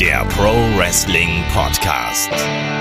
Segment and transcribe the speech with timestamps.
[0.00, 2.30] der Pro Wrestling Podcast.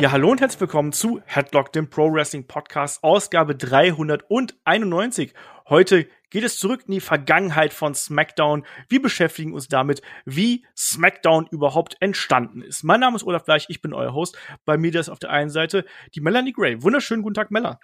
[0.02, 5.34] Ja, hallo und herzlich willkommen zu Headlock, dem Pro Wrestling Podcast, Ausgabe 391.
[5.70, 8.66] Heute geht es zurück in die Vergangenheit von SmackDown.
[8.90, 12.84] Wir beschäftigen uns damit, wie SmackDown überhaupt entstanden ist.
[12.84, 14.38] Mein Name ist Olaf Bleich, ich bin euer Host.
[14.66, 15.86] Bei mir ist auf der einen Seite
[16.16, 16.84] die Melanie Gray.
[16.84, 17.80] Wunderschönen guten Tag, Mella.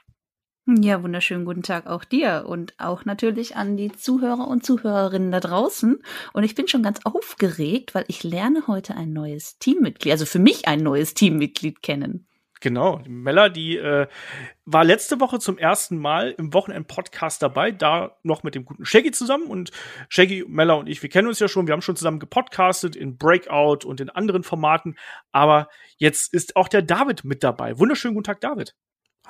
[0.80, 5.42] Ja, wunderschönen guten Tag auch dir und auch natürlich an die Zuhörer und Zuhörerinnen da
[5.42, 6.02] draußen.
[6.32, 10.40] Und ich bin schon ganz aufgeregt, weil ich lerne heute ein neues Teammitglied, also für
[10.40, 12.28] mich ein neues Teammitglied kennen.
[12.62, 14.08] Genau, Mella, die äh,
[14.66, 19.12] war letzte Woche zum ersten Mal im Wochenend-Podcast dabei, da noch mit dem guten Shaggy
[19.12, 19.48] zusammen.
[19.48, 19.72] Und
[20.08, 23.18] Shaggy, Mella und ich, wir kennen uns ja schon, wir haben schon zusammen gepodcastet in
[23.18, 24.96] Breakout und in anderen Formaten.
[25.34, 25.68] Aber
[25.98, 27.78] jetzt ist auch der David mit dabei.
[27.78, 28.74] Wunderschönen guten Tag, David.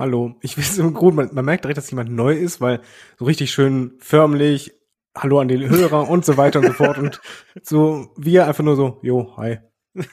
[0.02, 0.34] Hallo.
[0.42, 2.82] Ich finde es gut, man, man merkt direkt, dass jemand neu ist, weil
[3.20, 4.74] so richtig schön förmlich,
[5.16, 6.98] Hallo an den Hörer und so weiter und so fort.
[6.98, 7.22] Und
[7.62, 9.60] so, wir einfach nur so, jo, hi.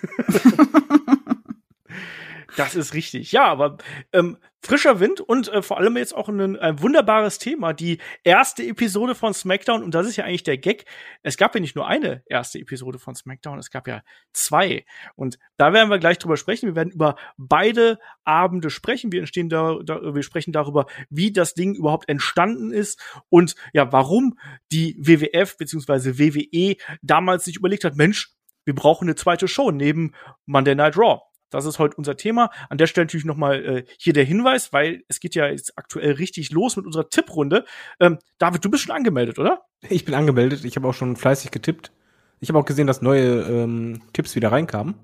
[2.57, 3.33] Das ist richtig.
[3.33, 3.79] Ja, aber
[4.13, 7.73] ähm, frischer Wind und äh, vor allem jetzt auch ein, ein wunderbares Thema.
[7.73, 10.85] Die erste Episode von SmackDown, und das ist ja eigentlich der Gag.
[11.23, 14.85] Es gab ja nicht nur eine erste Episode von SmackDown, es gab ja zwei.
[15.15, 16.67] Und da werden wir gleich drüber sprechen.
[16.67, 19.13] Wir werden über beide Abende sprechen.
[19.13, 23.93] Wir entstehen da, da wir sprechen darüber, wie das Ding überhaupt entstanden ist und ja,
[23.93, 24.39] warum
[24.73, 26.19] die WWF bzw.
[26.19, 28.33] WWE damals sich überlegt hat, Mensch,
[28.65, 30.13] wir brauchen eine zweite Show neben
[30.45, 31.28] Monday Night Raw.
[31.51, 32.51] Das ist heute unser Thema.
[32.69, 36.13] An der Stelle natürlich nochmal äh, hier der Hinweis, weil es geht ja jetzt aktuell
[36.13, 37.65] richtig los mit unserer Tipprunde.
[38.01, 39.63] Ähm, David, du bist schon angemeldet, oder?
[39.89, 40.65] Ich bin angemeldet.
[40.65, 41.93] Ich habe auch schon fleißig getippt.
[42.41, 44.95] Ich habe auch gesehen, dass neue ähm, Tipps wieder reinkamen.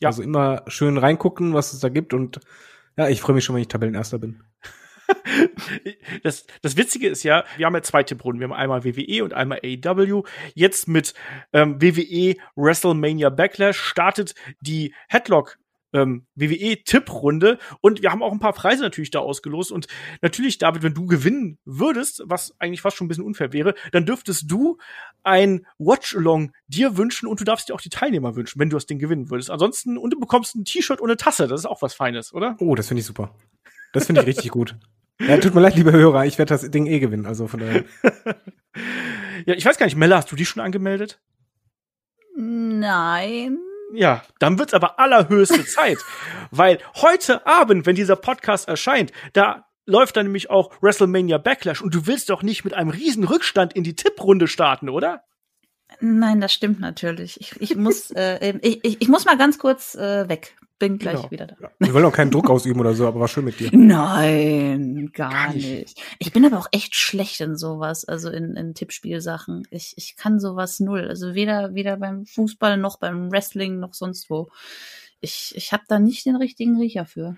[0.00, 0.08] Ja.
[0.08, 2.12] Also immer schön reingucken, was es da gibt.
[2.12, 2.40] Und
[2.96, 4.42] ja, ich freue mich schon, wenn ich Tabellenerster bin.
[6.22, 8.40] das, das Witzige ist ja, wir haben ja zwei Tipprunden.
[8.40, 10.22] Wir haben einmal WWE und einmal AEW.
[10.54, 11.14] Jetzt mit
[11.52, 15.58] ähm, WWE WrestleMania Backlash startet die Headlock
[15.92, 19.86] ähm, WWE-Tipprunde und wir haben auch ein paar Preise natürlich da ausgelost und
[20.20, 24.06] natürlich, David, wenn du gewinnen würdest, was eigentlich fast schon ein bisschen unfair wäre, dann
[24.06, 24.78] dürftest du
[25.22, 28.86] ein Watch-Along dir wünschen und du darfst dir auch die Teilnehmer wünschen, wenn du das
[28.86, 29.50] Ding gewinnen würdest.
[29.50, 32.56] Ansonsten, und du bekommst ein T-Shirt und eine Tasse, das ist auch was Feines, oder?
[32.58, 33.34] Oh, das finde ich super.
[33.92, 34.76] Das finde ich richtig gut.
[35.20, 37.84] Ja, tut mir leid, liebe Hörer, ich werde das Ding eh gewinnen, also von daher.
[39.46, 41.20] ja, ich weiß gar nicht, Mella, hast du die schon angemeldet?
[42.36, 43.58] Nein.
[43.92, 45.98] Ja, dann wird's aber allerhöchste Zeit,
[46.50, 51.94] weil heute Abend, wenn dieser Podcast erscheint, da läuft dann nämlich auch WrestleMania Backlash und
[51.94, 55.24] du willst doch nicht mit einem riesen Rückstand in die Tipprunde starten, oder?
[56.00, 57.40] Nein, das stimmt natürlich.
[57.40, 60.56] Ich, ich muss, äh, ich, ich, ich muss mal ganz kurz äh, weg.
[60.82, 61.30] Bin gleich genau.
[61.30, 61.70] wieder da.
[61.78, 63.70] Wir wollen auch keinen Druck ausüben oder so, aber war schön mit dir.
[63.72, 65.68] Nein, gar, gar nicht.
[65.68, 66.02] nicht.
[66.18, 69.62] Ich bin aber auch echt schlecht in sowas, also in, in Tippspielsachen.
[69.70, 71.06] Ich, ich kann sowas null.
[71.06, 74.48] Also weder, weder beim Fußball noch beim Wrestling noch sonst wo.
[75.20, 77.36] Ich, ich habe da nicht den richtigen Riecher für.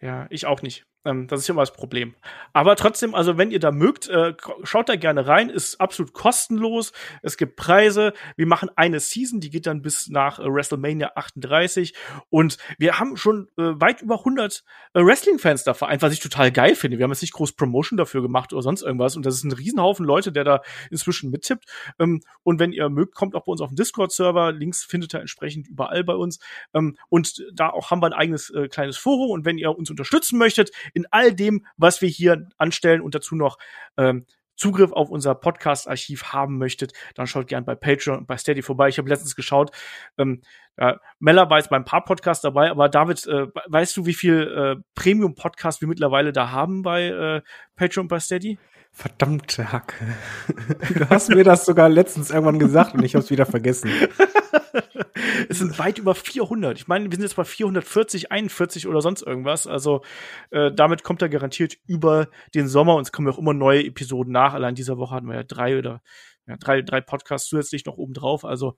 [0.00, 0.86] Ja, ich auch nicht.
[1.04, 2.14] Ähm, das ist immer das Problem.
[2.52, 5.48] Aber trotzdem, also wenn ihr da mögt, äh, schaut da gerne rein.
[5.48, 6.92] Ist absolut kostenlos.
[7.22, 8.12] Es gibt Preise.
[8.36, 11.94] Wir machen eine Season, die geht dann bis nach äh, WrestleMania 38.
[12.30, 14.64] Und wir haben schon äh, weit über 100
[14.94, 16.98] äh, Wrestling-Fans da vereint, was ich total geil finde.
[16.98, 19.16] Wir haben jetzt nicht groß Promotion dafür gemacht oder sonst irgendwas.
[19.16, 21.64] Und das ist ein Riesenhaufen Leute, der da inzwischen mittippt.
[21.98, 24.52] Ähm, und wenn ihr mögt, kommt auch bei uns auf den Discord-Server.
[24.52, 26.40] Links findet ihr entsprechend überall bei uns.
[26.74, 29.30] Ähm, und da auch haben wir ein eigenes äh, kleines Forum.
[29.30, 33.34] Und wenn ihr uns unterstützen möchtet, in all dem, was wir hier anstellen und dazu
[33.34, 33.58] noch
[33.96, 34.26] ähm,
[34.58, 38.88] Zugriff auf unser Podcast-Archiv haben möchtet, dann schaut gern bei Patreon und bei Steady vorbei.
[38.88, 39.70] Ich habe letztens geschaut,
[40.18, 40.42] ähm,
[40.76, 44.42] ja, Mella war jetzt beim paar Podcasts dabei, aber David, äh, weißt du, wie viel
[44.42, 47.42] äh, Premium-Podcasts wir mittlerweile da haben bei äh,
[47.76, 48.58] Patreon und bei Steady?
[48.90, 50.16] Verdammte Hacke.
[50.94, 53.90] Du hast mir das sogar letztens irgendwann gesagt und ich habe es wieder vergessen.
[55.48, 56.78] es sind weit über 400.
[56.78, 59.66] Ich meine, wir sind jetzt bei 440, 41 oder sonst irgendwas.
[59.66, 60.02] Also
[60.50, 64.32] äh, damit kommt er garantiert über den Sommer und es kommen auch immer neue Episoden
[64.32, 64.54] nach.
[64.54, 66.02] Allein dieser Woche hatten wir ja drei oder
[66.46, 68.44] ja, drei, drei Podcasts zusätzlich noch oben drauf.
[68.44, 68.76] Also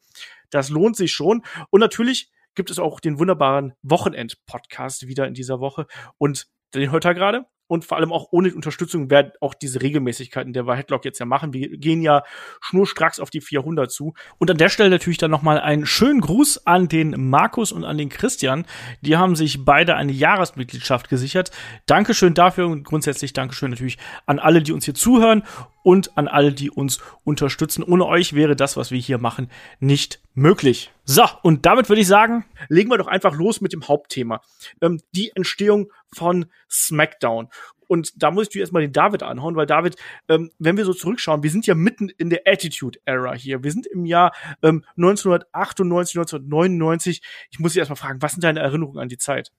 [0.51, 1.43] das lohnt sich schon.
[1.71, 5.87] Und natürlich gibt es auch den wunderbaren Wochenend-Podcast wieder in dieser Woche.
[6.19, 10.53] Und den hört er gerade und vor allem auch ohne Unterstützung werden auch diese Regelmäßigkeiten,
[10.53, 11.53] der Headlock jetzt ja machen.
[11.53, 12.25] Wir gehen ja
[12.61, 14.15] schnurstracks auf die 400 zu.
[14.39, 17.97] Und an der Stelle natürlich dann nochmal einen schönen Gruß an den Markus und an
[17.97, 18.67] den Christian.
[19.03, 21.53] Die haben sich beide eine Jahresmitgliedschaft gesichert.
[21.87, 25.45] Dankeschön dafür und grundsätzlich Dankeschön natürlich an alle, die uns hier zuhören.
[25.82, 27.82] Und an alle, die uns unterstützen.
[27.82, 30.93] Ohne euch wäre das, was wir hier machen, nicht möglich.
[31.05, 34.41] So, und damit würde ich sagen, legen wir doch einfach los mit dem Hauptthema.
[34.81, 37.49] Ähm, die Entstehung von SmackDown.
[37.91, 39.97] Und da muss ich dir erstmal den David anhauen, weil David,
[40.29, 43.65] ähm, wenn wir so zurückschauen, wir sind ja mitten in der Attitude Era hier.
[43.65, 47.21] Wir sind im Jahr ähm, 1998, 1999.
[47.50, 49.50] Ich muss dich erstmal fragen, was sind deine Erinnerungen an die Zeit?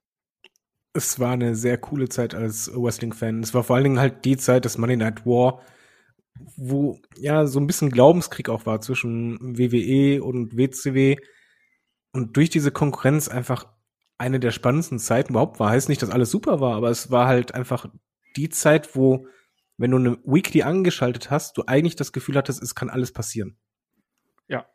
[0.93, 3.43] Es war eine sehr coole Zeit als Wrestling-Fan.
[3.43, 5.61] Es war vor allen Dingen halt die Zeit des Monday Night War,
[6.55, 11.17] wo ja so ein bisschen Glaubenskrieg auch war zwischen WWE und WCW
[12.13, 13.67] und durch diese Konkurrenz einfach
[14.17, 15.71] eine der spannendsten Zeiten überhaupt war.
[15.71, 17.87] Heißt nicht, dass alles super war, aber es war halt einfach
[18.35, 19.27] die Zeit, wo,
[19.77, 23.57] wenn du eine Weekly angeschaltet hast, du eigentlich das Gefühl hattest, es kann alles passieren.
[24.47, 24.67] Ja.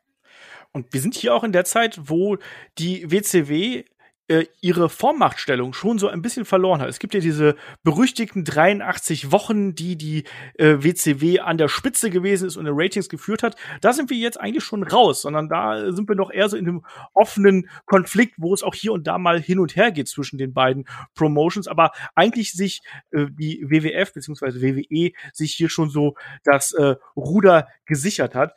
[0.73, 2.39] Und wir sind hier auch in der Zeit, wo
[2.79, 3.85] die WCW
[4.29, 6.89] äh, ihre Vormachtstellung schon so ein bisschen verloren hat.
[6.89, 10.25] Es gibt ja diese berüchtigten 83 Wochen, die die
[10.55, 13.57] äh, WCW an der Spitze gewesen ist und in Ratings geführt hat.
[13.81, 16.69] Da sind wir jetzt eigentlich schon raus, sondern da sind wir noch eher so in
[16.69, 16.85] einem
[17.15, 20.53] offenen Konflikt, wo es auch hier und da mal hin und her geht zwischen den
[20.53, 21.69] beiden Promotions.
[21.69, 22.83] Aber eigentlich sich
[23.13, 24.61] äh, die WWF bzw.
[24.61, 26.15] WWE sich hier schon so
[26.45, 28.55] das äh, Ruder gesichert hat.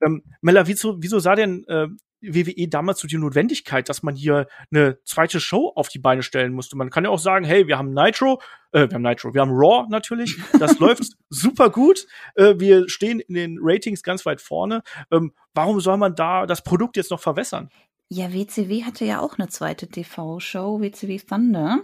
[0.00, 1.88] Ähm, Mella, wieso, wieso sah denn äh,
[2.20, 6.52] WWE damals so die Notwendigkeit, dass man hier eine zweite Show auf die Beine stellen
[6.52, 6.76] musste.
[6.76, 8.40] Man kann ja auch sagen, hey, wir haben Nitro,
[8.72, 13.20] äh, wir haben Nitro, wir haben Raw natürlich, das läuft super gut, äh, wir stehen
[13.20, 14.82] in den Ratings ganz weit vorne.
[15.10, 17.70] Ähm, warum soll man da das Produkt jetzt noch verwässern?
[18.08, 21.80] Ja, WCW hatte ja auch eine zweite TV-Show, WCW Thunder.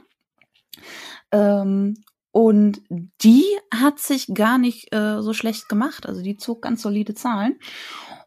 [1.30, 1.96] Ähm,
[2.32, 2.82] und
[3.22, 6.06] die hat sich gar nicht äh, so schlecht gemacht.
[6.06, 7.60] Also die zog ganz solide Zahlen.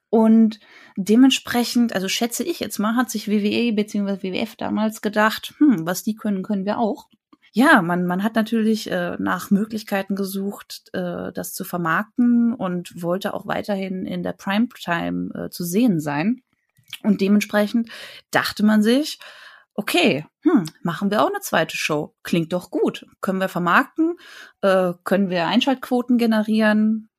[0.09, 0.59] Und
[0.97, 4.23] dementsprechend, also schätze ich jetzt mal, hat sich WWE bzw.
[4.23, 7.07] WWF damals gedacht, hm, was die können, können wir auch.
[7.53, 13.33] Ja, man, man hat natürlich äh, nach Möglichkeiten gesucht, äh, das zu vermarkten und wollte
[13.33, 16.41] auch weiterhin in der Primetime äh, zu sehen sein.
[17.03, 17.89] Und dementsprechend
[18.31, 19.19] dachte man sich,
[19.73, 22.15] okay, hm, machen wir auch eine zweite Show.
[22.23, 23.05] Klingt doch gut.
[23.21, 24.17] Können wir vermarkten?
[24.61, 27.09] Äh, können wir Einschaltquoten generieren?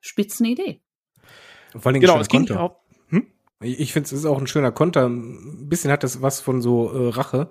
[0.00, 0.80] Spitzenidee.
[1.74, 2.76] Vor allem genau, es ging Konter.
[3.60, 5.08] Ich finde, es ist auch ein schöner Konter.
[5.08, 7.48] Ein bisschen hat das was von so äh, Rache,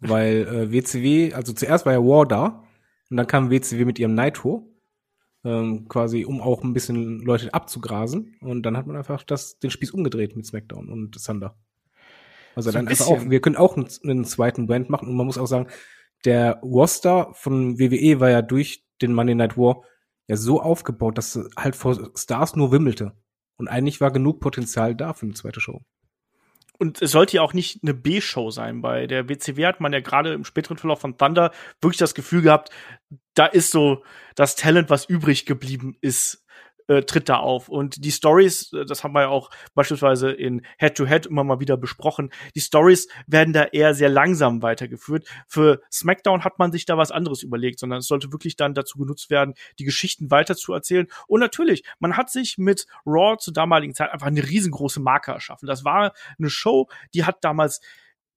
[0.00, 2.64] weil äh, WCW, also zuerst war ja War da
[3.10, 4.68] und dann kam WCW mit ihrem Nitro,
[5.44, 9.70] ähm, quasi um auch ein bisschen Leute abzugrasen und dann hat man einfach das, den
[9.70, 11.56] Spieß umgedreht mit SmackDown und Thunder.
[12.56, 15.26] Also so dann einfach auch, wir können auch einen, einen zweiten Brand machen und man
[15.26, 15.68] muss auch sagen,
[16.24, 19.82] der Roster von WWE war ja durch den Monday Night War
[20.26, 23.12] ja so aufgebaut, dass halt vor Stars nur wimmelte.
[23.56, 25.82] Und eigentlich war genug Potenzial da für eine zweite Show.
[26.76, 28.82] Und es sollte ja auch nicht eine B-Show sein.
[28.82, 32.42] Bei der WCW hat man ja gerade im späteren Verlauf von Thunder wirklich das Gefühl
[32.42, 32.70] gehabt,
[33.34, 34.02] da ist so
[34.34, 36.43] das Talent, was übrig geblieben ist,
[36.88, 37.68] äh, tritt da auf.
[37.68, 41.60] Und die Stories, äh, das haben wir ja auch beispielsweise in Head-to-Head -Head immer mal
[41.60, 45.26] wieder besprochen, die Stories werden da eher sehr langsam weitergeführt.
[45.46, 48.98] Für SmackDown hat man sich da was anderes überlegt, sondern es sollte wirklich dann dazu
[48.98, 51.06] genutzt werden, die Geschichten weiter zu erzählen.
[51.26, 55.66] Und natürlich, man hat sich mit Raw zur damaligen Zeit einfach eine riesengroße Marke erschaffen.
[55.66, 57.80] Das war eine Show, die hat damals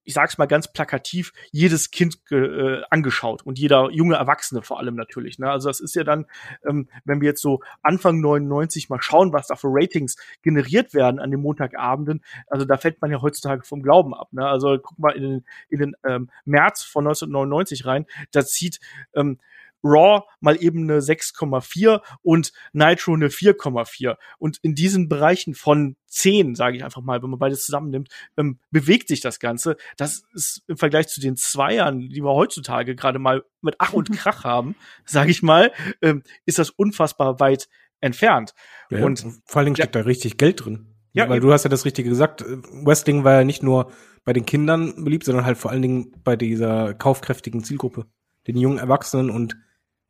[0.08, 4.96] ich sag's mal ganz plakativ, jedes Kind äh, angeschaut und jeder junge Erwachsene vor allem
[4.96, 5.38] natürlich.
[5.38, 5.52] Ne?
[5.52, 6.26] Also das ist ja dann,
[6.66, 11.20] ähm, wenn wir jetzt so Anfang 99 mal schauen, was da für Ratings generiert werden
[11.20, 14.32] an den Montagabenden, also da fällt man ja heutzutage vom Glauben ab.
[14.32, 14.48] Ne?
[14.48, 18.80] Also guck mal in den, in den ähm, März von 1999 rein, da zieht
[19.14, 19.40] ähm,
[19.88, 24.16] Raw mal eben eine 6,4 und Nitro eine 4,4.
[24.38, 28.60] Und in diesen Bereichen von 10, sage ich einfach mal, wenn man beides zusammennimmt, ähm,
[28.72, 29.78] bewegt sich das Ganze.
[29.98, 34.12] Das ist im Vergleich zu den Zweiern, die wir heutzutage gerade mal mit Ach und
[34.12, 35.72] Krach haben, sage ich mal,
[36.02, 37.68] ähm, ist das unfassbar weit
[38.02, 38.54] entfernt.
[38.90, 40.94] Ja, und vor allen Dingen steckt ja, da richtig Geld drin.
[41.14, 42.46] Ja, weil du hast ja das Richtige gesagt.
[42.46, 43.92] Wrestling war ja nicht nur
[44.24, 48.06] bei den Kindern beliebt, sondern halt vor allen Dingen bei dieser kaufkräftigen Zielgruppe,
[48.46, 49.58] den jungen Erwachsenen und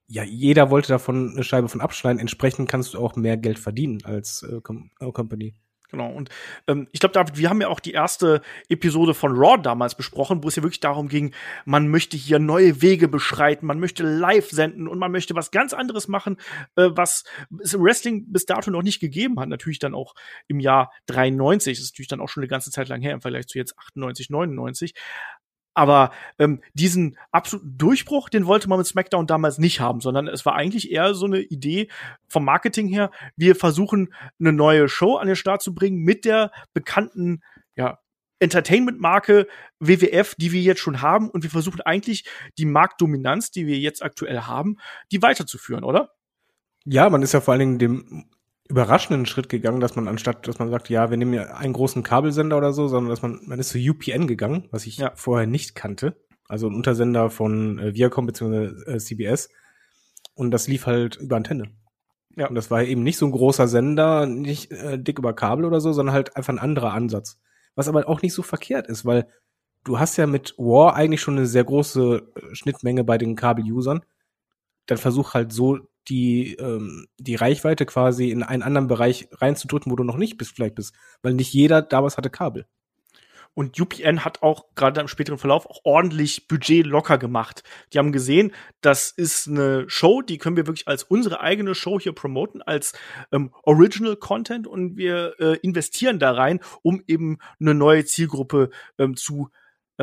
[0.08, 2.20] ja, jeder wollte davon eine Scheibe von abschneiden.
[2.20, 5.54] Entsprechend kannst du auch mehr Geld verdienen als äh, äh, Company.
[5.90, 6.12] Genau.
[6.12, 6.30] Und
[6.68, 10.44] ähm, ich glaube, David, wir haben ja auch die erste Episode von Raw damals besprochen,
[10.44, 11.34] wo es ja wirklich darum ging,
[11.66, 15.74] man möchte hier neue Wege beschreiten, man möchte live senden und man möchte was ganz
[15.74, 16.38] anderes machen,
[16.76, 17.24] äh, was
[17.62, 19.48] es im Wrestling bis dato noch nicht gegeben hat.
[19.48, 20.14] Natürlich dann auch
[20.48, 21.78] im Jahr 93.
[21.78, 23.78] Das ist natürlich dann auch schon eine ganze Zeit lang her im Vergleich zu jetzt
[23.78, 24.94] 98, 99.
[25.78, 30.44] Aber ähm, diesen absoluten Durchbruch, den wollte man mit SmackDown damals nicht haben, sondern es
[30.44, 31.88] war eigentlich eher so eine Idee
[32.28, 33.12] vom Marketing her.
[33.36, 37.42] Wir versuchen eine neue Show an den Start zu bringen mit der bekannten,
[37.76, 38.00] ja,
[38.40, 39.46] Entertainment-Marke
[39.80, 41.30] WWF, die wir jetzt schon haben.
[41.30, 42.26] Und wir versuchen eigentlich
[42.58, 44.78] die Marktdominanz, die wir jetzt aktuell haben,
[45.12, 46.12] die weiterzuführen, oder?
[46.86, 48.30] Ja, man ist ja vor allen Dingen dem
[48.70, 52.04] überraschenden Schritt gegangen, dass man anstatt, dass man sagt, ja, wir nehmen ja einen großen
[52.04, 55.12] Kabelsender oder so, sondern dass man, man ist zu UPN gegangen, was ich ja.
[55.16, 56.16] vorher nicht kannte.
[56.48, 58.92] Also ein Untersender von äh, Viacom bzw.
[58.92, 59.50] Äh, CBS.
[60.34, 61.72] Und das lief halt über Antenne.
[62.36, 62.48] Ja.
[62.48, 65.82] Und das war eben nicht so ein großer Sender, nicht äh, dick über Kabel oder
[65.82, 67.40] so, sondern halt einfach ein anderer Ansatz.
[67.76, 69.28] Was aber auch nicht so verkehrt ist, weil
[69.84, 74.06] du hast ja mit War eigentlich schon eine sehr große äh, Schnittmenge bei den Kabel-Usern.
[74.86, 79.96] Dann versuch halt so die, ähm, die Reichweite quasi in einen anderen Bereich reinzudrücken, wo
[79.96, 80.96] du noch nicht bist, vielleicht bist.
[81.22, 82.66] Weil nicht jeder damals hatte Kabel.
[83.58, 87.64] Und UPN hat auch gerade im späteren Verlauf auch ordentlich Budget locker gemacht.
[87.92, 92.00] Die haben gesehen, das ist eine Show, die können wir wirklich als unsere eigene Show
[92.00, 92.94] hier promoten, als
[93.32, 99.16] ähm, Original Content und wir äh, investieren da rein, um eben eine neue Zielgruppe ähm,
[99.16, 99.50] zu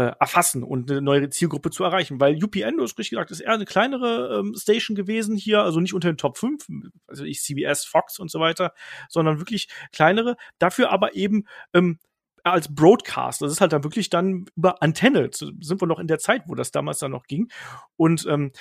[0.01, 2.21] erfassen und eine neue Zielgruppe zu erreichen.
[2.21, 5.81] Weil UPN, du hast richtig gesagt, ist eher eine kleinere ähm, Station gewesen hier, also
[5.81, 6.67] nicht unter den Top 5,
[7.07, 8.73] also ich CBS, Fox und so weiter,
[9.09, 11.99] sondern wirklich kleinere, dafür aber eben ähm,
[12.43, 13.41] als Broadcast.
[13.41, 15.31] Das ist halt dann wirklich dann über Antenne.
[15.33, 17.51] Sind wir noch in der Zeit, wo das damals dann noch ging.
[17.97, 18.53] Und ähm,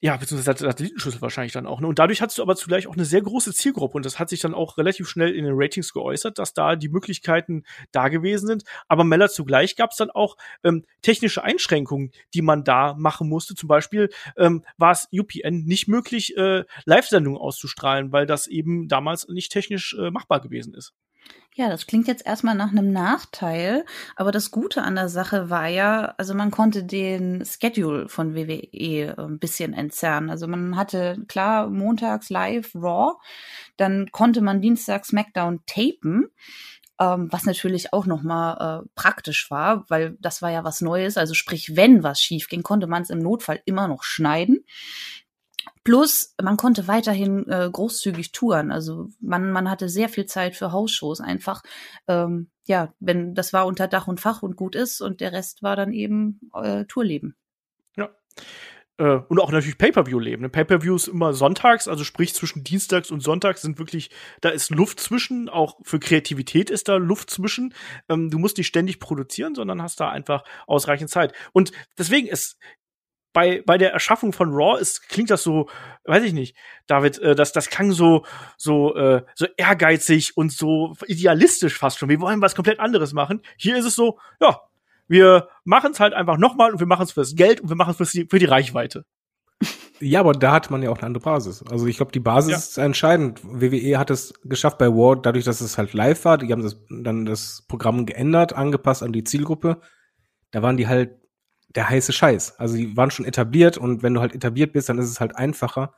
[0.00, 1.80] ja, beziehungsweise Satellitenschüssel wahrscheinlich dann auch.
[1.80, 1.88] Ne?
[1.88, 4.40] Und dadurch hattest du aber zugleich auch eine sehr große Zielgruppe und das hat sich
[4.40, 8.62] dann auch relativ schnell in den Ratings geäußert, dass da die Möglichkeiten da gewesen sind.
[8.86, 13.56] Aber Meller zugleich gab es dann auch ähm, technische Einschränkungen, die man da machen musste.
[13.56, 19.26] Zum Beispiel ähm, war es UPN nicht möglich, äh, Live-Sendungen auszustrahlen, weil das eben damals
[19.26, 20.94] nicht technisch äh, machbar gewesen ist.
[21.58, 23.84] Ja, das klingt jetzt erstmal nach einem Nachteil,
[24.14, 28.68] aber das Gute an der Sache war ja, also man konnte den Schedule von WWE
[28.70, 30.30] äh, ein bisschen entzerren.
[30.30, 33.14] Also man hatte klar montags live Raw,
[33.76, 36.28] dann konnte man dienstags SmackDown tapen.
[37.00, 41.16] Ähm, was natürlich auch nochmal äh, praktisch war, weil das war ja was Neues.
[41.16, 44.64] Also sprich, wenn was schief ging, konnte man es im Notfall immer noch schneiden.
[45.88, 48.70] Plus, man konnte weiterhin äh, großzügig touren.
[48.70, 51.62] Also man, man hatte sehr viel Zeit für Hausshows einfach.
[52.06, 55.62] Ähm, ja, wenn das war unter Dach und Fach und gut ist und der Rest
[55.62, 57.36] war dann eben äh, Tourleben.
[57.96, 58.10] Ja.
[58.98, 60.42] Äh, und auch natürlich Pay-per-view-Leben.
[60.42, 60.50] Ne?
[60.50, 64.10] Pay-per-view ist immer sonntags, also sprich zwischen Dienstags und Sonntags sind wirklich,
[64.42, 67.72] da ist Luft zwischen, auch für Kreativität ist da Luft zwischen.
[68.10, 71.32] Ähm, du musst nicht ständig produzieren, sondern hast da einfach ausreichend Zeit.
[71.52, 72.58] Und deswegen ist
[73.38, 75.68] bei, bei der Erschaffung von Raw ist, klingt das so,
[76.06, 76.56] weiß ich nicht,
[76.88, 78.24] David, äh, das, das klang so,
[78.56, 82.08] so, äh, so ehrgeizig und so idealistisch fast schon.
[82.08, 83.42] Wir wollen was komplett anderes machen.
[83.56, 84.58] Hier ist es so, ja,
[85.06, 87.94] wir machen es halt einfach nochmal und wir machen es fürs Geld und wir machen
[87.96, 89.04] es für, für die Reichweite.
[90.00, 91.64] Ja, aber da hat man ja auch eine andere Basis.
[91.68, 92.56] Also ich glaube, die Basis ja.
[92.56, 93.40] ist entscheidend.
[93.42, 96.38] WWE hat es geschafft bei War, dadurch, dass es halt live war.
[96.38, 99.80] Die haben das, dann das Programm geändert, angepasst an die Zielgruppe.
[100.52, 101.18] Da waren die halt
[101.68, 102.58] der heiße Scheiß.
[102.58, 105.36] Also die waren schon etabliert und wenn du halt etabliert bist, dann ist es halt
[105.36, 105.94] einfacher,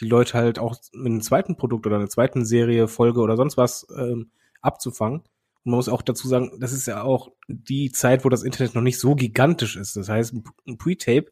[0.00, 3.56] die Leute halt auch mit einem zweiten Produkt oder einer zweiten Serie, Folge oder sonst
[3.56, 5.20] was ähm, abzufangen.
[5.20, 8.74] Und man muss auch dazu sagen, das ist ja auch die Zeit, wo das Internet
[8.74, 9.96] noch nicht so gigantisch ist.
[9.96, 10.34] Das heißt,
[10.66, 11.30] ein Pre-Tape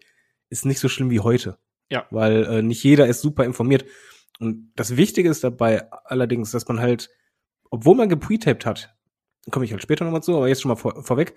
[0.50, 1.58] ist nicht so schlimm wie heute.
[1.90, 2.06] Ja.
[2.10, 3.84] Weil äh, nicht jeder ist super informiert.
[4.38, 7.10] Und das Wichtige ist dabei allerdings, dass man halt,
[7.70, 8.94] obwohl man gepretaped hat,
[9.50, 11.34] komme ich halt später nochmal zu, aber jetzt schon mal vor, vorweg,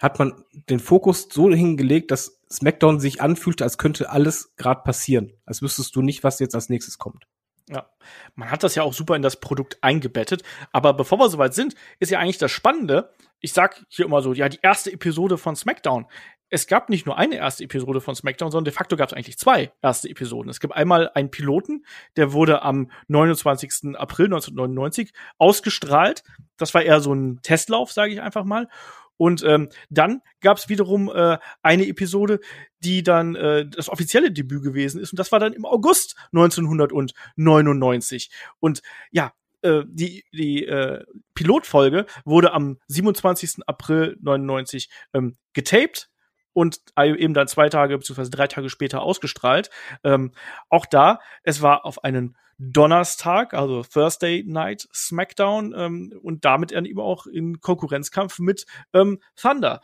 [0.00, 5.32] hat man den Fokus so hingelegt, dass SmackDown sich anfühlte, als könnte alles gerade passieren.
[5.44, 7.26] Als wüsstest du nicht, was jetzt als nächstes kommt.
[7.68, 7.88] Ja,
[8.34, 10.42] man hat das ja auch super in das Produkt eingebettet.
[10.72, 13.12] Aber bevor wir soweit sind, ist ja eigentlich das Spannende.
[13.40, 16.06] Ich sag hier immer so, ja, die erste Episode von SmackDown.
[16.50, 19.38] Es gab nicht nur eine erste Episode von SmackDown, sondern de facto gab es eigentlich
[19.38, 20.50] zwei erste Episoden.
[20.50, 21.84] Es gibt einmal einen Piloten,
[22.16, 23.96] der wurde am 29.
[23.96, 26.22] April 1999 ausgestrahlt.
[26.58, 28.68] Das war eher so ein Testlauf, sage ich einfach mal.
[29.16, 32.40] Und ähm, dann gab es wiederum äh, eine Episode,
[32.80, 35.12] die dann äh, das offizielle Debüt gewesen ist.
[35.12, 38.30] Und das war dann im August 1999.
[38.60, 41.04] Und ja, äh, die, die äh,
[41.34, 43.66] Pilotfolge wurde am 27.
[43.66, 46.10] April 99 ähm, getaped
[46.54, 48.30] und eben dann zwei Tage bzw.
[48.30, 49.68] drei Tage später ausgestrahlt.
[50.02, 50.32] Ähm,
[50.70, 56.84] auch da, es war auf einen Donnerstag, also Thursday Night SmackDown ähm, und damit dann
[56.86, 59.80] eben auch in Konkurrenzkampf mit ähm, Thunder.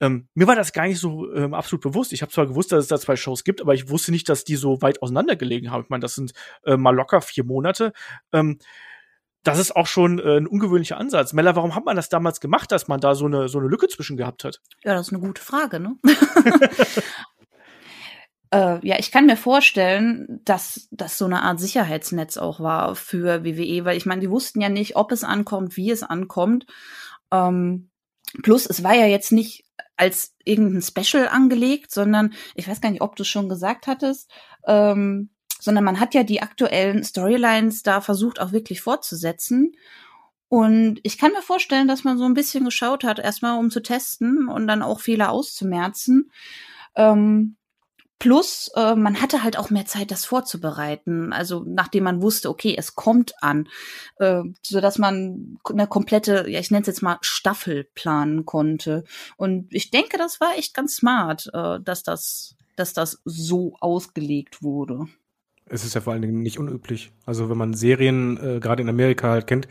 [0.00, 2.12] Ähm, mir war das gar nicht so ähm, absolut bewusst.
[2.12, 4.42] Ich habe zwar gewusst, dass es da zwei Shows gibt, aber ich wusste nicht, dass
[4.42, 5.84] die so weit auseinandergelegen haben.
[5.84, 6.32] Ich meine, das sind
[6.64, 7.92] äh, mal locker vier Monate.
[8.32, 8.58] Ähm,
[9.42, 11.32] das ist auch schon äh, ein ungewöhnlicher Ansatz.
[11.32, 13.88] Mella, warum hat man das damals gemacht, dass man da so eine, so eine Lücke
[13.88, 14.60] zwischen gehabt hat?
[14.84, 15.96] Ja, das ist eine gute Frage, ne?
[18.52, 23.44] Äh, ja, ich kann mir vorstellen, dass das so eine Art Sicherheitsnetz auch war für
[23.44, 26.66] WWE, weil ich meine, die wussten ja nicht, ob es ankommt, wie es ankommt.
[27.32, 27.88] Ähm,
[28.42, 29.64] plus, es war ja jetzt nicht
[29.96, 34.30] als irgendein Special angelegt, sondern ich weiß gar nicht, ob du es schon gesagt hattest.
[34.66, 35.30] Ähm,
[35.62, 39.76] sondern man hat ja die aktuellen Storylines da versucht auch wirklich fortzusetzen.
[40.48, 43.80] Und ich kann mir vorstellen, dass man so ein bisschen geschaut hat, erstmal um zu
[43.80, 46.30] testen und dann auch Fehler auszumerzen.
[46.96, 47.56] Ähm,
[48.22, 51.32] Plus, äh, man hatte halt auch mehr Zeit, das vorzubereiten.
[51.32, 53.68] Also nachdem man wusste, okay, es kommt an,
[54.18, 59.02] äh, so dass man eine komplette, ja, ich nenne es jetzt mal Staffel planen konnte.
[59.36, 64.62] Und ich denke, das war echt ganz smart, äh, dass das, dass das so ausgelegt
[64.62, 65.08] wurde.
[65.72, 67.12] Es ist ja vor allen Dingen nicht unüblich.
[67.24, 69.68] Also wenn man Serien äh, gerade in Amerika halt kennt,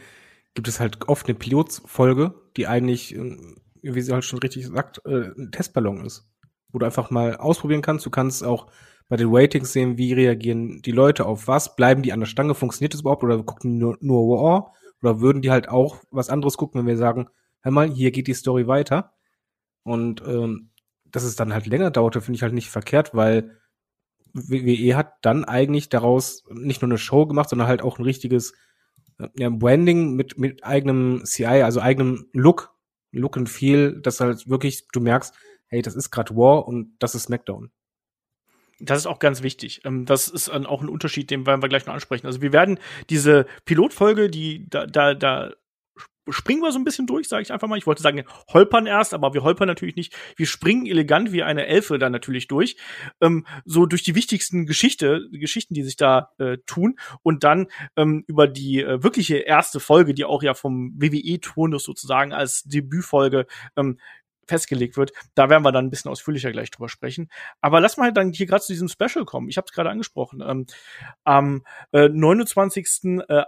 [0.55, 3.37] gibt es halt oft eine Pilotsfolge, die eigentlich, äh,
[3.81, 6.31] wie sie halt schon richtig sagt, äh, ein Testballon ist
[6.71, 8.05] wo du einfach mal ausprobieren kannst.
[8.05, 8.67] Du kannst auch
[9.09, 12.55] bei den Ratings sehen, wie reagieren die Leute auf was, bleiben die an der Stange,
[12.55, 16.29] funktioniert das überhaupt oder gucken die nur, nur War oder würden die halt auch was
[16.29, 17.27] anderes gucken, wenn wir sagen,
[17.61, 19.13] hör mal, hier geht die Story weiter.
[19.83, 20.69] Und ähm,
[21.05, 23.57] dass es dann halt länger dauerte, finde ich halt nicht verkehrt, weil
[24.33, 28.53] WWE hat dann eigentlich daraus nicht nur eine Show gemacht, sondern halt auch ein richtiges
[29.19, 32.73] äh, ja, Branding mit, mit eigenem CI, also eigenem Look,
[33.11, 35.33] Look and Feel, dass halt wirklich, du merkst,
[35.67, 37.71] hey, das ist gerade War und das ist SmackDown.
[38.79, 39.81] Das ist auch ganz wichtig.
[39.85, 42.25] Ähm, das ist auch ein Unterschied, den werden wir gleich noch ansprechen.
[42.25, 45.51] Also wir werden diese Pilotfolge, die da, da, da
[46.29, 47.77] springen wir so ein bisschen durch, sage ich einfach mal.
[47.77, 50.15] Ich wollte sagen, holpern erst, aber wir holpern natürlich nicht.
[50.35, 52.77] Wir springen elegant wie eine Elfe da natürlich durch.
[53.21, 56.97] Ähm, so durch die wichtigsten Geschichte, Geschichten, die sich da äh, tun.
[57.23, 62.33] Und dann ähm, über die äh, wirkliche erste Folge, die auch ja vom WWE-Turnus sozusagen
[62.33, 63.97] als Debütfolge ähm,
[64.47, 65.11] festgelegt wird.
[65.33, 67.29] Da werden wir dann ein bisschen ausführlicher gleich drüber sprechen.
[67.61, 69.49] Aber lass mal dann hier gerade zu diesem Special kommen.
[69.49, 70.43] Ich habe es gerade angesprochen.
[70.45, 70.65] Ähm,
[71.23, 73.21] am äh, 29.
[73.27, 73.43] Äh,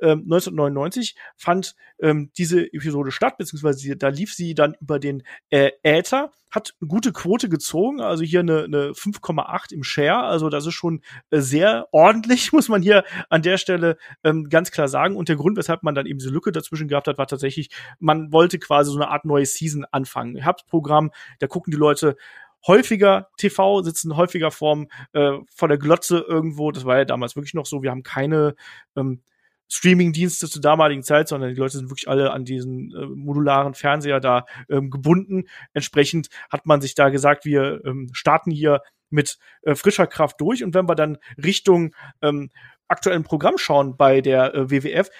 [0.00, 5.22] April 1999 ähm, fand ähm, diese Episode statt, beziehungsweise da lief sie dann über den
[5.50, 10.48] äh, Äther, hat eine gute Quote gezogen, also hier eine, eine 5,8 im Share, also
[10.48, 14.88] das ist schon äh, sehr ordentlich, muss man hier an der Stelle ähm, ganz klar
[14.88, 15.16] sagen.
[15.16, 18.32] Und der Grund, weshalb man dann eben diese Lücke dazwischen gehabt hat, war tatsächlich, man
[18.32, 20.36] wollte quasi so eine Art neue Season anfangen.
[20.36, 22.16] Herbstprogramm, da gucken die Leute
[22.66, 26.72] häufiger TV, sitzen häufiger vorm, äh, vor der Glotze irgendwo.
[26.72, 27.82] Das war ja damals wirklich noch so.
[27.82, 28.54] Wir haben keine
[28.96, 29.22] ähm,
[29.70, 34.20] Streaming-Dienste zur damaligen Zeit, sondern die Leute sind wirklich alle an diesen äh, modularen Fernseher
[34.20, 35.44] da ähm, gebunden.
[35.72, 40.64] Entsprechend hat man sich da gesagt, wir ähm, starten hier mit äh, frischer Kraft durch
[40.64, 42.50] und wenn wir dann Richtung ähm,
[42.88, 45.10] aktuellen Programm schauen bei der äh, WWF,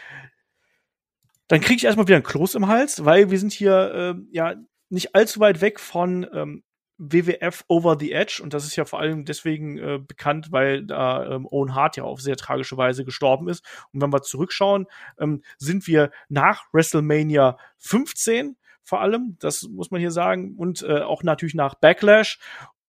[1.48, 4.54] dann kriege ich erstmal wieder ein Kloß im Hals, weil wir sind hier äh, ja
[4.88, 6.64] nicht allzu weit weg von ähm,
[7.00, 11.24] WWF Over the Edge und das ist ja vor allem deswegen äh, bekannt, weil da
[11.34, 13.64] ähm, Owen Hart ja auf sehr tragische Weise gestorben ist.
[13.92, 14.86] Und wenn wir zurückschauen,
[15.18, 21.00] ähm, sind wir nach WrestleMania 15 vor allem, das muss man hier sagen, und äh,
[21.00, 22.38] auch natürlich nach Backlash.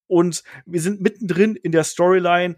[0.07, 2.57] Und wir sind mittendrin in der Storyline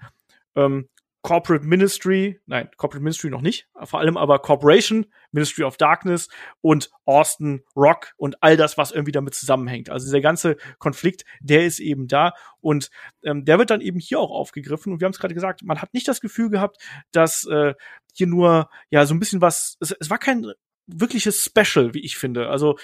[0.56, 0.88] ähm,
[1.24, 6.28] Corporate Ministry, nein, Corporate Ministry noch nicht, vor allem aber Corporation, Ministry of Darkness
[6.60, 9.90] und Austin Rock und all das, was irgendwie damit zusammenhängt.
[9.90, 12.90] Also dieser ganze Konflikt, der ist eben da und
[13.24, 14.92] ähm, der wird dann eben hier auch aufgegriffen.
[14.92, 16.78] Und wir haben es gerade gesagt, man hat nicht das Gefühl gehabt,
[17.14, 17.74] dass äh,
[18.14, 19.78] hier nur ja so ein bisschen was.
[19.80, 20.52] Es, es war kein
[20.88, 22.50] wirkliches Special, wie ich finde.
[22.50, 22.78] Also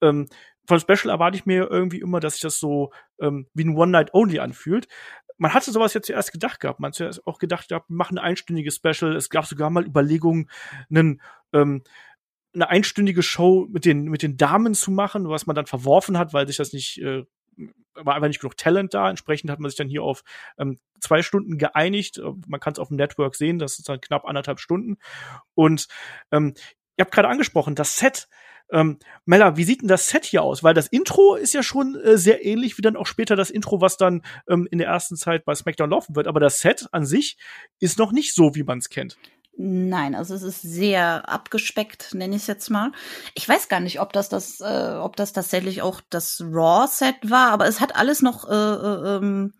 [0.00, 0.28] ähm,
[0.66, 3.90] von Special erwarte ich mir irgendwie immer, dass sich das so ähm, wie ein One
[3.90, 4.86] Night Only anfühlt
[5.42, 6.78] man hatte sowas ja zuerst gedacht gehabt.
[6.78, 9.16] Man hat zuerst auch gedacht gehabt, wir machen ein einstündiges Special.
[9.16, 10.48] Es gab sogar mal Überlegungen,
[10.88, 11.20] einen,
[11.52, 11.82] ähm,
[12.54, 16.32] eine einstündige Show mit den, mit den Damen zu machen, was man dann verworfen hat,
[16.32, 17.24] weil sich das nicht, äh,
[17.94, 19.10] war einfach nicht genug Talent da.
[19.10, 20.22] Entsprechend hat man sich dann hier auf
[20.58, 22.20] ähm, zwei Stunden geeinigt.
[22.46, 24.96] Man kann es auf dem Network sehen, das ist dann knapp anderthalb Stunden.
[25.54, 25.88] Und
[26.30, 26.54] ähm,
[26.96, 28.28] ihr habt gerade angesprochen, das Set
[28.72, 30.62] ähm, Mella, wie sieht denn das Set hier aus?
[30.64, 33.80] Weil das Intro ist ja schon äh, sehr ähnlich wie dann auch später das Intro,
[33.80, 36.26] was dann ähm, in der ersten Zeit bei SmackDown laufen wird.
[36.26, 37.36] Aber das Set an sich
[37.78, 39.18] ist noch nicht so, wie man es kennt.
[39.54, 42.90] Nein, also es ist sehr abgespeckt, nenne ich es jetzt mal.
[43.34, 47.50] Ich weiß gar nicht, ob das das, äh, ob das tatsächlich auch das Raw-Set war,
[47.50, 49.52] aber es hat alles noch äh, äh, ähm,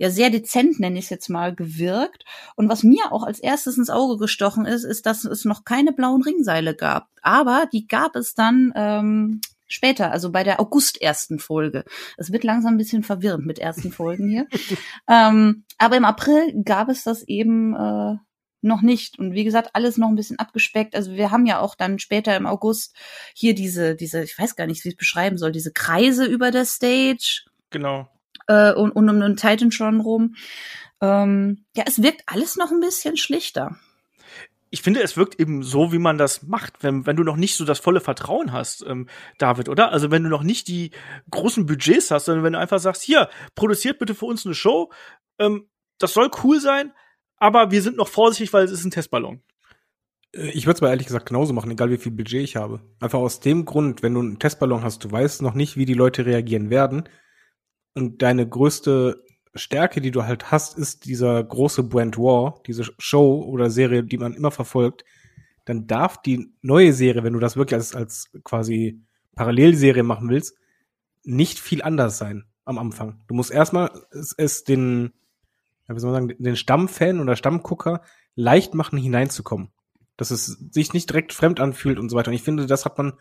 [0.00, 2.24] ja sehr dezent, nenne ich es jetzt mal, gewirkt.
[2.56, 5.92] Und was mir auch als erstes ins Auge gestochen ist, ist, dass es noch keine
[5.92, 7.08] blauen Ringseile gab.
[7.20, 11.84] Aber die gab es dann ähm, später, also bei der August ersten Folge.
[12.16, 14.46] Es wird langsam ein bisschen verwirrend mit ersten Folgen hier.
[15.08, 18.16] ähm, aber im April gab es das eben äh,
[18.62, 19.18] noch nicht.
[19.18, 20.96] Und wie gesagt, alles noch ein bisschen abgespeckt.
[20.96, 22.96] Also wir haben ja auch dann später im August
[23.34, 26.50] hier diese, diese, ich weiß gar nicht, wie ich es beschreiben soll, diese Kreise über
[26.50, 27.42] der Stage.
[27.68, 28.08] Genau
[28.50, 30.34] äh, und, und um den Titantron rum.
[31.00, 33.76] Ähm, ja, es wirkt alles noch ein bisschen schlichter.
[34.72, 37.56] Ich finde, es wirkt eben so, wie man das macht, wenn, wenn du noch nicht
[37.56, 39.08] so das volle Vertrauen hast, ähm,
[39.38, 39.90] David, oder?
[39.90, 40.90] Also wenn du noch nicht die
[41.30, 44.92] großen Budgets hast, sondern wenn du einfach sagst, hier, produziert bitte für uns eine Show,
[45.38, 46.92] ähm, das soll cool sein,
[47.36, 49.42] aber wir sind noch vorsichtig, weil es ist ein Testballon.
[50.32, 52.80] Äh, ich würde es mal ehrlich gesagt genauso machen, egal wie viel Budget ich habe.
[53.00, 55.94] Einfach aus dem Grund, wenn du einen Testballon hast, du weißt noch nicht, wie die
[55.94, 57.08] Leute reagieren werden.
[57.94, 59.24] Und deine größte
[59.54, 64.18] Stärke, die du halt hast, ist dieser große Brand War, diese Show oder Serie, die
[64.18, 65.04] man immer verfolgt.
[65.64, 69.02] Dann darf die neue Serie, wenn du das wirklich als, als quasi
[69.34, 70.56] Parallelserie machen willst,
[71.24, 73.22] nicht viel anders sein am Anfang.
[73.26, 75.12] Du musst erstmal es, es den,
[75.88, 78.02] ja, wie soll man sagen, den Stammfan oder Stammgucker
[78.36, 79.70] leicht machen, hineinzukommen
[80.20, 82.28] dass es sich nicht direkt fremd anfühlt und so weiter.
[82.28, 83.14] Und ich finde, das hat man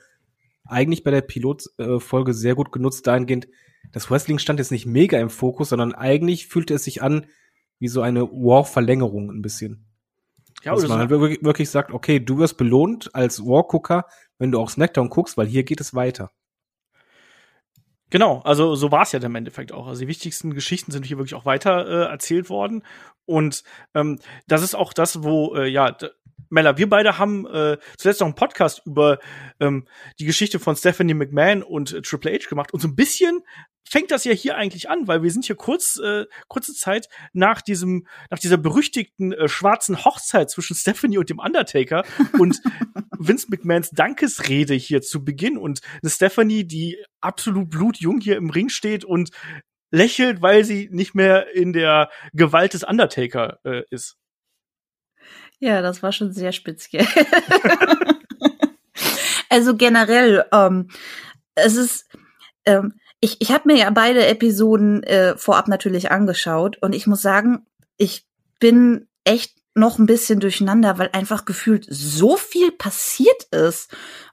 [0.66, 3.48] eigentlich bei der Pilotfolge sehr gut genutzt, dahingehend,
[3.92, 7.26] das Wrestling stand jetzt nicht mega im Fokus, sondern eigentlich fühlte es sich an
[7.80, 9.86] wie so eine War-Verlängerung ein bisschen.
[10.64, 14.06] Ja, Dass man halt wirklich, sagt, okay, du wirst belohnt als War-Gucker,
[14.38, 16.32] wenn du auch SmackDown guckst, weil hier geht es weiter.
[18.10, 19.88] Genau, also so war es ja im Endeffekt auch.
[19.88, 22.84] Also die wichtigsten Geschichten sind hier wirklich auch weiter äh, erzählt worden.
[23.26, 23.64] Und
[23.94, 25.96] ähm, das ist auch das, wo, äh, ja,
[26.50, 29.20] Mella, wir beide haben äh, zuletzt noch einen Podcast über
[29.60, 29.88] ähm,
[30.20, 32.74] die Geschichte von Stephanie McMahon und äh, Triple H gemacht.
[32.74, 33.42] Und so ein bisschen
[33.88, 37.62] fängt das ja hier eigentlich an, weil wir sind hier kurz äh, kurze Zeit nach
[37.62, 42.04] diesem nach dieser berüchtigten äh, schwarzen Hochzeit zwischen Stephanie und dem Undertaker
[42.38, 42.60] und
[43.18, 48.70] Vince McMahons Dankesrede hier zu Beginn und eine Stephanie, die absolut blutjung hier im Ring
[48.70, 49.32] steht und
[49.92, 54.19] lächelt, weil sie nicht mehr in der Gewalt des Undertaker äh, ist.
[55.60, 57.06] Ja, das war schon sehr speziell.
[59.50, 60.90] also generell, ähm,
[61.56, 62.08] es ist,
[62.66, 67.22] ähm, ich, ich habe mir ja beide Episoden äh, vorab natürlich angeschaut und ich muss
[67.22, 67.66] sagen,
[67.98, 68.26] ich
[68.60, 73.92] bin echt noch ein bisschen durcheinander, weil einfach gefühlt so viel passiert ist.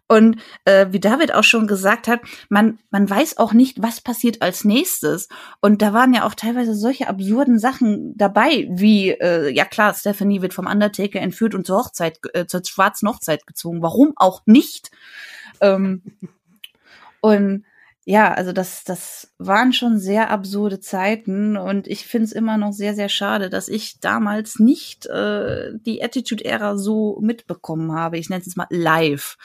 [0.08, 4.40] Und äh, wie David auch schon gesagt hat, man, man weiß auch nicht, was passiert
[4.40, 5.28] als nächstes.
[5.60, 10.42] Und da waren ja auch teilweise solche absurden Sachen dabei, wie, äh, ja klar, Stephanie
[10.42, 13.82] wird vom Undertaker entführt und zur Hochzeit, äh, zur schwarzen Hochzeit gezwungen.
[13.82, 14.90] Warum auch nicht?
[15.60, 16.02] Ähm,
[17.20, 17.64] und
[18.08, 22.72] ja, also das, das waren schon sehr absurde Zeiten und ich finde es immer noch
[22.72, 28.16] sehr, sehr schade, dass ich damals nicht äh, die Attitude-Ära so mitbekommen habe.
[28.16, 29.36] Ich nenne es mal live,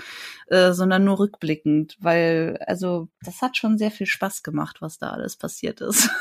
[0.45, 5.09] äh, sondern nur rückblickend, weil also das hat schon sehr viel Spaß gemacht, was da
[5.09, 6.11] alles passiert ist.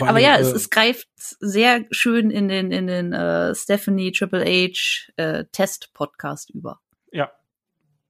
[0.00, 4.44] Aber ja, es, äh, es greift sehr schön in den in den äh, Stephanie Triple
[4.44, 6.78] H äh, Test Podcast über.
[7.10, 7.32] Ja,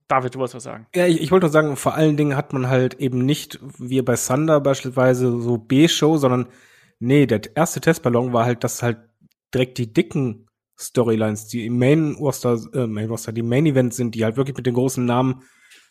[0.08, 0.86] David, du wolltest was sagen.
[0.94, 4.00] Ja, ich, ich wollte nur sagen, vor allen Dingen hat man halt eben nicht, wie
[4.02, 6.48] bei Thunder beispielsweise, so B-Show, sondern
[7.00, 8.98] nee, der erste Testballon war halt, dass halt
[9.52, 10.46] direkt die dicken
[10.78, 14.66] Storylines, die Main Roster, äh, Main Roster, die Main Events sind, die halt wirklich mit
[14.66, 15.42] den großen Namen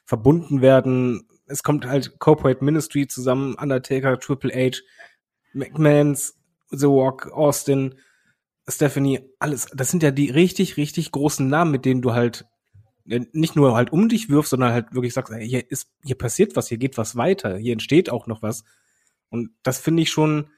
[0.05, 1.27] verbunden werden.
[1.47, 4.79] Es kommt halt Corporate Ministry zusammen, Undertaker, Triple H,
[5.53, 6.37] McMahons,
[6.69, 7.95] The Rock, Austin,
[8.67, 9.67] Stephanie, alles.
[9.73, 12.45] Das sind ja die richtig, richtig großen Namen, mit denen du halt
[13.05, 16.67] nicht nur halt um dich wirfst, sondern halt wirklich sagst, hier ist, hier passiert was,
[16.67, 18.63] hier geht was weiter, hier entsteht auch noch was.
[19.29, 20.49] Und das finde ich schon,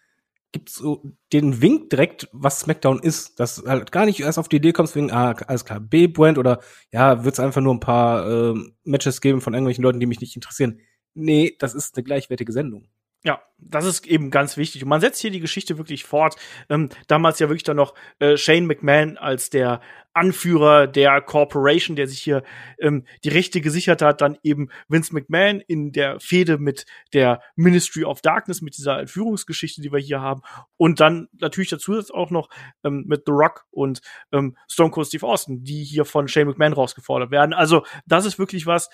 [0.52, 4.58] gibt so den Wink direkt, was SmackDown ist, dass halt gar nicht erst auf die
[4.58, 8.28] Idee kommst, wegen, ah, alles klar, B-Brand oder ja, wird es einfach nur ein paar
[8.28, 10.80] äh, Matches geben von irgendwelchen Leuten, die mich nicht interessieren.
[11.14, 12.88] Nee, das ist eine gleichwertige Sendung.
[13.24, 14.84] Ja, das ist eben ganz wichtig.
[14.84, 16.36] Und man setzt hier die Geschichte wirklich fort.
[16.70, 19.82] Ähm, damals ja wirklich dann noch äh, Shane McMahon als der
[20.14, 22.44] Anführer der Corporation, der sich hier
[22.80, 24.22] ähm, die Rechte gesichert hat.
[24.22, 29.82] Dann eben Vince McMahon in der Fehde mit der Ministry of Darkness, mit dieser Entführungsgeschichte,
[29.82, 30.42] die wir hier haben.
[30.78, 32.50] Und dann natürlich dazu auch noch
[32.84, 34.02] ähm, mit The Rock und
[34.32, 37.54] ähm, Stone Cold Steve Austin, die hier von Shane McMahon rausgefordert werden.
[37.54, 38.90] Also das ist wirklich was,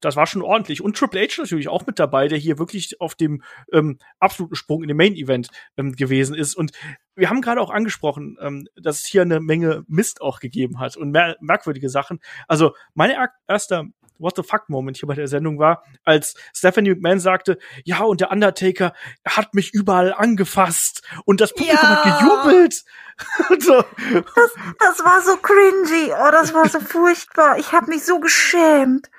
[0.00, 0.80] das war schon ordentlich.
[0.82, 4.82] Und Triple H natürlich auch mit dabei, der hier wirklich auf dem ähm, absoluten Sprung
[4.82, 6.54] in dem Main Event ähm, gewesen ist.
[6.54, 6.72] Und
[7.14, 10.96] wir haben gerade auch angesprochen, ähm, dass es hier eine Menge Mist auch gegeben hat
[10.96, 12.20] und mer merkwürdige Sachen.
[12.46, 13.12] Also mein
[13.46, 13.86] erster
[14.18, 18.20] What the fuck Moment hier bei der Sendung war, als Stephanie McMahon sagte, ja, und
[18.20, 18.94] der Undertaker
[19.26, 22.04] hat mich überall angefasst und das Publikum ja.
[22.04, 22.84] hat gejubelt.
[23.62, 23.74] so.
[23.74, 26.12] das, das war so cringy.
[26.12, 27.58] Oh, das war so furchtbar.
[27.58, 29.10] Ich habe mich so geschämt.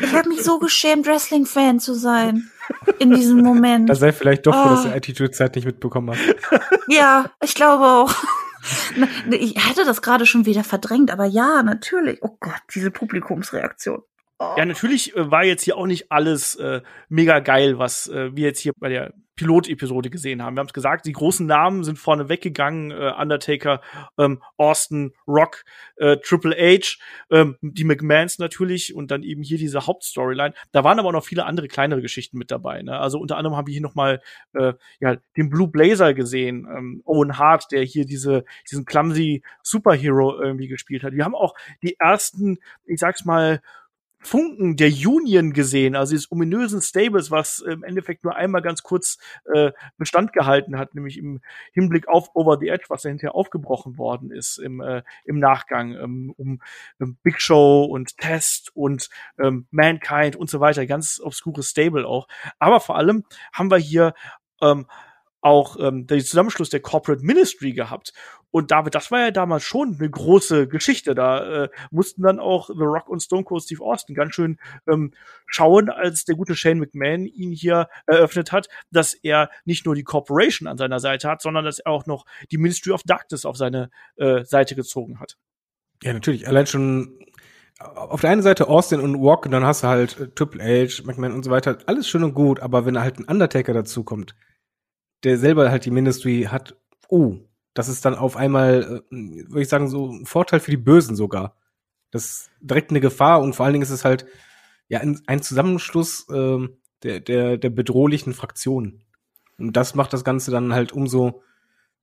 [0.00, 2.50] Ich habe mich so geschämt, Wrestling-Fan zu sein.
[2.98, 3.88] In diesem Moment.
[3.88, 4.70] Da sei vielleicht doch froh, oh.
[4.70, 6.20] dass du Attitude-Zeit nicht mitbekommen hast.
[6.88, 8.14] Ja, ich glaube auch.
[9.30, 12.18] Ich hatte das gerade schon wieder verdrängt, aber ja, natürlich.
[12.22, 14.02] Oh Gott, diese Publikumsreaktion.
[14.40, 14.54] Oh.
[14.56, 18.48] Ja, natürlich äh, war jetzt hier auch nicht alles äh, mega geil, was äh, wir
[18.48, 20.56] jetzt hier bei der Pilotepisode gesehen haben.
[20.56, 23.80] Wir haben es gesagt, die großen Namen sind vorne weggegangen, äh, Undertaker,
[24.18, 25.64] ähm, Austin, Rock,
[25.96, 26.96] äh, Triple H,
[27.30, 30.54] ähm, die McMahons natürlich und dann eben hier diese Hauptstoryline.
[30.72, 32.82] Da waren aber auch noch viele andere kleinere Geschichten mit dabei.
[32.82, 32.98] Ne?
[32.98, 34.20] Also unter anderem haben wir hier noch mal
[34.54, 40.40] äh, ja, den Blue Blazer gesehen, ähm, Owen Hart, der hier diese diesen clumsy Superhero
[40.40, 41.12] irgendwie gespielt hat.
[41.12, 43.60] Wir haben auch die ersten, ich sag's mal,
[44.26, 49.18] Funken der Union gesehen, also dieses ominösen Stables, was im Endeffekt nur einmal ganz kurz
[49.54, 51.40] äh, Bestand gehalten hat, nämlich im
[51.72, 55.94] Hinblick auf Over the Edge, was ja hinterher aufgebrochen worden ist im, äh, im Nachgang,
[55.94, 56.60] ähm, um
[57.00, 59.08] ähm, Big Show und Test und
[59.38, 62.26] ähm, Mankind und so weiter, ganz obskures Stable auch.
[62.58, 64.14] Aber vor allem haben wir hier
[64.60, 64.86] ähm,
[65.40, 68.12] auch ähm, den Zusammenschluss der Corporate Ministry gehabt.
[68.56, 71.14] Und David, das war ja damals schon eine große Geschichte.
[71.14, 75.12] Da äh, mussten dann auch The Rock und Stone Cold Steve Austin ganz schön ähm,
[75.46, 80.04] schauen, als der gute Shane McMahon ihn hier eröffnet hat, dass er nicht nur die
[80.04, 83.58] Corporation an seiner Seite hat, sondern dass er auch noch die Ministry of Darkness auf
[83.58, 85.36] seine äh, Seite gezogen hat.
[86.02, 86.48] Ja, natürlich.
[86.48, 87.18] Allein schon
[87.78, 91.34] auf der einen Seite Austin und Walk, dann hast du halt äh, Triple H, McMahon
[91.34, 91.76] und so weiter.
[91.84, 94.34] Alles schön und gut, aber wenn halt ein Undertaker dazu kommt,
[95.24, 96.74] der selber halt die Ministry hat,
[97.10, 97.45] oh,
[97.76, 99.16] das ist dann auf einmal, äh,
[99.48, 101.56] würde ich sagen, so ein Vorteil für die Bösen sogar.
[102.10, 104.26] Das ist direkt eine Gefahr und vor allen Dingen ist es halt
[104.88, 106.68] ja ein, Zusammenschluss äh,
[107.02, 109.04] der, der, der bedrohlichen Fraktionen.
[109.58, 111.42] Und das macht das Ganze dann halt umso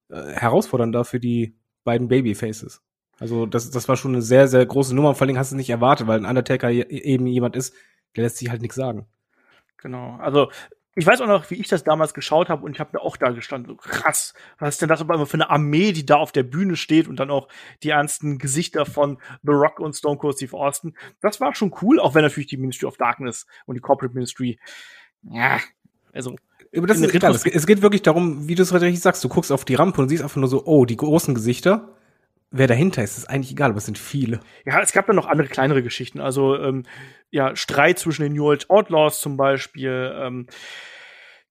[0.09, 2.83] äh, herausfordernder für die beiden Babyfaces.
[3.19, 5.15] Also das, das war schon eine sehr, sehr große Nummer.
[5.15, 7.73] Vor allen Dingen hast du es nicht erwartet, weil ein Undertaker eben jemand ist,
[8.15, 9.07] der lässt sich halt nichts sagen.
[9.77, 10.17] Genau.
[10.17, 10.51] Also
[10.95, 13.17] ich weiß auch noch, wie ich das damals geschaut habe und ich habe mir auch
[13.17, 16.31] da gestanden, so krass, was ist denn das aber für eine Armee, die da auf
[16.31, 17.47] der Bühne steht und dann auch
[17.81, 20.95] die ernsten Gesichter von The Rock und Stone Cold Steve Austin.
[21.21, 24.59] Das war schon cool, auch wenn natürlich die Ministry of Darkness und die Corporate Ministry,
[25.23, 25.59] ja,
[26.13, 26.35] also
[26.75, 27.35] aber das ist egal.
[27.35, 29.23] Es, es geht wirklich darum, wie du es richtig sagst.
[29.23, 31.95] Du guckst auf die Rampe und siehst einfach nur so, oh, die großen Gesichter
[32.53, 34.39] wer dahinter ist, ist eigentlich egal, aber es sind viele.
[34.65, 36.21] Ja, es gab dann noch andere kleinere Geschichten.
[36.21, 36.83] Also ähm,
[37.31, 40.13] ja, Streit zwischen den New Age Outlaws zum Beispiel.
[40.15, 40.47] Ähm,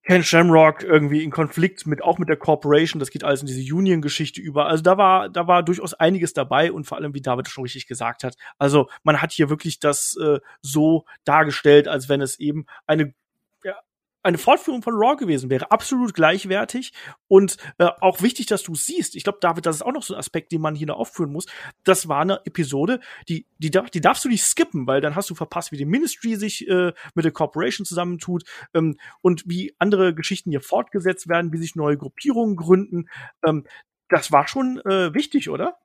[0.04, 3.74] Ken Shamrock irgendwie in Konflikt mit auch mit der Corporation, das geht alles in diese
[3.74, 4.66] Union-Geschichte über.
[4.66, 7.86] Also da war da war durchaus einiges dabei und vor allem wie David schon richtig
[7.86, 8.36] gesagt hat.
[8.58, 13.14] Also man hat hier wirklich das äh, so dargestellt, als wenn es eben eine
[14.22, 16.92] eine Fortführung von Raw gewesen wäre, absolut gleichwertig
[17.28, 19.16] und äh, auch wichtig, dass du siehst.
[19.16, 21.32] Ich glaube, David, das ist auch noch so ein Aspekt, den man hier noch aufführen
[21.32, 21.46] muss.
[21.84, 25.34] Das war eine Episode, die die, die darfst du nicht skippen, weil dann hast du
[25.34, 30.50] verpasst, wie die Ministry sich äh, mit der Corporation zusammentut ähm, und wie andere Geschichten
[30.50, 33.08] hier fortgesetzt werden, wie sich neue Gruppierungen gründen.
[33.46, 33.64] Ähm,
[34.08, 35.78] das war schon äh, wichtig, oder?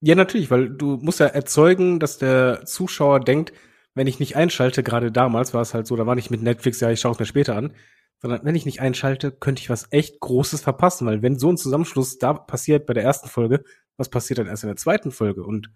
[0.00, 3.52] Ja, natürlich, weil du musst ja erzeugen, dass der Zuschauer denkt,
[3.94, 6.80] wenn ich nicht einschalte, gerade damals war es halt so, da war nicht mit Netflix,
[6.80, 7.74] ja, ich schaue es mir später an,
[8.20, 11.56] sondern wenn ich nicht einschalte, könnte ich was echt Großes verpassen, weil wenn so ein
[11.56, 13.64] Zusammenschluss da passiert bei der ersten Folge,
[13.96, 15.70] was passiert dann erst in der zweiten Folge und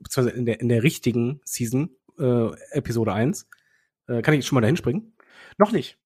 [0.00, 3.48] beziehungsweise in der, in der richtigen Season, äh, Episode 1,
[4.08, 5.16] äh, kann ich schon mal dahin springen?
[5.58, 5.98] Noch nicht.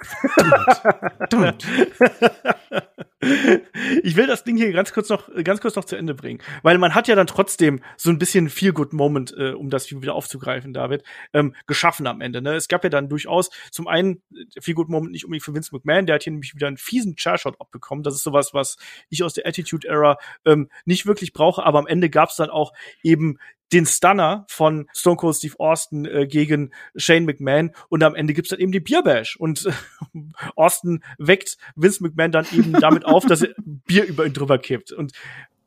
[4.02, 6.78] ich will das Ding hier ganz kurz noch, ganz kurz noch zu Ende bringen, weil
[6.78, 10.14] man hat ja dann trotzdem so ein bisschen Feel Good Moment, äh, um das wieder
[10.14, 11.04] aufzugreifen, David,
[11.34, 12.40] ähm, geschaffen am Ende.
[12.40, 12.54] Ne?
[12.54, 15.74] Es gab ja dann durchaus zum einen äh, Feel Good Moment nicht unbedingt für Vince
[15.74, 18.02] McMahon, der hat hier nämlich wieder einen fiesen Chairshot abbekommen.
[18.02, 18.78] Das ist sowas, was
[19.10, 22.48] ich aus der Attitude Era ähm, nicht wirklich brauche, aber am Ende gab es dann
[22.48, 23.38] auch eben
[23.72, 28.50] den Stunner von Stone Cold Steve Austin äh, gegen Shane McMahon und am Ende gibt's
[28.50, 29.72] dann eben die Bierbash und äh,
[30.56, 34.92] Austin weckt Vince McMahon dann eben damit auf, dass er Bier über ihn drüber kippt
[34.92, 35.12] und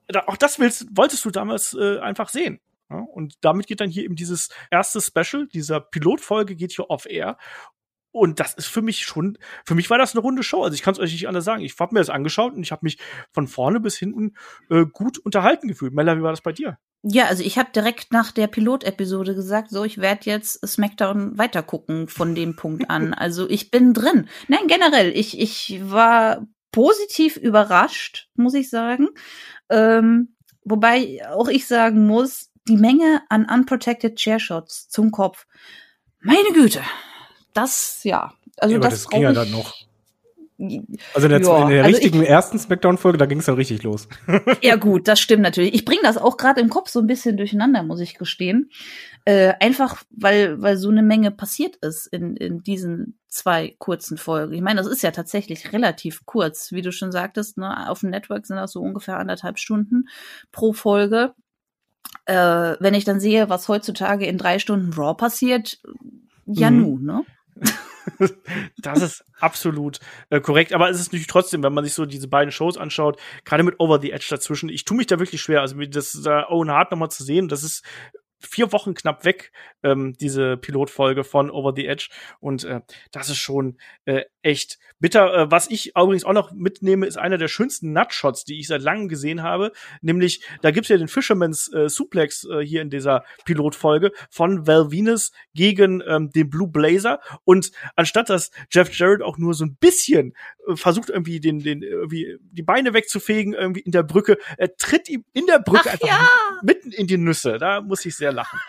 [0.07, 2.59] da, auch das willst, wolltest du damals äh, einfach sehen.
[2.89, 2.97] Ja?
[2.97, 7.37] Und damit geht dann hier eben dieses erste Special, dieser Pilotfolge geht hier off air
[8.13, 10.61] und das ist für mich schon, für mich war das eine runde Show.
[10.61, 11.63] Also ich kann es euch nicht anders sagen.
[11.63, 12.99] Ich habe mir das angeschaut und ich habe mich
[13.31, 14.35] von vorne bis hinten
[14.69, 15.93] äh, gut unterhalten gefühlt.
[15.93, 16.77] Mella, wie war das bei dir?
[17.05, 22.07] Ja, also ich habe direkt nach der Pilotepisode gesagt, so ich werde jetzt SmackDown weitergucken
[22.07, 23.13] von dem Punkt an.
[23.23, 24.29] Also ich bin drin.
[24.47, 29.09] Nein, generell, ich ich war positiv überrascht, muss ich sagen.
[29.69, 35.45] Ähm, wobei auch ich sagen muss, die Menge an unprotected Chairshots zum Kopf.
[36.21, 36.81] Meine Güte,
[37.53, 38.33] das ja.
[38.57, 39.75] Also ja, das, das ging ja dann noch.
[41.13, 43.55] Also in der, ja, in der also richtigen ich, ersten Smackdown-Folge, da ging es dann
[43.55, 44.07] richtig los.
[44.61, 45.73] ja gut, das stimmt natürlich.
[45.73, 48.69] Ich bringe das auch gerade im Kopf so ein bisschen durcheinander, muss ich gestehen.
[49.25, 54.53] Äh, einfach, weil, weil so eine Menge passiert ist in, in diesen zwei kurzen Folgen.
[54.53, 57.57] Ich meine, das ist ja tatsächlich relativ kurz, wie du schon sagtest.
[57.57, 57.89] Ne?
[57.89, 60.07] Auf dem Network sind das so ungefähr anderthalb Stunden
[60.51, 61.33] pro Folge.
[62.25, 65.81] Äh, wenn ich dann sehe, was heutzutage in drei Stunden Raw passiert,
[66.45, 66.81] ja mhm.
[66.81, 67.25] nu, ne?
[68.77, 70.73] das ist absolut äh, korrekt.
[70.73, 73.79] Aber es ist natürlich trotzdem, wenn man sich so diese beiden Shows anschaut, gerade mit
[73.79, 75.61] Over the Edge dazwischen, ich tue mich da wirklich schwer.
[75.61, 77.83] Also das da Owen Hart nochmal zu sehen, das ist
[78.45, 79.51] vier Wochen knapp weg,
[79.83, 82.09] ähm, diese Pilotfolge von Over the Edge.
[82.39, 85.33] Und äh, das ist schon äh, echt bitter.
[85.33, 88.81] Äh, was ich übrigens auch noch mitnehme, ist einer der schönsten Nutshots, die ich seit
[88.81, 89.71] langem gesehen habe.
[90.01, 94.91] Nämlich, da gibt's ja den Fisherman's äh, Suplex äh, hier in dieser Pilotfolge von Val
[94.91, 97.19] Venus gegen ähm, den Blue Blazer.
[97.43, 100.33] Und anstatt dass Jeff Jarrett auch nur so ein bisschen
[100.67, 105.09] äh, versucht, irgendwie den, den, irgendwie die Beine wegzufegen, irgendwie in der Brücke, er tritt
[105.09, 106.29] ihm in der Brücke Ach, einfach ja.
[106.61, 107.57] mitten in die Nüsse.
[107.57, 108.59] Da muss ich sehr lachen.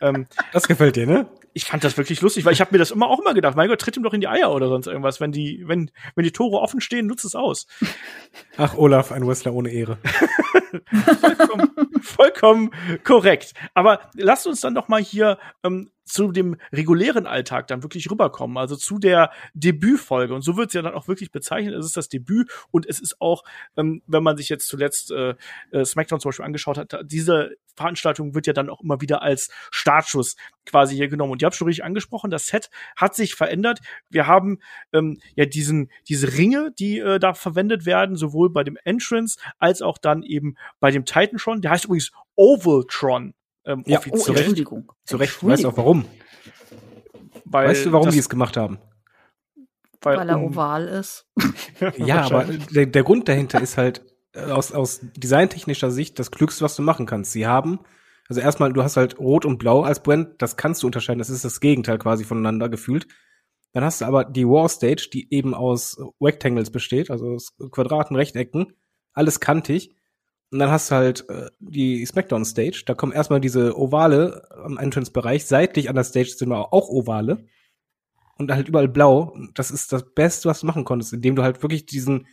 [0.00, 1.26] Ähm, das gefällt dir, ne?
[1.52, 3.68] Ich fand das wirklich lustig, weil ich habe mir das immer auch immer gedacht, mein
[3.68, 5.20] Gott, tritt ihm doch in die Eier oder sonst irgendwas.
[5.20, 7.66] Wenn die, wenn, wenn die Tore offen stehen, nutzt es aus.
[8.56, 9.98] Ach, Olaf, ein Wrestler ohne Ehre.
[11.20, 11.70] vollkommen,
[12.02, 12.70] vollkommen
[13.04, 13.54] korrekt.
[13.72, 18.56] Aber lasst uns dann doch mal hier ähm, zu dem regulären Alltag dann wirklich rüberkommen,
[18.58, 20.34] also zu der Debütfolge.
[20.34, 21.74] Und so wird es ja dann auch wirklich bezeichnet.
[21.74, 23.42] Es ist das Debüt und es ist auch,
[23.76, 25.34] ähm, wenn man sich jetzt zuletzt äh,
[25.70, 29.50] äh, SmackDown zum Beispiel angeschaut hat, diese Veranstaltung wird ja dann auch immer wieder als
[29.70, 30.36] Startschuss
[30.66, 31.32] quasi hier genommen.
[31.32, 33.80] Und ihr habt schon richtig angesprochen, das Set hat sich verändert.
[34.10, 34.58] Wir haben
[34.92, 39.82] ähm, ja diesen, diese Ringe, die äh, da verwendet werden, sowohl bei dem Entrance als
[39.82, 41.62] auch dann eben bei dem Titan schon.
[41.62, 43.34] Der heißt übrigens Ovaltron.
[43.64, 44.92] Ähm, ja, oh, Entschuldigung.
[45.04, 46.04] Zu Recht, weißt du auch warum?
[47.44, 48.78] Weil weißt du, warum die es gemacht haben?
[50.00, 51.26] Weil, weil er um, oval ist.
[51.96, 56.64] ja, aber der, der Grund dahinter ist halt äh, aus, aus designtechnischer Sicht das Klügste,
[56.64, 57.32] was du machen kannst.
[57.32, 57.80] Sie haben,
[58.28, 61.30] also erstmal, du hast halt Rot und Blau als Brand, das kannst du unterscheiden, das
[61.30, 63.06] ist das Gegenteil quasi voneinander gefühlt.
[63.72, 68.14] Dann hast du aber die War Stage, die eben aus Rectangles besteht, also aus Quadraten,
[68.14, 68.74] Rechtecken,
[69.12, 69.90] alles kantig.
[70.50, 72.84] Und dann hast du halt äh, die Smackdown Stage.
[72.86, 75.46] Da kommen erstmal diese Ovale am Entrance-Bereich.
[75.46, 77.46] Seitlich an der Stage sind wir auch Ovale.
[78.38, 79.36] Und halt überall blau.
[79.54, 82.26] Das ist das Beste, was du machen konntest, indem du halt wirklich diesen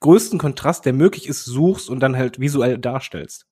[0.00, 3.46] größten Kontrast, der möglich ist, suchst und dann halt visuell darstellst.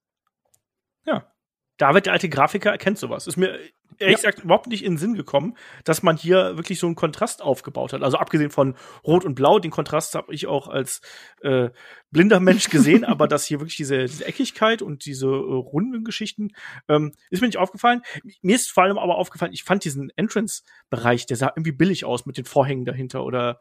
[1.07, 1.33] Ja.
[1.79, 3.27] David, der alte Grafiker, erkennt sowas.
[3.27, 3.59] Ist mir
[3.99, 4.31] ehrlich ja.
[4.31, 7.93] gesagt überhaupt nicht in den Sinn gekommen, dass man hier wirklich so einen Kontrast aufgebaut
[7.93, 8.03] hat.
[8.03, 8.75] Also abgesehen von
[9.05, 11.01] Rot und Blau, den Kontrast habe ich auch als
[11.43, 11.71] äh,
[12.11, 16.51] blinder Mensch gesehen, aber dass hier wirklich diese, diese Eckigkeit und diese äh, runden Geschichten
[16.89, 18.03] ähm, ist mir nicht aufgefallen.
[18.43, 22.27] Mir ist vor allem aber aufgefallen, ich fand diesen Entrance-Bereich, der sah irgendwie billig aus
[22.27, 23.59] mit den Vorhängen dahinter oder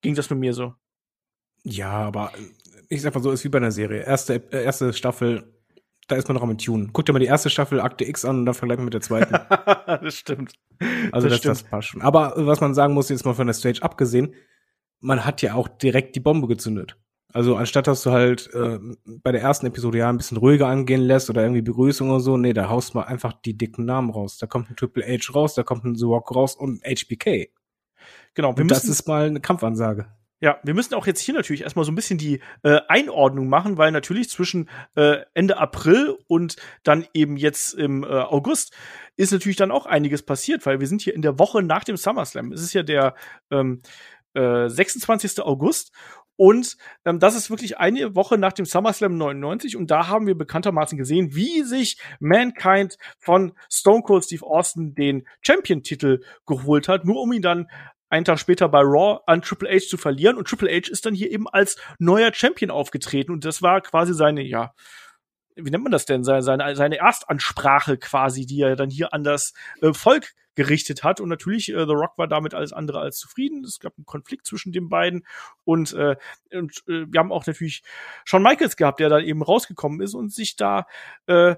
[0.00, 0.74] ging das nur mir so?
[1.64, 4.02] Ja, aber äh, ich sag mal so, ist wie bei einer Serie.
[4.02, 5.57] Erste, äh, erste Staffel
[6.08, 6.90] da ist man noch am Tun.
[6.92, 9.32] Guck dir mal die erste Staffel Akte X an und dann vergleich mit der zweiten.
[9.86, 10.54] das stimmt.
[11.12, 12.02] Also das, das, das passt schon.
[12.02, 14.34] Aber was man sagen muss, jetzt mal von der Stage abgesehen,
[15.00, 16.96] man hat ja auch direkt die Bombe gezündet.
[17.32, 21.02] Also anstatt dass du halt äh, bei der ersten Episode ja ein bisschen ruhiger angehen
[21.02, 24.38] lässt oder irgendwie Begrüßung oder so, nee, da haust mal einfach die dicken Namen raus.
[24.38, 27.50] Da kommt ein Triple H raus, da kommt ein The Rock raus und HBK.
[28.34, 30.06] Genau, wir und das ist mal eine Kampfansage.
[30.40, 33.76] Ja, wir müssen auch jetzt hier natürlich erstmal so ein bisschen die äh, Einordnung machen,
[33.76, 38.72] weil natürlich zwischen äh, Ende April und dann eben jetzt im äh, August
[39.16, 41.96] ist natürlich dann auch einiges passiert, weil wir sind hier in der Woche nach dem
[41.96, 42.52] SummerSlam.
[42.52, 43.16] Es ist ja der
[43.50, 43.82] ähm,
[44.34, 45.40] äh, 26.
[45.40, 45.92] August
[46.36, 50.38] und ähm, das ist wirklich eine Woche nach dem SummerSlam 99 und da haben wir
[50.38, 57.20] bekanntermaßen gesehen, wie sich Mankind von Stone Cold Steve Austin den Champion-Titel geholt hat, nur
[57.20, 57.66] um ihn dann
[58.08, 60.36] einen Tag später bei Raw an Triple H zu verlieren.
[60.36, 63.32] Und Triple H ist dann hier eben als neuer Champion aufgetreten.
[63.32, 64.72] Und das war quasi seine, ja,
[65.56, 66.24] wie nennt man das denn?
[66.24, 71.20] Seine, seine, seine Erstansprache quasi, die er dann hier an das äh, Volk gerichtet hat.
[71.20, 73.64] Und natürlich, äh, The Rock war damit alles andere als zufrieden.
[73.64, 75.24] Es gab einen Konflikt zwischen den beiden.
[75.64, 76.16] Und, äh,
[76.52, 77.82] und äh, wir haben auch natürlich
[78.24, 80.86] Shawn Michaels gehabt, der dann eben rausgekommen ist und sich da
[81.26, 81.56] äh,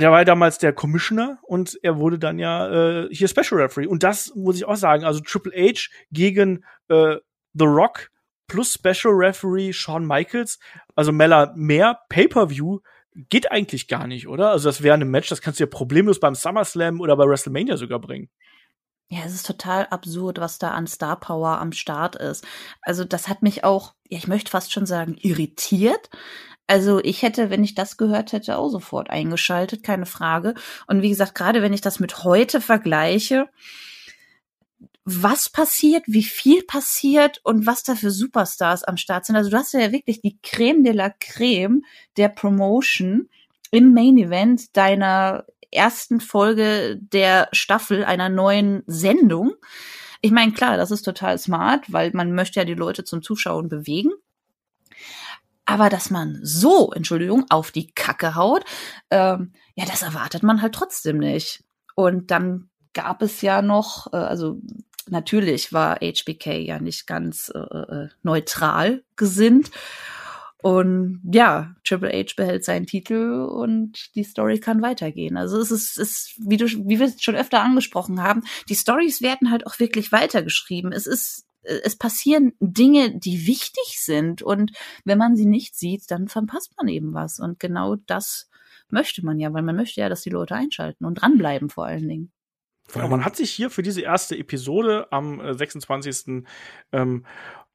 [0.00, 3.86] der war ja damals der Commissioner und er wurde dann ja äh, hier Special Referee.
[3.86, 7.16] Und das muss ich auch sagen, also Triple H gegen äh,
[7.54, 8.10] The Rock
[8.46, 10.58] plus Special Referee Shawn Michaels,
[10.94, 12.80] also Mella mehr Pay-per-View
[13.28, 14.50] geht eigentlich gar nicht, oder?
[14.50, 17.76] Also das wäre ein Match, das kannst du ja problemlos beim SummerSlam oder bei WrestleMania
[17.76, 18.30] sogar bringen.
[19.10, 22.46] Ja, es ist total absurd, was da an Star Power am Start ist.
[22.82, 26.10] Also das hat mich auch, ja, ich möchte fast schon sagen, irritiert,
[26.68, 30.54] also ich hätte, wenn ich das gehört hätte, auch sofort eingeschaltet, keine Frage.
[30.86, 33.48] Und wie gesagt, gerade wenn ich das mit heute vergleiche,
[35.04, 39.36] was passiert, wie viel passiert und was da für Superstars am Start sind.
[39.36, 41.80] Also du hast ja wirklich die Creme de la Creme
[42.18, 43.30] der Promotion
[43.70, 49.54] im Main Event deiner ersten Folge der Staffel einer neuen Sendung.
[50.20, 53.68] Ich meine, klar, das ist total smart, weil man möchte ja die Leute zum Zuschauen
[53.68, 54.10] bewegen.
[55.64, 58.64] Aber dass man so, Entschuldigung, auf die Kacke haut,
[59.10, 61.62] ähm, ja, das erwartet man halt trotzdem nicht.
[61.94, 64.60] Und dann gab es ja noch, äh, also
[65.08, 69.70] natürlich war HBK ja nicht ganz äh, äh, neutral gesinnt.
[70.60, 75.36] Und ja, Triple H behält seinen Titel und die Story kann weitergehen.
[75.36, 79.22] Also es ist, ist wie, du, wie wir es schon öfter angesprochen haben, die Stories
[79.22, 80.92] werden halt auch wirklich weitergeschrieben.
[80.92, 84.42] Es ist es passieren Dinge, die wichtig sind.
[84.42, 84.72] Und
[85.04, 87.40] wenn man sie nicht sieht, dann verpasst man eben was.
[87.40, 88.48] Und genau das
[88.90, 92.08] möchte man ja, weil man möchte ja, dass die Leute einschalten und dranbleiben vor allen
[92.08, 92.32] Dingen.
[92.94, 96.44] Ja, man hat sich hier für diese erste Episode am 26.
[96.92, 97.06] Äh,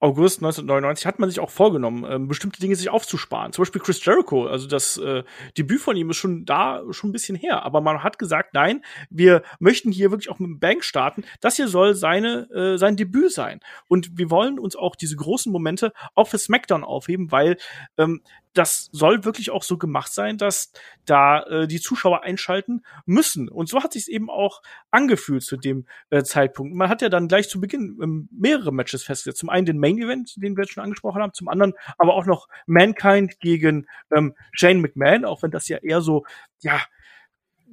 [0.03, 3.53] August 1999 hat man sich auch vorgenommen, ähm, bestimmte Dinge sich aufzusparen.
[3.53, 5.23] Zum Beispiel Chris Jericho, also das äh,
[5.57, 7.63] Debüt von ihm ist schon da, schon ein bisschen her.
[7.63, 11.23] Aber man hat gesagt, nein, wir möchten hier wirklich auch mit dem Bank starten.
[11.39, 13.61] Das hier soll seine, äh, sein Debüt sein.
[13.87, 17.55] Und wir wollen uns auch diese großen Momente auch für SmackDown aufheben, weil
[17.97, 18.21] ähm,
[18.53, 20.71] das soll wirklich auch so gemacht sein, dass
[21.05, 23.49] da äh, die Zuschauer einschalten müssen.
[23.49, 26.75] Und so hat sich eben auch angefühlt zu dem äh, Zeitpunkt.
[26.75, 29.39] Man hat ja dann gleich zu Beginn ähm, mehrere Matches festgesetzt.
[29.39, 32.25] Zum einen den Main Event, den wir jetzt schon angesprochen haben, zum anderen aber auch
[32.25, 36.25] noch Mankind gegen ähm, Shane McMahon, auch wenn das ja eher so,
[36.59, 36.81] ja,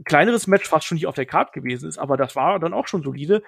[0.05, 2.87] kleineres Match fast schon nicht auf der Card gewesen ist, aber das war dann auch
[2.87, 3.43] schon solide.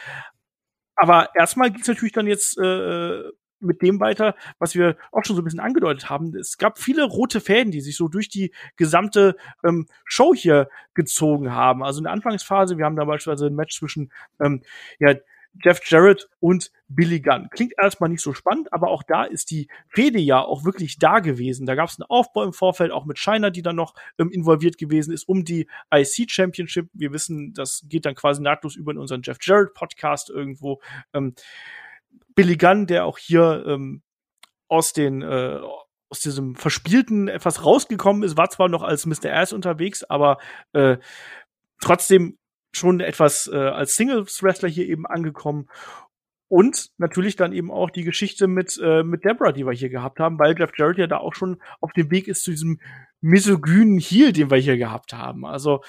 [0.95, 3.23] Aber erstmal geht's natürlich dann jetzt äh,
[3.63, 6.35] mit dem weiter, was wir auch schon so ein bisschen angedeutet haben.
[6.37, 11.53] Es gab viele rote Fäden, die sich so durch die gesamte ähm, Show hier gezogen
[11.53, 11.83] haben.
[11.83, 14.63] Also in der Anfangsphase, wir haben da beispielsweise ein Match zwischen ähm,
[14.99, 15.15] ja,
[15.61, 17.49] Jeff Jarrett und Billy Gunn.
[17.51, 21.21] Klingt erstmal nicht so spannend, aber auch da ist die Fehde ja auch wirklich da
[21.21, 21.67] gewesen.
[21.67, 24.79] Da gab es einen Aufbau im Vorfeld, auch mit China, die dann noch ähm, involviert
[24.79, 26.89] gewesen ist, um die IC Championship.
[26.93, 30.81] Wir wissen, das geht dann quasi nahtlos über in unseren Jeff Jarrett Podcast irgendwo.
[31.13, 31.35] Ähm,
[32.35, 34.03] Billy Gunn, der auch hier ähm,
[34.69, 35.61] aus den äh,
[36.09, 39.33] aus diesem verspielten etwas rausgekommen ist, war zwar noch als Mr.
[39.33, 40.37] Ass unterwegs, aber
[40.75, 40.99] äh,
[41.81, 42.37] trotzdem
[42.73, 45.69] schon etwas äh, als Singles Wrestler hier eben angekommen
[46.49, 50.21] und natürlich dann eben auch die Geschichte mit äh, mit Deborah, die wir hier gehabt
[50.21, 52.81] haben, weil Jeff Jarrett ja da auch schon auf dem Weg ist zu diesem
[53.21, 55.47] misogynen Heel, den wir hier gehabt haben.
[55.47, 55.81] Also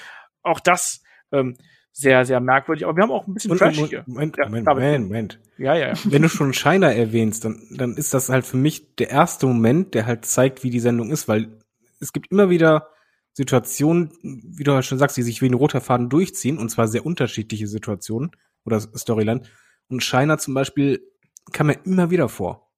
[0.42, 1.58] auch das ähm,
[1.92, 2.86] sehr, sehr merkwürdig.
[2.86, 4.04] Aber wir haben auch ein bisschen und, Trash hier.
[4.08, 5.40] Moment, ja, Moment, Moment, Moment.
[5.58, 5.94] Ja, ja, ja.
[6.06, 9.94] Wenn du schon Shiner erwähnst, dann, dann ist das halt für mich der erste Moment,
[9.94, 11.50] der halt zeigt, wie die Sendung ist, weil
[12.00, 12.90] es gibt immer wieder
[13.34, 16.88] Situationen, wie du halt schon sagst, die sich wie ein roter Faden durchziehen, und zwar
[16.88, 18.32] sehr unterschiedliche Situationen
[18.64, 19.42] oder Storyline.
[19.90, 21.02] Und Shiner zum Beispiel
[21.52, 22.72] kam mir immer wieder vor.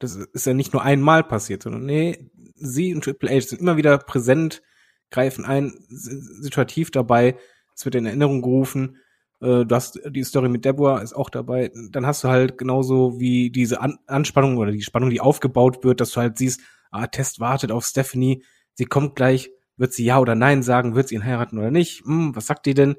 [0.00, 3.76] Das ist ja nicht nur einmal passiert, sondern nee, sie und Triple H sind immer
[3.76, 4.62] wieder präsent,
[5.10, 7.36] greifen ein, situativ dabei,
[7.74, 8.98] es wird in Erinnerung gerufen.
[9.40, 11.70] Äh, du hast die Story mit Deborah ist auch dabei.
[11.90, 16.00] Dann hast du halt genauso wie diese An Anspannung oder die Spannung, die aufgebaut wird,
[16.00, 16.60] dass du halt siehst,
[16.90, 18.42] ah, Test wartet auf Stephanie,
[18.74, 22.04] sie kommt gleich, wird sie ja oder nein sagen, wird sie ihn heiraten oder nicht?
[22.04, 22.96] Hm, was sagt die denn?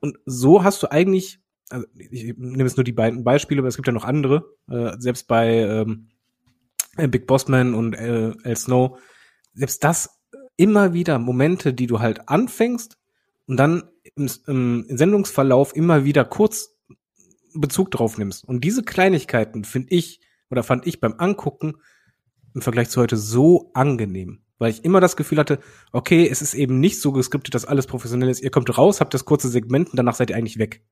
[0.00, 3.76] Und so hast du eigentlich, also ich nehme jetzt nur die beiden Beispiele, aber es
[3.76, 6.08] gibt ja noch andere, äh, selbst bei ähm,
[6.96, 9.00] Big Bossman und äh, El Snow,
[9.54, 10.20] selbst das
[10.56, 12.98] immer wieder Momente, die du halt anfängst
[13.46, 16.76] und dann im, im Sendungsverlauf immer wieder kurz
[17.54, 18.44] Bezug drauf nimmst.
[18.44, 20.20] Und diese Kleinigkeiten finde ich
[20.50, 21.74] oder fand ich beim Angucken
[22.54, 25.58] im Vergleich zu heute so angenehm, weil ich immer das Gefühl hatte,
[25.92, 28.42] okay, es ist eben nicht so geskriptet, dass alles professionell ist.
[28.42, 30.82] Ihr kommt raus, habt das kurze Segment und danach seid ihr eigentlich weg.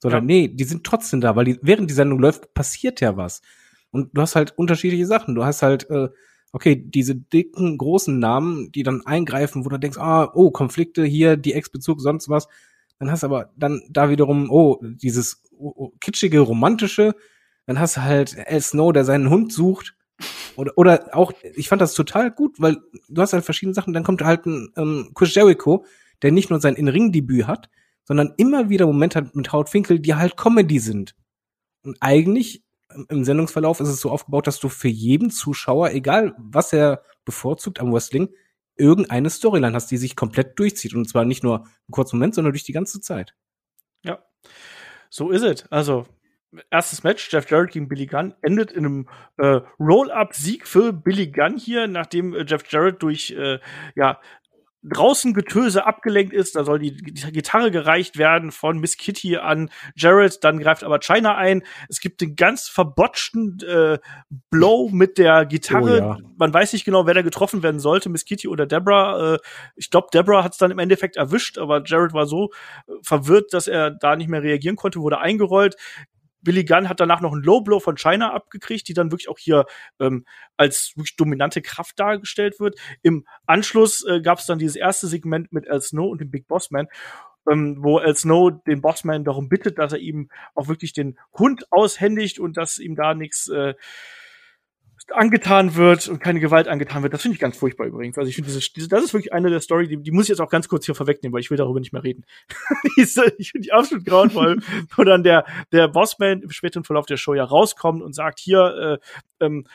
[0.00, 0.36] Sondern ja.
[0.36, 3.42] nee, die sind trotzdem da, weil die, während die Sendung läuft, passiert ja was.
[3.90, 5.34] Und du hast halt unterschiedliche Sachen.
[5.34, 6.08] Du hast halt äh,
[6.52, 11.36] okay, diese dicken, großen Namen, die dann eingreifen, wo du denkst, ah, oh, Konflikte hier,
[11.36, 12.48] die Ex-Bezug, sonst was.
[12.98, 17.14] Dann hast du aber dann da wiederum, oh, dieses oh, oh, kitschige, romantische.
[17.66, 19.94] Dann hast du halt El Snow, der seinen Hund sucht.
[20.56, 23.92] Oder, oder auch, ich fand das total gut, weil du hast halt verschiedene Sachen.
[23.92, 25.84] Dann kommt halt ein ähm, Chris Jericho,
[26.22, 27.70] der nicht nur sein In-Ring-Debüt hat,
[28.04, 31.14] sondern immer wieder Momente hat mit Haut Finkel, die halt Comedy sind.
[31.82, 32.64] Und eigentlich
[33.08, 37.80] im Sendungsverlauf ist es so aufgebaut, dass du für jeden Zuschauer, egal was er bevorzugt
[37.80, 38.30] am Wrestling,
[38.76, 40.94] irgendeine Storyline hast, die sich komplett durchzieht.
[40.94, 43.34] Und zwar nicht nur einen kurzen Moment, sondern durch die ganze Zeit.
[44.02, 44.24] Ja,
[45.10, 45.70] so ist es.
[45.70, 46.06] Also,
[46.70, 51.56] erstes Match, Jeff Jarrett gegen Billy Gunn, endet in einem äh, Roll-Up-Sieg für Billy Gunn
[51.56, 53.58] hier, nachdem äh, Jeff Jarrett durch äh,
[53.94, 54.20] ja,
[54.84, 60.42] draußen Getöse abgelenkt ist, da soll die Gitarre gereicht werden von Miss Kitty an Jared,
[60.44, 61.62] dann greift aber China ein.
[61.88, 63.98] Es gibt den ganz verbotschten äh,
[64.50, 65.94] Blow mit der Gitarre.
[65.94, 66.18] Oh, ja.
[66.36, 69.34] Man weiß nicht genau, wer da getroffen werden sollte, Miss Kitty oder Deborah.
[69.34, 69.38] Äh,
[69.74, 72.50] ich glaube, Deborah hat es dann im Endeffekt erwischt, aber Jared war so
[72.86, 75.74] äh, verwirrt, dass er da nicht mehr reagieren konnte, wurde eingerollt.
[76.48, 79.36] Billy Gunn hat danach noch einen Low Blow von China abgekriegt, die dann wirklich auch
[79.36, 79.66] hier
[80.00, 80.24] ähm,
[80.56, 82.80] als wirklich dominante Kraft dargestellt wird.
[83.02, 86.48] Im Anschluss äh, gab es dann dieses erste Segment mit Al Snow und dem Big
[86.48, 86.86] Boss Man.
[87.50, 91.70] ähm, wo El Snow den Bossman darum bittet, dass er ihm auch wirklich den Hund
[91.70, 93.74] aushändigt und dass ihm da nichts äh,
[95.12, 97.12] angetan wird und keine Gewalt angetan wird.
[97.12, 98.18] Das finde ich ganz furchtbar übrigens.
[98.18, 100.40] Also ich finde, diese, das ist wirklich eine der Story, die, die muss ich jetzt
[100.40, 102.24] auch ganz kurz hier vorwegnehmen, weil ich will darüber nicht mehr reden.
[102.96, 104.58] diese, ich finde die absolut grauenvoll,
[104.96, 109.00] wo dann der, der Bossman im späteren Verlauf der Show ja rauskommt und sagt, hier,
[109.40, 109.66] äh, ähm,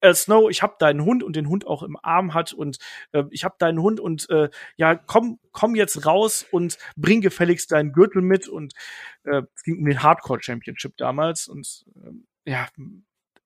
[0.00, 2.78] äh, Snow, ich hab deinen Hund und den Hund auch im Arm hat und
[3.12, 7.70] äh, ich hab deinen Hund und äh, ja, komm, komm jetzt raus und bring gefälligst
[7.72, 8.72] deinen Gürtel mit und
[9.24, 12.66] äh, es ging um den Hardcore Championship damals und äh, ja,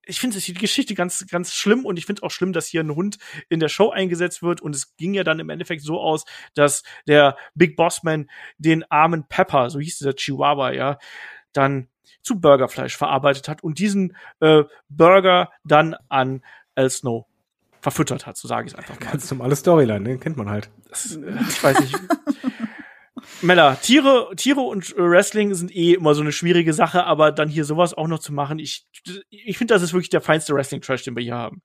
[0.07, 2.95] ich finde die Geschichte ganz, ganz schlimm und ich finde auch schlimm, dass hier ein
[2.95, 6.25] Hund in der Show eingesetzt wird und es ging ja dann im Endeffekt so aus,
[6.55, 8.29] dass der Big Bossman
[8.59, 10.99] den armen Pepper, so hieß dieser Chihuahua, ja,
[11.53, 11.89] dann
[12.23, 16.43] zu Burgerfleisch verarbeitet hat und diesen äh, Burger dann an
[16.75, 17.27] El Snow
[17.81, 19.11] verfüttert hat, so sage ich es einfach mal.
[19.11, 20.71] Ganz normale Storyline, den kennt man halt.
[20.89, 21.95] Das, äh, ich weiß nicht.
[23.43, 27.65] Mella, Tiere, Tiere und Wrestling sind eh immer so eine schwierige Sache, aber dann hier
[27.65, 28.87] sowas auch noch zu machen, ich,
[29.29, 31.63] ich finde, das ist wirklich der feinste Wrestling-Trash, den wir hier haben.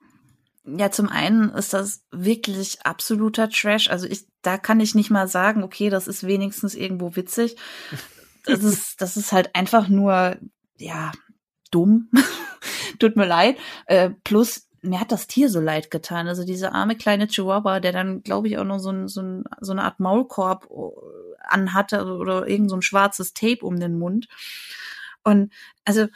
[0.65, 3.89] Ja, zum einen ist das wirklich absoluter Trash.
[3.89, 7.55] Also ich, da kann ich nicht mal sagen, okay, das ist wenigstens irgendwo witzig.
[8.45, 10.37] Das ist, das ist halt einfach nur,
[10.77, 11.11] ja,
[11.71, 12.09] dumm.
[12.99, 13.57] Tut mir leid.
[13.85, 16.27] Äh, plus, mir hat das Tier so leid getan.
[16.27, 19.43] Also diese arme kleine Chihuahua, der dann, glaube ich, auch noch so, ein, so, ein,
[19.59, 24.27] so eine Art Maulkorb äh, anhatte oder irgend so ein schwarzes Tape um den Mund.
[25.23, 25.51] Und
[25.85, 26.07] also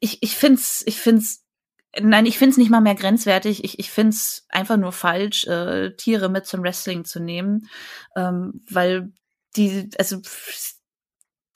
[0.00, 1.44] ich, ich find's, ich find's,
[1.98, 3.64] nein, ich find's nicht mal mehr grenzwertig.
[3.64, 7.68] Ich, ich find's einfach nur falsch, äh, Tiere mit zum Wrestling zu nehmen,
[8.16, 9.12] ähm, weil
[9.56, 10.20] die, also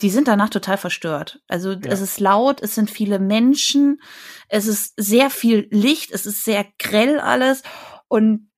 [0.02, 1.40] die sind danach total verstört.
[1.48, 1.78] Also ja.
[1.84, 4.00] es ist laut, es sind viele Menschen,
[4.48, 7.62] es ist sehr viel Licht, es ist sehr grell alles
[8.08, 8.50] und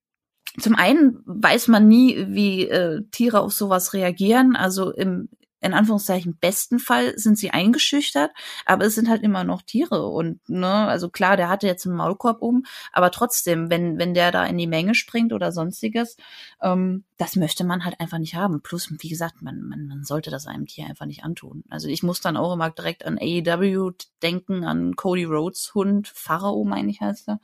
[0.60, 4.54] zum einen weiß man nie, wie äh, Tiere auf sowas reagieren.
[4.54, 5.30] Also im
[5.62, 8.32] in Anführungszeichen besten Fall sind sie eingeschüchtert,
[8.66, 11.96] aber es sind halt immer noch Tiere und ne, also klar, der hatte jetzt einen
[11.96, 16.16] Maulkorb um, aber trotzdem, wenn wenn der da in die Menge springt oder sonstiges,
[16.60, 18.62] ähm, das möchte man halt einfach nicht haben.
[18.62, 21.64] Plus, wie gesagt, man, man man sollte das einem Tier einfach nicht antun.
[21.70, 23.92] Also ich muss dann auch immer direkt an AEW
[24.22, 27.40] denken, an Cody Rhodes Hund, Pharao meine ich heißt er,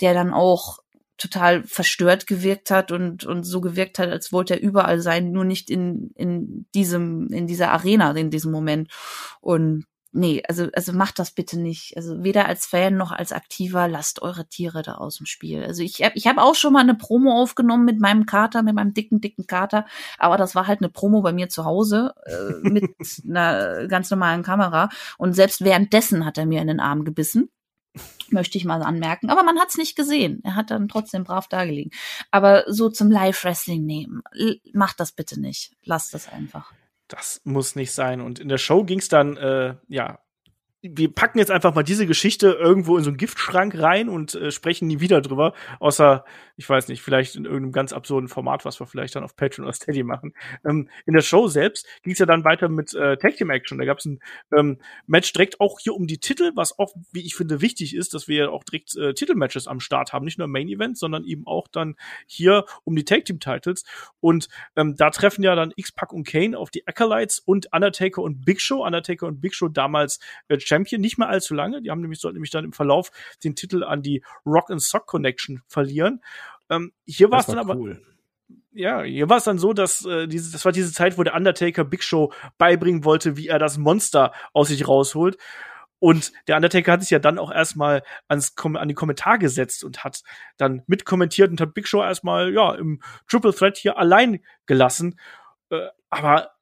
[0.00, 0.80] der dann auch
[1.18, 5.44] total verstört gewirkt hat und, und so gewirkt hat, als wollte er überall sein, nur
[5.44, 8.90] nicht in, in diesem, in dieser Arena in diesem Moment.
[9.40, 11.96] Und nee, also, also macht das bitte nicht.
[11.96, 15.64] Also weder als Fan noch als Aktiver, lasst eure Tiere da aus dem Spiel.
[15.64, 18.74] Also ich habe ich hab auch schon mal eine Promo aufgenommen mit meinem Kater, mit
[18.74, 19.86] meinem dicken, dicken Kater,
[20.18, 22.90] aber das war halt eine Promo bei mir zu Hause äh, mit
[23.28, 24.88] einer ganz normalen Kamera.
[25.18, 27.50] Und selbst währenddessen hat er mir in den Arm gebissen
[28.30, 29.30] möchte ich mal anmerken.
[29.30, 30.40] Aber man hat es nicht gesehen.
[30.44, 31.92] Er hat dann trotzdem brav dargelegen.
[32.30, 34.22] Aber so zum Live-Wrestling nehmen,
[34.72, 35.72] macht das bitte nicht.
[35.84, 36.72] Lasst das einfach.
[37.08, 38.20] Das muss nicht sein.
[38.20, 40.18] Und in der Show ging es dann, äh, ja,
[40.80, 44.52] wir packen jetzt einfach mal diese Geschichte irgendwo in so einen Giftschrank rein und äh,
[44.52, 46.24] sprechen nie wieder drüber, außer,
[46.56, 49.66] ich weiß nicht, vielleicht in irgendeinem ganz absurden Format, was wir vielleicht dann auf Patreon
[49.66, 50.34] oder Steady machen.
[50.64, 53.78] Ähm, in der Show selbst ging es ja dann weiter mit äh, Tag Team Action.
[53.78, 54.20] Da gab es ein
[54.56, 58.14] ähm, Match direkt auch hier um die Titel, was auch, wie ich finde, wichtig ist,
[58.14, 61.24] dass wir ja auch direkt äh, Titelmatches am Start haben, nicht nur Main Event, sondern
[61.24, 63.84] eben auch dann hier um die Tag Team Titles.
[64.20, 68.44] Und ähm, da treffen ja dann X-Pac und Kane auf die Acolytes und Undertaker und
[68.44, 68.84] Big Show.
[68.84, 71.82] Undertaker und Big Show damals äh, Champion, nicht mehr allzu lange.
[71.82, 73.10] Die haben nämlich, sollten nämlich dann im Verlauf
[73.42, 76.22] den Titel an die Rock and Sock Connection verlieren.
[76.70, 77.76] Ähm, hier war es dann aber.
[78.72, 81.34] Ja, hier war es dann so, dass äh, diese, das war diese Zeit, wo der
[81.34, 85.36] Undertaker Big Show beibringen wollte, wie er das Monster aus sich rausholt.
[86.00, 90.04] Und der Undertaker hat sich ja dann auch erstmal ans, an den Kommentar gesetzt und
[90.04, 90.22] hat
[90.56, 95.18] dann mitkommentiert und hat Big Show erstmal, ja, im Triple Threat hier allein gelassen.
[95.70, 96.52] Äh, aber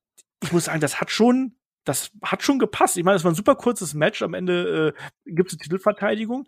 [0.42, 1.56] ich muss sagen, das hat schon
[1.86, 2.98] das hat schon gepasst.
[2.98, 4.22] Ich meine, es war ein super kurzes Match.
[4.22, 6.46] Am Ende äh, gibt es eine Titelverteidigung.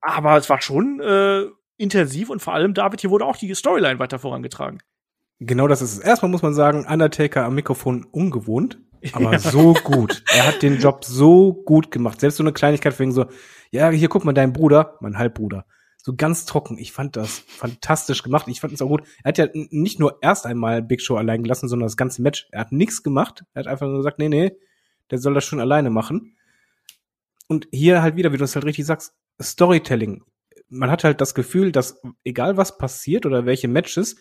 [0.00, 1.44] Aber es war schon äh,
[1.78, 4.82] intensiv und vor allem, David, hier wurde auch die Storyline weiter vorangetragen.
[5.40, 5.98] Genau das ist es.
[6.00, 8.78] Erstmal muss man sagen, Undertaker am Mikrofon ungewohnt,
[9.12, 9.38] aber ja.
[9.38, 10.22] so gut.
[10.34, 12.20] Er hat den Job so gut gemacht.
[12.20, 13.26] Selbst so eine Kleinigkeit wegen so,
[13.70, 15.64] ja, hier guck mal, dein Bruder, mein Halbbruder
[16.04, 16.76] so ganz trocken.
[16.76, 18.46] Ich fand das fantastisch gemacht.
[18.48, 19.04] Ich fand es auch gut.
[19.22, 22.46] Er hat ja nicht nur erst einmal Big Show allein gelassen, sondern das ganze Match.
[22.52, 23.44] Er hat nichts gemacht.
[23.54, 24.52] Er hat einfach nur gesagt, nee, nee,
[25.10, 26.36] der soll das schon alleine machen.
[27.48, 30.24] Und hier halt wieder, wie du es halt richtig sagst, Storytelling.
[30.68, 34.16] Man hat halt das Gefühl, dass egal was passiert oder welche Matches,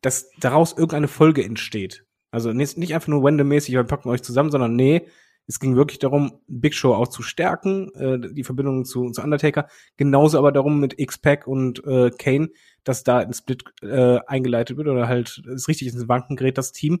[0.00, 2.04] dass daraus irgendeine Folge entsteht.
[2.32, 5.06] Also nicht, einfach nur Wendell-mäßig, wir packen euch zusammen, sondern nee,
[5.46, 9.68] es ging wirklich darum, Big Show auch zu stärken, äh, die Verbindung zu, zu Undertaker.
[9.96, 12.50] Genauso aber darum mit X-Pac und äh, Kane,
[12.82, 16.72] dass da ein Split äh, eingeleitet wird oder halt es richtig ins Wanken gerät, das
[16.72, 17.00] Team.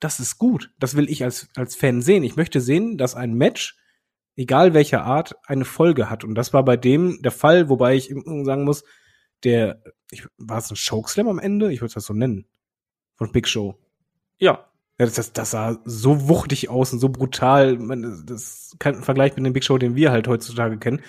[0.00, 0.72] das ist gut.
[0.78, 2.24] Das will ich als, als Fan sehen.
[2.24, 3.76] Ich möchte sehen, dass ein Match,
[4.34, 6.24] egal welcher Art, eine Folge hat.
[6.24, 8.12] Und das war bei dem der Fall, wobei ich
[8.42, 8.84] sagen muss,
[9.44, 11.72] der, ich, war es ein Chokeslam am Ende?
[11.72, 12.46] Ich würde es das so nennen.
[13.14, 13.78] Von Big Show.
[14.38, 14.69] Ja.
[15.00, 17.78] Ja, das, das, sah so wuchtig aus und so brutal.
[17.78, 21.00] Man, das ist kein Vergleich mit dem Big Show, den wir halt heutzutage kennen.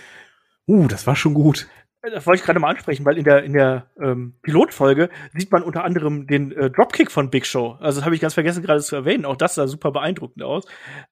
[0.65, 1.67] Uh, das war schon gut.
[2.01, 5.61] Das wollte ich gerade mal ansprechen, weil in der in der ähm, Pilotfolge sieht man
[5.61, 7.77] unter anderem den äh, Dropkick von Big Show.
[7.81, 9.25] Also das habe ich ganz vergessen gerade zu erwähnen.
[9.25, 10.65] Auch das sah super beeindruckend aus.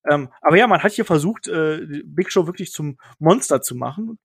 [0.10, 4.20] Ähm, aber ja, man hat hier versucht, äh, Big Show wirklich zum Monster zu machen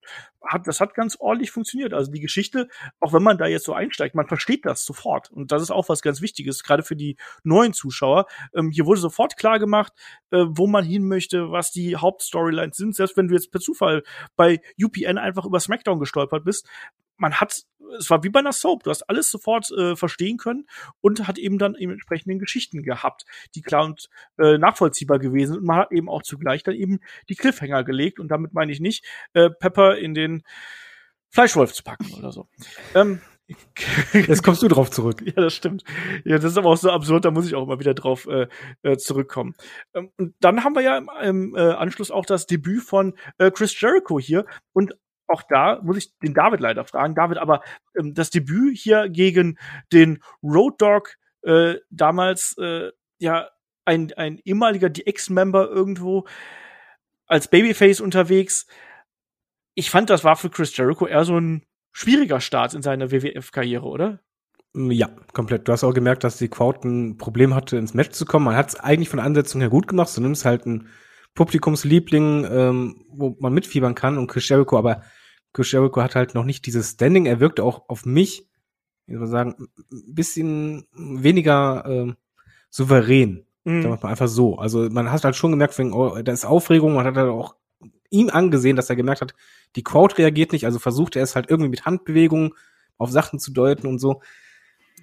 [0.47, 1.93] hat, das hat ganz ordentlich funktioniert.
[1.93, 2.69] Also die Geschichte,
[3.01, 5.31] auch wenn man da jetzt so einsteigt, man versteht das sofort.
[5.31, 8.27] Und das ist auch was ganz Wichtiges, gerade für die neuen Zuschauer.
[8.55, 9.93] Ähm, hier wurde sofort klar gemacht,
[10.31, 12.95] äh, wo man hin möchte, was die Hauptstorylines sind.
[12.95, 14.03] Selbst wenn du jetzt per Zufall
[14.37, 16.69] bei UPN einfach über SmackDown gestolpert bist,
[17.17, 17.62] man hat,
[17.99, 20.67] es war wie bei einer Soap, du hast alles sofort äh, verstehen können
[21.01, 24.09] und hat eben dann eben entsprechenden Geschichten gehabt, die klar und
[24.39, 25.61] äh, nachvollziehbar gewesen sind.
[25.61, 28.81] Und man hat eben auch zugleich dann eben die Cliffhanger gelegt und damit meine ich
[28.81, 30.43] nicht, äh, Pepper in den
[31.31, 32.49] Fleischwolf zu packen oder so.
[32.95, 33.21] Ähm,
[34.12, 35.23] Jetzt kommst du drauf zurück.
[35.25, 35.85] Ja, das stimmt.
[36.25, 38.47] Ja, das ist aber auch so absurd, da muss ich auch immer wieder drauf äh,
[38.83, 39.55] äh, zurückkommen.
[39.95, 43.51] Ähm, und dann haben wir ja im, im äh, Anschluss auch das Debüt von äh,
[43.51, 44.47] Chris Jericho hier.
[44.73, 44.95] Und
[45.27, 47.14] auch da muss ich den David leider fragen.
[47.14, 47.62] David, aber
[47.99, 49.59] ähm, das Debüt hier gegen
[49.93, 53.49] den Road Dog, äh, damals äh, ja
[53.85, 56.27] ein, ein ehemaliger DX-Member irgendwo
[57.27, 58.66] als Babyface unterwegs.
[59.75, 63.87] Ich fand, das war für Chris Jericho eher so ein schwieriger Start in seiner WWF-Karriere,
[63.87, 64.20] oder?
[64.75, 65.66] Mm, ja, komplett.
[65.66, 68.47] Du hast auch gemerkt, dass die Crowd ein Problem hatte, ins Match zu kommen.
[68.47, 70.14] Man hat es eigentlich von Ansetzung her gut gemacht.
[70.16, 70.89] Du nimmst halt ein
[71.35, 75.03] Publikumsliebling, ähm, wo man mitfiebern kann und Chris Jericho, aber
[75.53, 77.26] Chris Jericho hat halt noch nicht dieses Standing.
[77.26, 78.49] Er wirkte auch auf mich,
[79.07, 79.55] wie soll man sagen,
[79.91, 82.12] ein bisschen weniger äh,
[82.70, 83.47] souverän.
[83.64, 83.82] Mhm.
[83.82, 84.59] Sagen wir mal einfach so.
[84.59, 87.57] Also man hat halt schon gemerkt, wegen, oh, da ist Aufregung, man hat halt auch
[88.11, 89.35] ihm angesehen, dass er gemerkt hat,
[89.76, 92.53] die Crowd reagiert nicht, also versucht er es halt irgendwie mit Handbewegungen
[92.97, 94.22] auf Sachen zu deuten und so.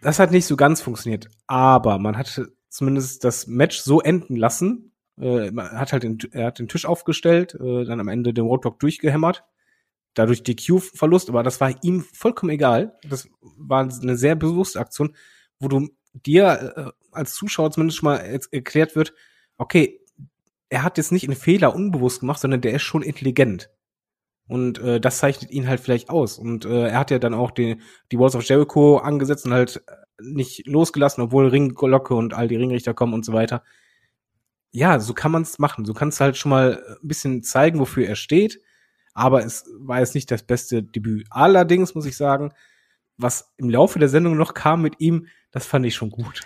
[0.02, 1.30] Das hat nicht so ganz funktioniert.
[1.48, 4.91] Aber man hat zumindest das Match so enden lassen,
[5.22, 8.80] äh, hat halt den, er hat den Tisch aufgestellt, äh, dann am Ende den Roadblock
[8.80, 9.44] durchgehämmert.
[10.14, 12.98] Dadurch die Q-Verlust, aber das war ihm vollkommen egal.
[13.08, 15.16] Das war eine sehr bewusste Aktion,
[15.60, 18.18] wo du dir äh, als Zuschauer zumindest schon mal
[18.52, 19.14] erklärt wird,
[19.58, 20.02] okay,
[20.70, 23.70] er hat jetzt nicht einen Fehler unbewusst gemacht, sondern der ist schon intelligent.
[24.48, 26.38] Und äh, das zeichnet ihn halt vielleicht aus.
[26.38, 27.80] Und äh, er hat ja dann auch die,
[28.12, 29.82] die Walls of Jericho angesetzt und halt
[30.22, 33.64] nicht losgelassen, obwohl Ringglocke und all die Ringrichter kommen und so weiter
[34.72, 35.86] ja, so kann man es machen.
[35.86, 38.62] So kannst halt schon mal ein bisschen zeigen, wofür er steht.
[39.14, 41.28] Aber es war jetzt nicht das beste Debüt.
[41.30, 42.54] Allerdings muss ich sagen,
[43.18, 46.42] was im Laufe der Sendung noch kam mit ihm, das fand ich schon gut.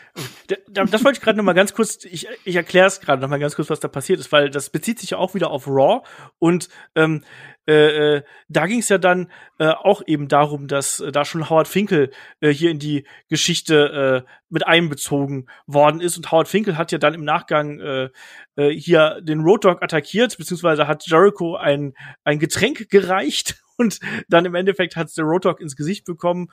[0.68, 3.40] Das wollte ich gerade noch mal ganz kurz, ich, ich erkläre es gerade noch mal
[3.40, 6.02] ganz kurz, was da passiert ist, weil das bezieht sich ja auch wieder auf Raw
[6.40, 7.24] und ähm,
[7.68, 11.50] äh, äh, da ging es ja dann äh, auch eben darum, dass äh, da schon
[11.50, 16.16] Howard Finkel äh, hier in die Geschichte äh, mit einbezogen worden ist.
[16.18, 18.10] Und Howard Finkel hat ja dann im Nachgang äh,
[18.56, 21.94] äh, hier den Road Dog attackiert, beziehungsweise hat Jericho ein,
[22.24, 24.00] ein Getränk gereicht und
[24.30, 26.50] dann im Endeffekt hat der Road Dog ins Gesicht bekommen.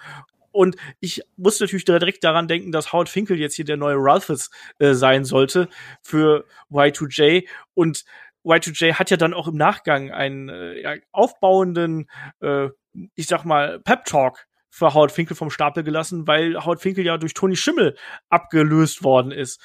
[0.52, 4.50] Und ich musste natürlich direkt daran denken, dass Howard Finkel jetzt hier der neue Ralphus
[4.78, 5.68] äh, sein sollte
[6.02, 7.48] für Y2J.
[7.74, 8.04] Und
[8.44, 12.08] Y2J hat ja dann auch im Nachgang einen äh, aufbauenden,
[12.40, 12.68] äh,
[13.14, 17.34] ich sag mal, Pep-Talk für Howard Finkel vom Stapel gelassen, weil Howard Finkel ja durch
[17.34, 17.96] Tony Schimmel
[18.30, 19.60] abgelöst worden ist.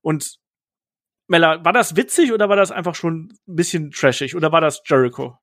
[0.00, 0.38] Und
[1.26, 4.82] Mella, war das witzig oder war das einfach schon ein bisschen trashig oder war das
[4.84, 5.38] Jericho?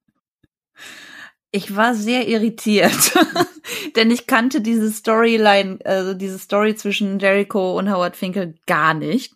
[1.51, 3.13] Ich war sehr irritiert,
[3.95, 9.35] denn ich kannte diese Storyline, also diese Story zwischen Jericho und Howard Finkel gar nicht.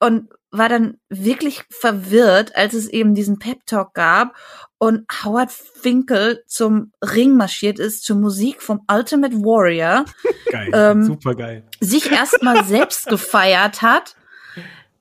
[0.00, 4.36] Und war dann wirklich verwirrt, als es eben diesen Pep Talk gab
[4.78, 10.04] und Howard Finkel zum Ring marschiert ist zur Musik vom Ultimate Warrior.
[10.52, 11.64] Geil, ähm, super geil.
[11.80, 14.14] Sich erstmal selbst gefeiert hat.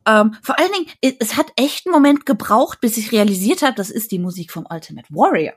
[0.08, 3.92] Ähm, vor allen Dingen, es hat echt einen Moment gebraucht, bis ich realisiert habe, das
[3.92, 5.54] ist die Musik vom Ultimate Warrior.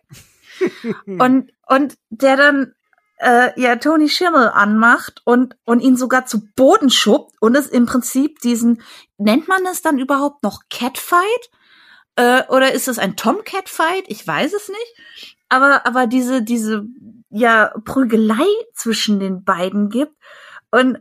[1.06, 2.74] und, und der dann
[3.18, 7.86] äh, ja Tony Schimmel anmacht und und ihn sogar zu Boden schubbt und es im
[7.86, 8.82] Prinzip diesen
[9.16, 11.50] nennt man es dann überhaupt noch Catfight
[12.16, 14.04] äh, oder ist es ein Tomcat Fight?
[14.08, 15.32] Ich weiß es nicht.
[15.48, 16.84] Aber aber diese diese
[17.30, 20.14] ja Prügelei zwischen den beiden gibt
[20.70, 20.98] und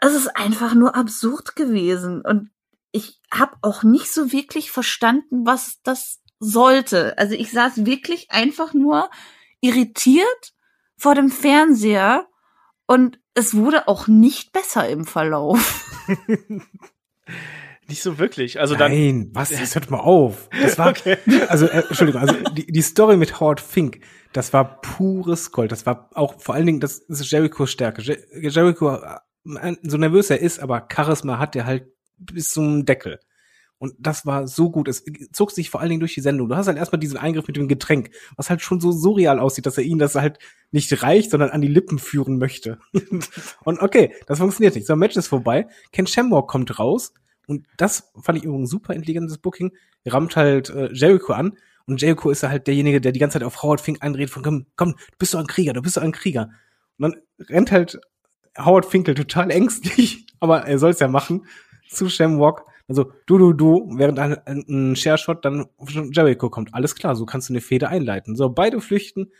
[0.00, 2.50] es ist einfach nur absurd gewesen und
[2.92, 7.16] ich habe auch nicht so wirklich verstanden, was das sollte.
[7.18, 9.10] Also ich saß wirklich einfach nur
[9.60, 10.52] irritiert
[10.96, 12.26] vor dem Fernseher
[12.86, 15.84] und es wurde auch nicht besser im Verlauf.
[17.88, 18.58] Nicht so wirklich.
[18.58, 18.90] Also dann.
[18.90, 19.50] Nein, was?
[19.50, 20.48] Das hört mal auf.
[20.50, 21.18] Das war, okay.
[21.48, 24.00] also, äh, Entschuldigung, also die, die Story mit Howard Fink,
[24.32, 25.70] das war pures Gold.
[25.70, 28.02] Das war auch vor allen Dingen, das ist Jerichos Stärke.
[28.40, 31.86] Jericho, äh, so nervös er ist, aber Charisma hat er halt
[32.18, 33.20] bis zum Deckel.
[33.78, 34.88] Und das war so gut.
[34.88, 36.48] Es zog sich vor allen Dingen durch die Sendung.
[36.48, 39.66] Du hast halt erstmal diesen Eingriff mit dem Getränk, was halt schon so surreal aussieht,
[39.66, 40.38] dass er ihn das halt
[40.70, 42.78] nicht reicht, sondern an die Lippen führen möchte.
[43.64, 44.86] und okay, das funktioniert nicht.
[44.86, 45.66] So, ein Match ist vorbei.
[45.92, 47.12] Ken Shamrock kommt raus.
[47.46, 49.72] Und das fand ich übrigens super intelligentes Booking.
[50.06, 51.56] Rammt halt äh, Jericho an.
[51.86, 54.66] Und Jericho ist halt derjenige, der die ganze Zeit auf Howard Fink einredet von, komm,
[54.74, 56.50] komm, du bist doch ein Krieger, du bist doch ein Krieger.
[56.98, 58.00] Und dann rennt halt
[58.58, 61.46] Howard Finkel total ängstlich, aber er soll es ja machen,
[61.88, 65.66] zu Shamrock also du, du, du, während ein, ein Share-Shot dann
[66.12, 66.72] Jericho kommt.
[66.74, 68.36] Alles klar, so kannst du eine Fehde einleiten.
[68.36, 69.32] So, beide flüchten.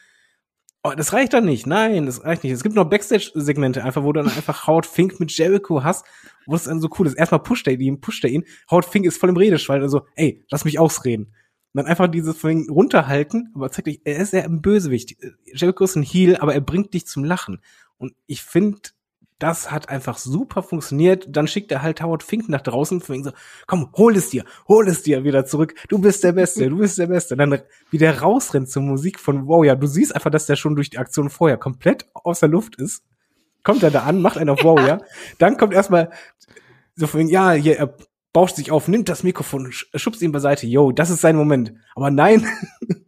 [0.83, 1.67] Oh, das reicht dann nicht.
[1.67, 2.53] Nein, das reicht nicht.
[2.53, 6.05] Es gibt noch Backstage-Segmente einfach, wo du dann einfach Howard Fink mit Jericho hast,
[6.47, 7.15] wo es dann so cool ist.
[7.15, 8.45] Erstmal pusht er ihn, pusht er ihn.
[8.71, 9.83] Howard Fink ist voll im Redeschwall.
[9.83, 11.25] Also, ey, lass mich ausreden.
[11.25, 15.17] Und dann einfach dieses Fing runterhalten, aber zeigt dich, er ist ja ein Bösewicht.
[15.53, 17.61] Jericho ist ein Heel, aber er bringt dich zum Lachen.
[17.99, 18.79] Und ich finde,
[19.39, 21.27] das hat einfach super funktioniert.
[21.29, 23.33] Dann schickt er halt Howard Fink nach draußen und so,
[23.67, 25.75] komm, hol es dir, hol es dir wieder zurück.
[25.89, 27.35] Du bist der Beste, du bist der Beste.
[27.35, 27.61] Und dann
[27.91, 30.99] wieder rausrennt zur Musik von Wow, ja, du siehst einfach, dass der schon durch die
[30.99, 33.03] Aktion vorher komplett aus der Luft ist.
[33.63, 35.01] Kommt er da an, macht einen auf Wow, ja.
[35.39, 36.11] Dann kommt erstmal
[36.95, 37.95] so von, ja, hier, er
[38.33, 40.67] bauscht sich auf, nimmt das Mikrofon, schubst ihn beiseite.
[40.67, 41.75] Yo, das ist sein Moment.
[41.95, 42.47] Aber nein,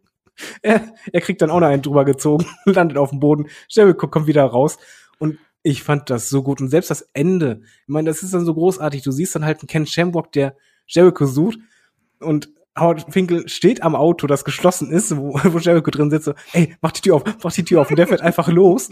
[0.63, 3.47] er, er kriegt dann auch noch einen drüber gezogen, landet auf dem Boden.
[3.69, 4.79] Jericho kommt wieder raus
[5.69, 6.61] ich fand das so gut.
[6.61, 9.03] Und selbst das Ende, ich meine, das ist dann so großartig.
[9.03, 10.57] Du siehst dann halt einen Ken Shamrock, der
[10.87, 11.59] Jericho sucht
[12.21, 12.49] und
[12.79, 16.75] Howard Finkel steht am Auto, das geschlossen ist, wo, wo Jericho drin sitzt, so, ey,
[16.81, 17.91] mach die Tür auf, mach die Tür auf.
[17.91, 18.89] Und der fährt einfach los.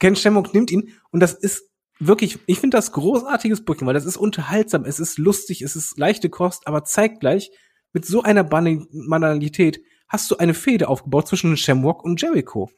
[0.00, 4.04] Ken Shamrock nimmt ihn und das ist wirklich, ich finde das großartiges Booking, weil das
[4.04, 7.50] ist unterhaltsam, es ist lustig, es ist leichte Kost, aber zeigt gleich,
[7.92, 12.70] mit so einer Banalität hast du eine Fehde aufgebaut zwischen Shamrock und Jericho.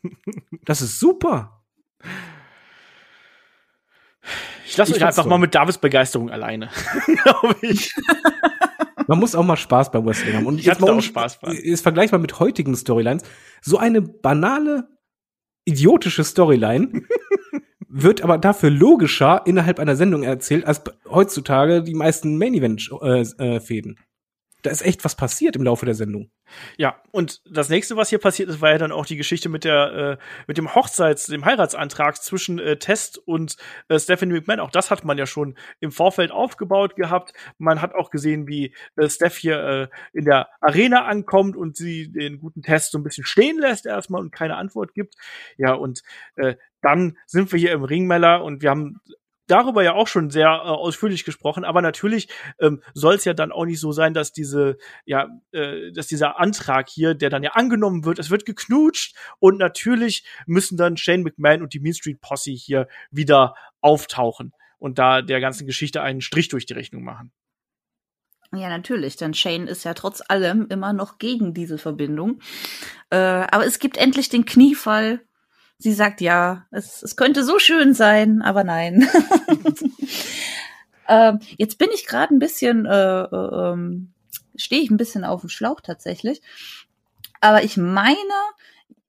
[0.65, 1.63] Das ist super.
[4.67, 5.29] Ich lasse euch einfach so.
[5.29, 6.71] mal mit Davids Begeisterung alleine,
[7.23, 7.95] glaube ich.
[9.07, 10.47] Man muss auch mal Spaß beim Wrestling haben.
[10.47, 11.53] Und ich hatte auch Spaß bei.
[11.55, 13.25] Ist vergleichbar mit heutigen Storylines.
[13.61, 14.89] So eine banale,
[15.65, 17.03] idiotische Storyline
[17.89, 23.23] wird aber dafür logischer innerhalb einer Sendung erzählt als heutzutage die meisten Main Event äh,
[23.23, 23.99] äh, Fäden
[24.63, 26.31] da ist echt was passiert im Laufe der Sendung.
[26.77, 29.65] Ja, und das nächste, was hier passiert ist, war ja dann auch die Geschichte mit
[29.65, 33.57] der, äh, mit dem Hochzeits-, dem Heiratsantrag zwischen äh, Test und
[33.89, 34.61] äh, Stephanie McMahon.
[34.61, 37.33] Auch das hat man ja schon im Vorfeld aufgebaut gehabt.
[37.59, 42.11] Man hat auch gesehen, wie äh, Steph hier äh, in der Arena ankommt und sie
[42.11, 45.15] den guten Test so ein bisschen stehen lässt erstmal und keine Antwort gibt.
[45.57, 46.03] Ja, und
[46.37, 49.01] äh, dann sind wir hier im Ringmeller und wir haben
[49.51, 52.29] darüber ja auch schon sehr äh, ausführlich gesprochen, aber natürlich
[52.61, 56.39] ähm, soll es ja dann auch nicht so sein, dass diese, ja, äh, dass dieser
[56.39, 61.23] Antrag hier, der dann ja angenommen wird, es wird geknutscht und natürlich müssen dann Shane
[61.23, 66.21] McMahon und die Mean Street Posse hier wieder auftauchen und da der ganzen Geschichte einen
[66.21, 67.33] Strich durch die Rechnung machen.
[68.53, 72.41] Ja, natürlich, denn Shane ist ja trotz allem immer noch gegen diese Verbindung.
[73.11, 75.21] Äh, aber es gibt endlich den Kniefall
[75.81, 79.09] Sie sagt ja, es, es könnte so schön sein, aber nein.
[81.09, 84.13] ähm, jetzt bin ich gerade ein bisschen, äh, äh, ähm,
[84.57, 86.43] stehe ich ein bisschen auf dem Schlauch tatsächlich.
[87.41, 88.15] Aber ich meine,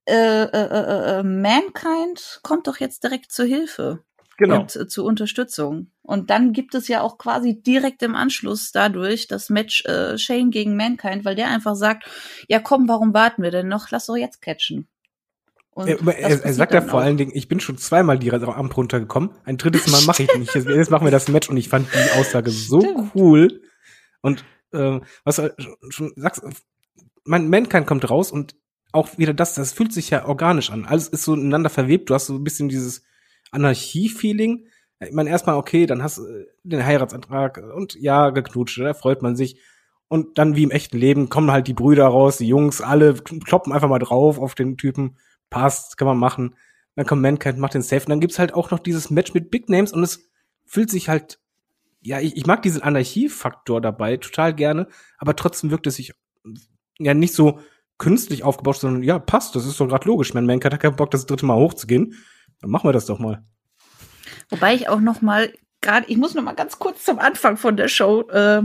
[0.05, 3.99] äh, äh, äh, äh, Mankind kommt doch jetzt direkt zur Hilfe.
[4.37, 4.61] Genau.
[4.61, 5.91] Und äh, zur Unterstützung.
[6.03, 10.51] Und dann gibt es ja auch quasi direkt im Anschluss dadurch das Match äh, Shane
[10.51, 12.05] gegen Mankind, weil der einfach sagt,
[12.47, 13.91] ja komm, warum warten wir denn noch?
[13.91, 14.87] Lass doch jetzt catchen.
[15.75, 19.31] Er, er, er, sagt ja vor allen Dingen, ich bin schon zweimal die Rampe runtergekommen.
[19.45, 20.53] Ein drittes Mal mache ich nicht.
[20.53, 23.11] Jetzt machen wir das Match und ich fand die Aussage so Stimmt.
[23.15, 23.61] cool.
[24.21, 24.43] Und
[24.73, 25.55] äh, was du
[25.89, 26.43] schon sagst,
[27.23, 28.55] mein Mankind kommt raus und
[28.91, 30.85] auch wieder das, das fühlt sich ja organisch an.
[30.85, 32.09] Alles ist so ineinander verwebt.
[32.09, 33.03] Du hast so ein bisschen dieses
[33.51, 34.67] Anarchie-Feeling.
[34.99, 39.21] Ich meine, erstmal, okay, dann hast du äh, den Heiratsantrag und ja, geknutscht, da freut
[39.21, 39.57] man sich.
[40.09, 43.71] Und dann wie im echten Leben kommen halt die Brüder raus, die Jungs, alle kloppen
[43.71, 45.15] einfach mal drauf auf den Typen
[45.51, 46.55] passt, kann man machen.
[46.95, 48.03] Dann kommt Mankind, macht den Safe.
[48.03, 50.31] Und dann gibt's halt auch noch dieses Match mit Big Names und es
[50.65, 51.39] fühlt sich halt,
[52.01, 54.87] ja, ich, ich mag diesen Anarchiefaktor dabei total gerne,
[55.19, 56.13] aber trotzdem wirkt es sich
[56.97, 57.59] ja nicht so
[57.99, 60.33] künstlich aufgebaut, sondern ja, passt, das ist doch gerade logisch.
[60.33, 62.15] Mein Mankind hat keinen Bock, das dritte Mal hochzugehen.
[62.59, 63.43] Dann machen wir das doch mal.
[64.49, 67.75] Wobei ich auch noch mal gerade, ich muss noch mal ganz kurz zum Anfang von
[67.75, 68.61] der Show äh,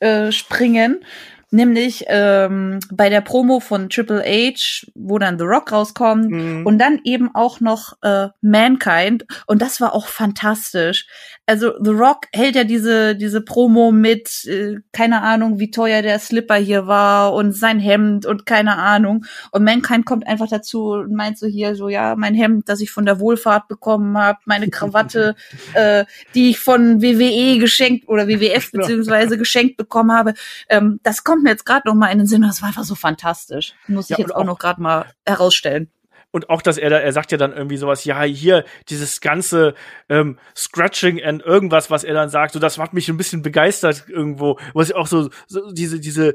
[0.00, 1.04] äh, springen
[1.50, 6.66] Nämlich ähm, bei der Promo von Triple H, wo dann The Rock rauskommt mhm.
[6.66, 9.24] und dann eben auch noch äh, Mankind.
[9.46, 11.06] Und das war auch fantastisch.
[11.46, 16.18] Also The Rock hält ja diese, diese Promo mit, äh, keine Ahnung, wie teuer der
[16.18, 19.24] Slipper hier war und sein Hemd und keine Ahnung.
[19.52, 22.90] Und Mankind kommt einfach dazu und meint so hier so, ja, mein Hemd, das ich
[22.90, 25.36] von der Wohlfahrt bekommen habe, meine Krawatte,
[25.74, 28.82] äh, die ich von WWE geschenkt oder WWF genau.
[28.82, 30.34] beziehungsweise geschenkt bekommen habe.
[30.68, 32.42] Ähm, das kommt mir jetzt gerade noch mal in den Sinn.
[32.42, 33.74] Das war einfach so fantastisch.
[33.88, 35.90] Muss ich jetzt auch, auch noch gerade mal herausstellen
[36.36, 39.74] und auch, dass er da, er sagt ja dann irgendwie sowas, ja, hier, dieses ganze
[40.10, 44.04] ähm, Scratching and irgendwas, was er dann sagt, so das macht mich ein bisschen begeistert
[44.06, 46.34] irgendwo, was ich auch so, so diese, diese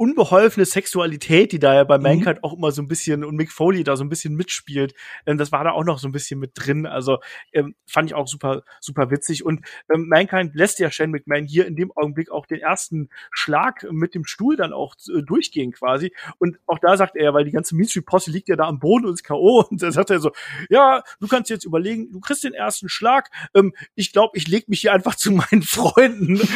[0.00, 2.04] unbeholfene Sexualität, die da ja bei mhm.
[2.04, 2.44] Mankind mhm.
[2.44, 4.94] auch immer so ein bisschen und Mick Foley da so ein bisschen mitspielt,
[5.26, 6.86] ähm, das war da auch noch so ein bisschen mit drin.
[6.86, 7.18] Also
[7.52, 9.44] ähm, fand ich auch super, super witzig.
[9.44, 9.60] Und
[9.92, 14.14] ähm, Mankind lässt ja Shane McMahon hier in dem Augenblick auch den ersten Schlag mit
[14.14, 16.14] dem Stuhl dann auch äh, durchgehen quasi.
[16.38, 19.04] Und auch da sagt er, weil die ganze Mystery Posse liegt ja da am Boden
[19.04, 19.66] und ist K.O.
[19.70, 20.32] Und da sagt er so,
[20.70, 23.30] ja, du kannst jetzt überlegen, du kriegst den ersten Schlag.
[23.54, 26.40] Ähm, ich glaube, ich leg mich hier einfach zu meinen Freunden.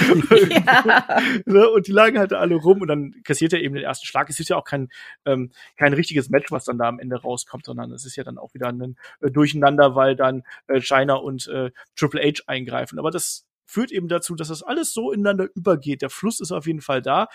[0.45, 1.21] Ja.
[1.47, 4.07] Ne, und die lagen halt da alle rum und dann kassiert er eben den ersten
[4.07, 4.31] Schlag.
[4.31, 4.89] Es ist ja auch kein,
[5.27, 8.39] ähm, kein richtiges Match, was dann da am Ende rauskommt, sondern es ist ja dann
[8.39, 13.01] auch wieder ein äh, Durcheinander, weil dann äh, China und äh, Triple H eingreifen.
[13.01, 16.03] Aber das führt eben dazu, dass das alles so ineinander übergeht.
[16.03, 17.27] Der Fluss ist auf jeden Fall da.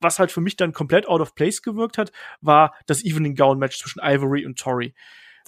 [0.00, 3.58] Was halt für mich dann komplett out of place gewirkt hat, war das Evening Gown
[3.60, 4.94] Match zwischen Ivory und Tori.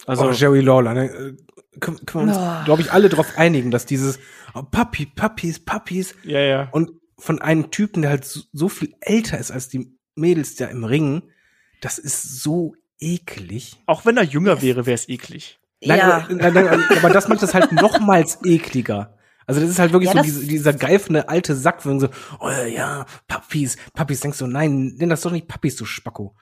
[0.05, 1.05] Also oh, Jerry Lawler, ne?
[1.05, 1.37] Äh,
[1.81, 2.65] können, können wir uns, oh.
[2.65, 4.17] glaube ich, alle darauf einigen, dass dieses
[4.53, 6.69] oh, Puppy, Puppies, Puppies ja, ja.
[6.71, 10.65] und von einem Typen, der halt so, so viel älter ist als die Mädels da
[10.65, 11.23] im Ring,
[11.81, 13.77] das ist so eklig.
[13.85, 15.59] Auch wenn er jünger wäre, wäre es eklig.
[15.81, 16.17] Nein, ja.
[16.17, 19.17] aber, nein, nein, aber das macht es halt nochmals ekliger.
[19.45, 22.09] Also das ist halt wirklich ja, so diese, dieser geifende alte Sack, wenn so,
[22.39, 26.35] oh ja, Puppies, Puppies, denkst du, nein, nenn das doch nicht Puppies, du Spacko.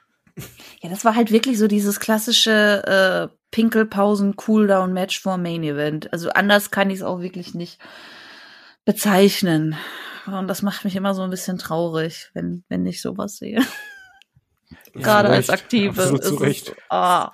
[0.82, 6.12] Ja, das war halt wirklich so dieses klassische äh, Pinkelpausen-Cooldown-Match vor Main Event.
[6.12, 7.78] Also anders kann ich es auch wirklich nicht
[8.84, 9.76] bezeichnen.
[10.32, 13.60] Und das macht mich immer so ein bisschen traurig, wenn, wenn ich sowas sehe.
[14.94, 16.00] Gerade als Aktive.
[16.00, 16.68] Absolut zu Recht.
[16.68, 17.32] Es, ah.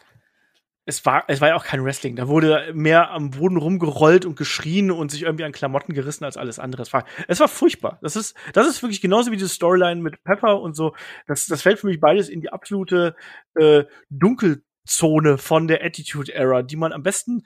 [0.84, 2.16] es war, es war ja auch kein Wrestling.
[2.16, 6.36] Da wurde mehr am Boden rumgerollt und geschrien und sich irgendwie an Klamotten gerissen als
[6.36, 6.82] alles andere.
[6.82, 7.98] Es war, es war furchtbar.
[8.02, 10.94] Das ist, das ist wirklich genauso wie die Storyline mit Pepper und so.
[11.26, 13.16] Das, das fällt für mich beides in die absolute
[13.54, 17.44] äh, Dunkelzone von der Attitude Era, die man am besten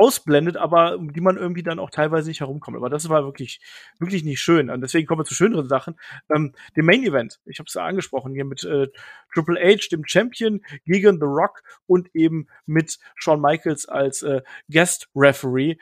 [0.00, 2.76] ausblendet, aber um die man irgendwie dann auch teilweise nicht herumkommt.
[2.76, 3.60] Aber das war wirklich,
[3.98, 4.70] wirklich nicht schön.
[4.70, 6.00] Und deswegen kommen wir zu schöneren Sachen.
[6.34, 8.88] Ähm, dem Main Event, ich habe es ja angesprochen, hier mit äh,
[9.34, 14.40] Triple H, dem Champion, gegen The Rock und eben mit Shawn Michaels als äh,
[14.70, 15.76] Guest Referee.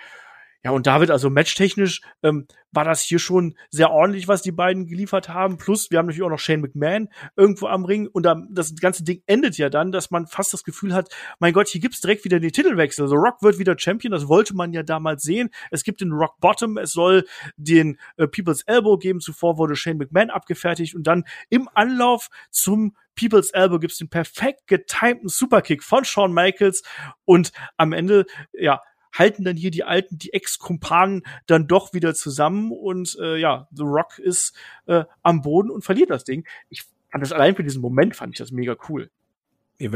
[0.64, 4.86] Ja, und David, also matchtechnisch ähm, war das hier schon sehr ordentlich, was die beiden
[4.86, 5.56] geliefert haben.
[5.56, 8.08] Plus, wir haben natürlich auch noch Shane McMahon irgendwo am Ring.
[8.08, 11.52] Und dann, das ganze Ding endet ja dann, dass man fast das Gefühl hat, mein
[11.52, 13.04] Gott, hier gibt's direkt wieder den Titelwechsel.
[13.04, 15.50] Also Rock wird wieder Champion, das wollte man ja damals sehen.
[15.70, 17.24] Es gibt den Rock Bottom, es soll
[17.56, 19.20] den äh, People's Elbow geben.
[19.20, 24.66] Zuvor wurde Shane McMahon abgefertigt und dann im Anlauf zum People's Elbow gibt's den perfekt
[24.66, 26.82] getimten Superkick von Shawn Michaels
[27.24, 28.80] und am Ende, ja,
[29.18, 33.82] halten dann hier die alten, die Ex-Kumpanen dann doch wieder zusammen und äh, ja, The
[33.82, 34.54] Rock ist
[34.86, 36.46] äh, am Boden und verliert das Ding.
[36.68, 39.10] Ich fand das allein für diesen Moment fand ich das mega cool.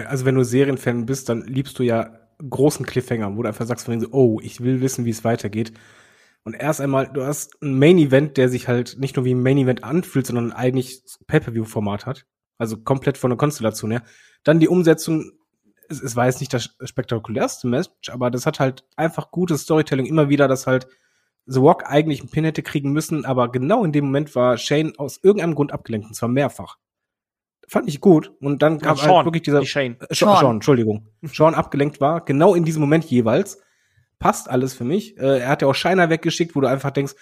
[0.07, 2.19] Also wenn du Serienfan bist, dann liebst du ja
[2.49, 5.73] großen Cliffhanger, wo du einfach sagst, oh, ich will wissen, wie es weitergeht.
[6.45, 9.43] Und erst einmal, du hast ein Main Event, der sich halt nicht nur wie ein
[9.43, 12.27] Main Event anfühlt, sondern eigentlich Pay-per-view-Format hat.
[12.59, 14.03] Also komplett von der Konstellation her.
[14.43, 15.33] Dann die Umsetzung
[15.89, 20.07] es, es war jetzt nicht das spektakulärste Match, aber das hat halt einfach gutes Storytelling
[20.07, 20.87] immer wieder, dass halt
[21.47, 24.95] The Rock eigentlich einen Pin hätte kriegen müssen, aber genau in dem Moment war Shane
[24.97, 26.79] aus irgendeinem Grund abgelenkt, und zwar mehrfach.
[27.69, 28.33] Fand ich gut.
[28.41, 29.97] Und dann kam ja, halt wirklich dieser Shane.
[30.01, 30.39] Äh, Sean.
[30.39, 31.09] Sean, Entschuldigung.
[31.23, 33.61] Sean abgelenkt war, genau in diesem Moment jeweils.
[34.19, 35.17] Passt alles für mich.
[35.17, 37.15] Äh, er hat ja auch Shiner weggeschickt, wo du einfach denkst,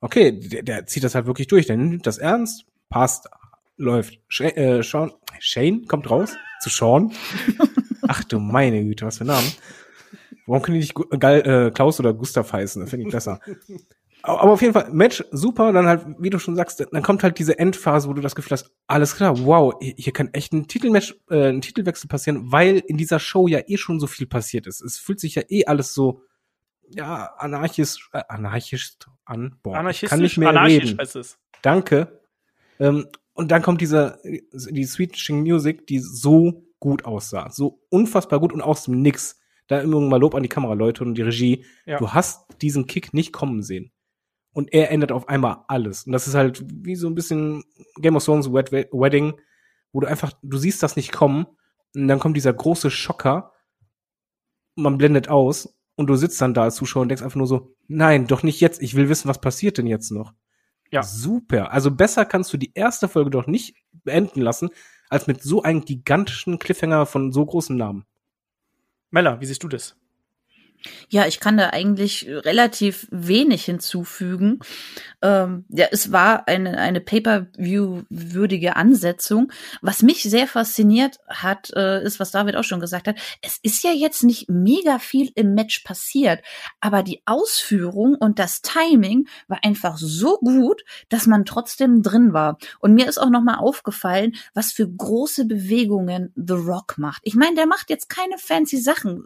[0.00, 3.28] okay, der, der zieht das halt wirklich durch, der nimmt das ernst, passt,
[3.76, 4.20] läuft.
[4.28, 7.12] Sh äh, Sean, Shane kommt raus zu Sean.
[8.14, 9.50] Ach du meine Güte, was für Namen.
[10.46, 12.82] Warum können die nicht äh, Klaus oder Gustav heißen?
[12.82, 13.40] Das finde ich besser.
[14.20, 17.38] Aber auf jeden Fall, Match super, dann halt, wie du schon sagst, dann kommt halt
[17.38, 21.16] diese Endphase, wo du das Gefühl hast, alles klar, wow, hier kann echt ein Titelmatch,
[21.30, 24.82] äh, ein Titelwechsel passieren, weil in dieser Show ja eh schon so viel passiert ist.
[24.82, 26.22] Es fühlt sich ja eh alles so,
[26.90, 28.92] ja, anarchisch, äh, anarchisch
[29.24, 29.56] an.
[29.62, 30.98] Boah, Anarchistisch, kann nicht mehr anarchisch reden.
[30.98, 31.38] heißt es.
[31.62, 32.20] Danke.
[32.78, 34.18] Ähm, und dann kommt diese,
[34.52, 37.48] die Switching Music, die so gut aussah.
[37.50, 39.38] So unfassbar gut und aus dem Nix.
[39.68, 41.64] Da immer mal Lob an die Kameraleute und die Regie.
[41.86, 41.98] Ja.
[41.98, 43.92] Du hast diesen Kick nicht kommen sehen.
[44.52, 46.04] Und er ändert auf einmal alles.
[46.04, 47.62] Und das ist halt wie so ein bisschen
[47.98, 49.34] Game of Thrones Wedding,
[49.92, 51.46] wo du einfach, du siehst das nicht kommen.
[51.94, 53.52] Und dann kommt dieser große Schocker.
[54.74, 55.78] Man blendet aus.
[55.94, 58.60] Und du sitzt dann da als Zuschauer und denkst einfach nur so, nein, doch nicht
[58.60, 58.82] jetzt.
[58.82, 60.34] Ich will wissen, was passiert denn jetzt noch.
[60.90, 61.04] Ja.
[61.04, 61.70] Super.
[61.70, 64.70] Also besser kannst du die erste Folge doch nicht beenden lassen,
[65.12, 68.06] als mit so einem gigantischen Cliffhanger von so großem Namen.
[69.10, 69.94] Mella, wie siehst du das?
[71.08, 74.60] Ja, ich kann da eigentlich relativ wenig hinzufügen.
[75.20, 79.52] Ähm, ja, es war eine, eine Pay-per-view-würdige Ansetzung.
[79.80, 83.16] Was mich sehr fasziniert hat, äh, ist, was David auch schon gesagt hat.
[83.40, 86.40] Es ist ja jetzt nicht mega viel im Match passiert,
[86.80, 92.58] aber die Ausführung und das Timing war einfach so gut, dass man trotzdem drin war.
[92.80, 97.22] Und mir ist auch noch mal aufgefallen, was für große Bewegungen The Rock macht.
[97.24, 99.22] Ich meine, der macht jetzt keine fancy Sachen.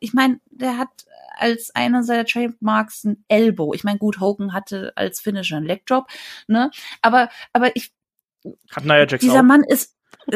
[0.00, 1.06] Ich meine, der hat
[1.38, 3.74] als einer seiner Trademarks ein Elbow.
[3.74, 6.06] Ich meine, gut, Hogan hatte als Finisher einen Legdrop,
[6.46, 6.70] ne?
[7.00, 7.92] Aber, aber ich.
[8.70, 9.44] Hat Nia Jax Dieser auch.
[9.44, 9.96] Mann ist.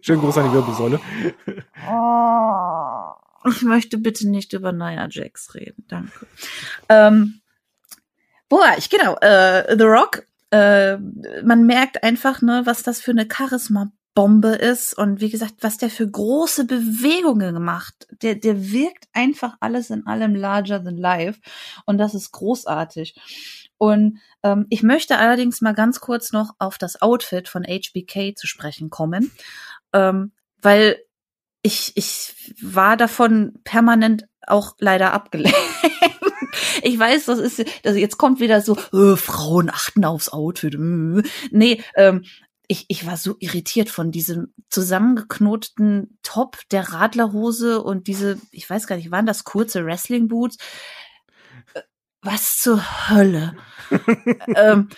[0.00, 1.00] Schönen Gruß an die Wirbelsäule.
[3.48, 6.26] Ich möchte bitte nicht über Nia Jax reden, danke.
[6.88, 7.42] Ähm,
[8.48, 10.96] boah, ich genau, äh, The Rock, äh,
[11.44, 15.76] man merkt einfach, ne, was das für eine Charisma Bombe ist und wie gesagt, was
[15.76, 18.08] der für große Bewegungen gemacht.
[18.22, 21.38] Der, der wirkt einfach alles in allem larger than life
[21.84, 23.14] und das ist großartig.
[23.76, 28.46] Und ähm, ich möchte allerdings mal ganz kurz noch auf das Outfit von HBK zu
[28.46, 29.30] sprechen kommen,
[29.92, 30.96] ähm, weil
[31.60, 35.58] ich, ich war davon permanent auch leider abgelenkt.
[36.82, 40.74] ich weiß, das ist, das jetzt kommt wieder so, äh, Frauen achten aufs Outfit.
[40.74, 41.22] Äh.
[41.50, 42.24] Nee, ähm,
[42.68, 48.86] ich, ich war so irritiert von diesem zusammengeknoteten Top der Radlerhose und diese, ich weiß
[48.86, 50.56] gar nicht, waren das kurze Wrestling Boots?
[51.74, 51.82] Äh,
[52.22, 53.56] was zur Hölle?
[54.56, 54.88] ähm,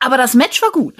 [0.00, 0.94] aber das Match war gut.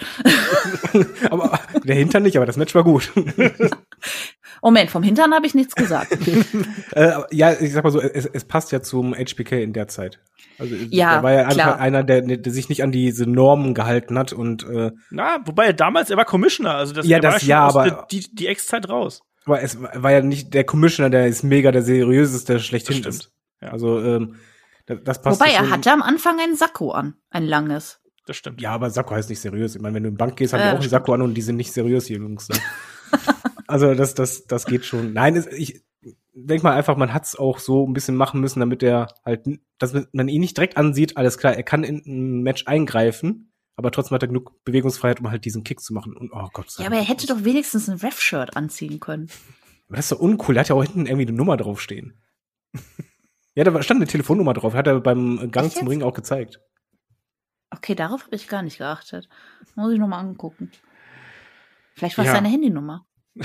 [1.30, 3.10] aber der Hintern nicht, aber das Match war gut.
[4.62, 6.12] Moment, vom Hintern habe ich nichts gesagt.
[6.92, 10.20] äh, ja, ich sag mal so, es, es passt ja zum HBK in der Zeit.
[10.58, 11.78] Also ja, er war ja klar.
[11.80, 15.72] einer, der, der sich nicht an diese Normen gehalten hat und äh, Na, wobei er
[15.72, 19.22] damals, er war Commissioner, also das, Ja, das ja, aber- die, die Ex-Zeit raus.
[19.46, 23.22] aber es war ja nicht der Commissioner, der ist mega der seriöseste schlechthin Das ist.
[23.22, 23.34] stimmt.
[23.62, 23.68] Ja.
[23.70, 24.36] Also ähm,
[24.84, 25.64] das, das passt Wobei schon.
[25.64, 27.99] er hatte am Anfang ein Sakko an, ein langes.
[28.30, 28.60] Das stimmt.
[28.60, 29.74] Ja, aber Sakko heißt nicht seriös.
[29.74, 31.22] Ich meine, wenn du in die Bank gehst, haben Ja, die auch einen Sakko an
[31.22, 32.48] und die sind nicht seriös, die Jungs.
[32.48, 32.56] Ne?
[33.66, 35.12] also das, das, das geht schon.
[35.12, 35.82] Nein, es, ich
[36.32, 39.96] denk mal einfach, man hat's auch so ein bisschen machen müssen, damit er halt, dass
[40.12, 41.16] man ihn nicht direkt ansieht.
[41.16, 45.28] Alles klar, er kann in ein Match eingreifen, aber trotzdem hat er genug Bewegungsfreiheit, um
[45.28, 46.16] halt diesen Kick zu machen.
[46.16, 47.10] Und oh Gott, sei Ja, aber er Dank.
[47.10, 49.28] hätte doch wenigstens ein Ref-Shirt anziehen können.
[49.88, 50.56] Aber das ist doch uncool.
[50.56, 52.14] Er hat ja auch hinten irgendwie eine Nummer draufstehen.
[53.56, 54.74] ja, da stand eine Telefonnummer drauf.
[54.74, 55.90] Hat er beim Gang Echt zum jetzt?
[55.90, 56.60] Ring auch gezeigt.
[57.70, 59.28] Okay, darauf habe ich gar nicht geachtet.
[59.74, 60.70] Muss ich noch mal angucken.
[61.94, 62.34] Vielleicht war es Ja.
[62.36, 63.06] seine Handynummer.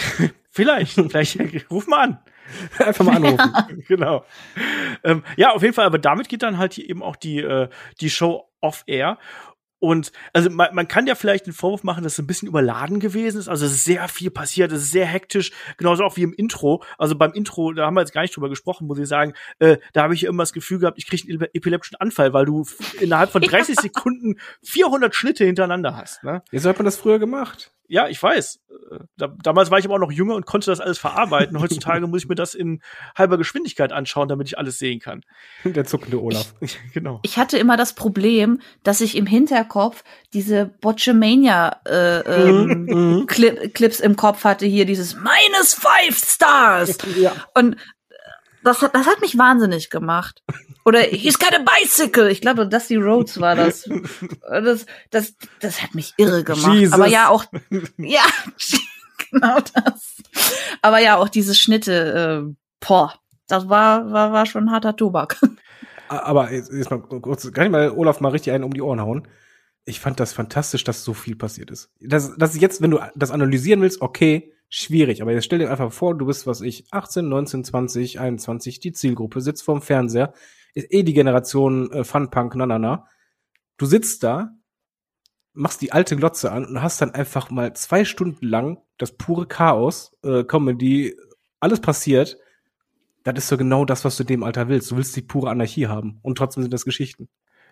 [0.49, 1.37] Vielleicht, vielleicht
[1.69, 2.19] ruf mal an.
[2.79, 3.83] Einfach mal anrufen.
[3.89, 4.23] genau.
[5.03, 7.67] Ähm, ja, auf jeden Fall, aber damit geht dann halt hier eben auch die, äh,
[7.99, 9.17] die Show off-air.
[9.85, 12.99] Und also man, man kann ja vielleicht den Vorwurf machen, dass es ein bisschen überladen
[12.99, 13.47] gewesen ist.
[13.47, 16.83] Also es ist sehr viel passiert, es ist sehr hektisch, genauso auch wie im Intro.
[16.97, 19.77] Also beim Intro, da haben wir jetzt gar nicht drüber gesprochen, muss ich sagen, äh,
[19.93, 22.65] da habe ich immer das Gefühl gehabt, ich kriege einen ep- epileptischen Anfall, weil du
[22.99, 26.23] innerhalb von 30 Sekunden 400 Schnitte hintereinander hast.
[26.23, 26.41] Ne?
[26.51, 27.71] Ja, so hat man das früher gemacht.
[27.87, 28.59] Ja, ich weiß.
[29.17, 31.59] Da, damals war ich aber auch noch jünger und konnte das alles verarbeiten.
[31.59, 32.81] Heutzutage muss ich mir das in
[33.17, 35.21] halber Geschwindigkeit anschauen, damit ich alles sehen kann.
[35.63, 36.53] Der zuckende Olaf.
[36.93, 37.19] genau.
[37.23, 43.27] Ich hatte immer das Problem, dass ich im Hinterkopf diese Botchamania äh, ähm, Mhm.
[43.27, 46.97] Cli Clips im Kopf hatte, hier dieses minus five stars.
[47.17, 47.33] Ja.
[47.53, 47.77] Und
[48.65, 50.43] das hat, das hat mich wahnsinnig gemacht.
[50.83, 52.29] Oder he's got a bicycle.
[52.29, 53.89] Ich glaube, Dusty Rhodes war das.
[54.49, 56.73] Das, das, das hat mich irre gemacht.
[56.73, 56.93] Jesus.
[56.93, 57.45] Aber ja, auch,
[57.97, 58.23] ja,
[59.31, 60.15] genau das.
[60.81, 62.55] Aber ja, auch diese Schnitte, äh,
[62.85, 63.13] boah,
[63.47, 65.39] das war, war, war schon harter Tobak.
[66.07, 69.01] Aber jetzt, jetzt mal kurz, kann ich mal Olaf mal richtig einen um die Ohren
[69.01, 69.27] hauen?
[69.85, 71.91] Ich fand das fantastisch, dass so viel passiert ist.
[71.99, 75.21] Das, das ist jetzt, wenn du das analysieren willst, okay, schwierig.
[75.21, 78.91] Aber jetzt stell dir einfach vor, du bist, was ich, 18, 19, 20, 21, die
[78.91, 80.33] Zielgruppe, sitzt vorm Fernseher,
[80.73, 83.07] ist eh die Generation äh, Funpunk, na, na, na.
[83.77, 84.51] Du sitzt da,
[85.53, 89.47] machst die alte Glotze an und hast dann einfach mal zwei Stunden lang das pure
[89.47, 91.15] Chaos, äh, Comedy,
[91.59, 92.37] alles passiert.
[93.23, 94.91] Das ist so genau das, was du in dem Alter willst.
[94.91, 96.19] Du willst die pure Anarchie haben.
[96.21, 97.27] Und trotzdem sind das Geschichten.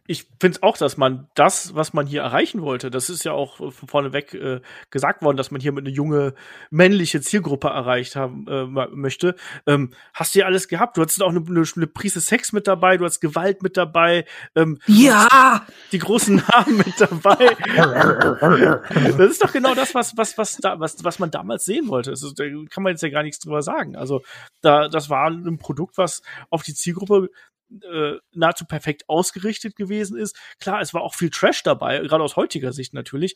[0.06, 3.56] Ich finde auch, dass man das, was man hier erreichen wollte, das ist ja auch
[3.56, 6.34] von vorneweg äh, gesagt worden, dass man hier mit eine junge
[6.70, 9.36] männliche Zielgruppe erreicht haben äh, möchte.
[9.66, 10.98] Ähm, hast du ja alles gehabt.
[10.98, 14.26] Du hattest auch eine, eine, eine Prise Sex mit dabei, du hast Gewalt mit dabei.
[14.56, 15.66] Ähm, ja!
[15.94, 17.56] Die großen Namen mit dabei.
[19.18, 22.12] das ist doch genau das, was, was, was, da, was, was man damals sehen wollte.
[22.12, 23.96] Ist, da kann man jetzt ja gar nichts drüber sagen.
[23.96, 24.22] Also,
[24.62, 27.30] da, das war ein Produkt, was auf die Zielgruppe
[27.82, 30.38] äh, nahezu perfekt ausgerichtet gewesen ist.
[30.60, 33.36] Klar, es war auch viel Trash dabei, gerade aus heutiger Sicht natürlich.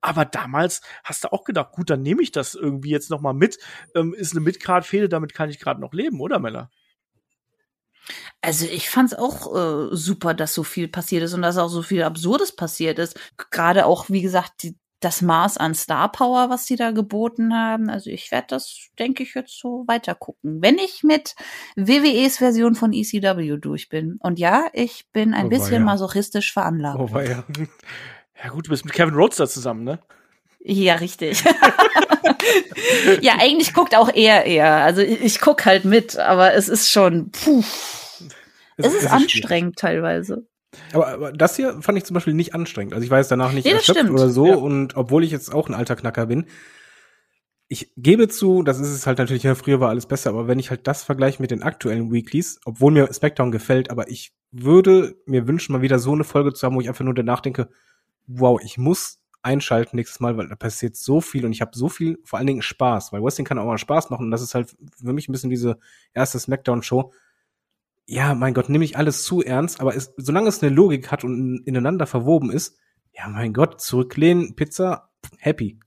[0.00, 3.32] Aber damals hast du auch gedacht, gut, dann nehme ich das irgendwie jetzt noch mal
[3.32, 3.58] mit.
[3.94, 6.70] Ähm, ist eine Midcard-Fehde, damit kann ich gerade noch leben, oder Mella?
[8.42, 11.82] Also ich fand's auch äh, super, dass so viel passiert ist und dass auch so
[11.82, 13.18] viel Absurdes passiert ist.
[13.50, 17.90] Gerade auch, wie gesagt, die, das Maß an Star Power, was sie da geboten haben.
[17.90, 20.62] Also ich werde das, denke ich, jetzt so weiter gucken.
[20.62, 21.34] Wenn ich mit
[21.76, 24.18] WWEs Version von ECW durch bin.
[24.20, 25.80] Und ja, ich bin ein oh, bisschen ja.
[25.80, 26.98] masochistisch veranlagt.
[26.98, 27.44] Oh, ja.
[28.42, 30.00] ja gut, du bist mit Kevin Rhodes da zusammen, ne?
[30.66, 31.44] Ja, richtig.
[33.20, 34.76] ja, eigentlich guckt auch er eher.
[34.76, 37.62] Also ich, ich guck halt mit, aber es ist schon, puh.
[38.76, 40.02] Es, es ist, ist anstrengend schwierig.
[40.02, 40.46] teilweise.
[40.92, 42.94] Aber, aber das hier fand ich zum Beispiel nicht anstrengend.
[42.94, 44.18] Also ich war jetzt danach nicht ja, erschöpft stimmt.
[44.18, 44.46] oder so.
[44.46, 44.56] Ja.
[44.56, 46.46] Und obwohl ich jetzt auch ein alter Knacker bin,
[47.68, 50.58] ich gebe zu, das ist es halt natürlich, ja, früher war alles besser, aber wenn
[50.58, 55.16] ich halt das vergleiche mit den aktuellen Weeklies, obwohl mir SmackDown gefällt, aber ich würde
[55.26, 57.68] mir wünschen, mal wieder so eine Folge zu haben, wo ich einfach nur danach denke,
[58.26, 61.88] wow, ich muss einschalten nächstes Mal, weil da passiert so viel und ich habe so
[61.88, 64.54] viel, vor allen Dingen Spaß, weil Wrestling kann auch mal Spaß machen und das ist
[64.54, 65.78] halt für mich ein bisschen diese
[66.12, 67.12] erste Smackdown-Show,
[68.06, 71.24] ja, mein Gott, nehme ich alles zu ernst, aber es, solange es eine Logik hat
[71.24, 72.78] und ineinander verwoben ist,
[73.12, 75.78] ja, mein Gott, zurücklehnen, Pizza, happy.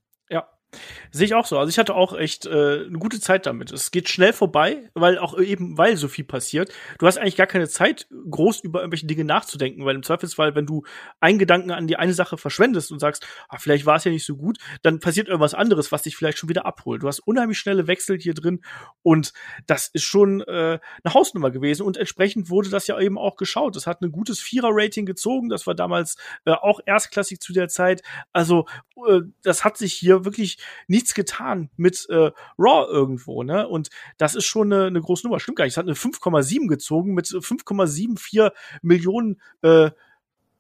[1.11, 1.57] Sehe ich auch so.
[1.57, 3.72] Also ich hatte auch echt äh, eine gute Zeit damit.
[3.72, 6.74] Es geht schnell vorbei, weil auch eben, weil so viel passiert.
[6.99, 10.65] Du hast eigentlich gar keine Zeit, groß über irgendwelche Dinge nachzudenken, weil im Zweifelsfall, wenn
[10.65, 10.84] du
[11.22, 14.26] einen Gedanken an die eine Sache verschwendest und sagst, ah, vielleicht war es ja nicht
[14.26, 17.01] so gut, dann passiert irgendwas anderes, was dich vielleicht schon wieder abholt.
[17.01, 18.61] Du hast unheimlich schnelle Wechsel hier drin
[19.03, 19.32] und
[19.65, 23.78] das ist schon äh, eine Hausnummer gewesen und entsprechend wurde das ja eben auch geschaut.
[23.78, 25.47] Das hat ein gutes Vierer-Rating gezogen.
[25.47, 28.01] Das war damals äh, auch erstklassig zu der Zeit.
[28.34, 28.65] Also
[29.07, 30.57] äh, das hat sich hier wirklich
[30.88, 33.68] nichts getan mit äh, Raw irgendwo, ne?
[33.68, 35.39] Und das ist schon eine, eine große Nummer.
[35.39, 35.74] Stimmt gar nicht.
[35.74, 38.51] Es hat eine 5,7 gezogen mit 5,74
[38.82, 39.91] Millionen äh,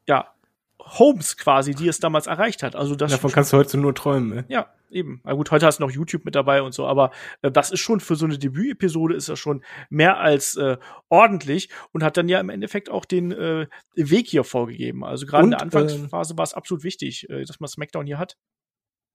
[0.07, 0.33] ja,
[0.79, 2.75] Homes quasi, die es damals erreicht hat.
[2.75, 4.29] Also das davon kannst du heute nur träumen.
[4.29, 4.45] Ne?
[4.47, 5.21] Ja, eben.
[5.23, 7.79] Na gut, heute hast du noch YouTube mit dabei und so, aber äh, das ist
[7.79, 10.77] schon für so eine Debütepisode ist das schon mehr als äh,
[11.09, 15.03] ordentlich und hat dann ja im Endeffekt auch den äh, Weg hier vorgegeben.
[15.03, 18.19] Also gerade in der Anfangsphase äh, war es absolut wichtig, äh, dass man SmackDown hier
[18.19, 18.37] hat.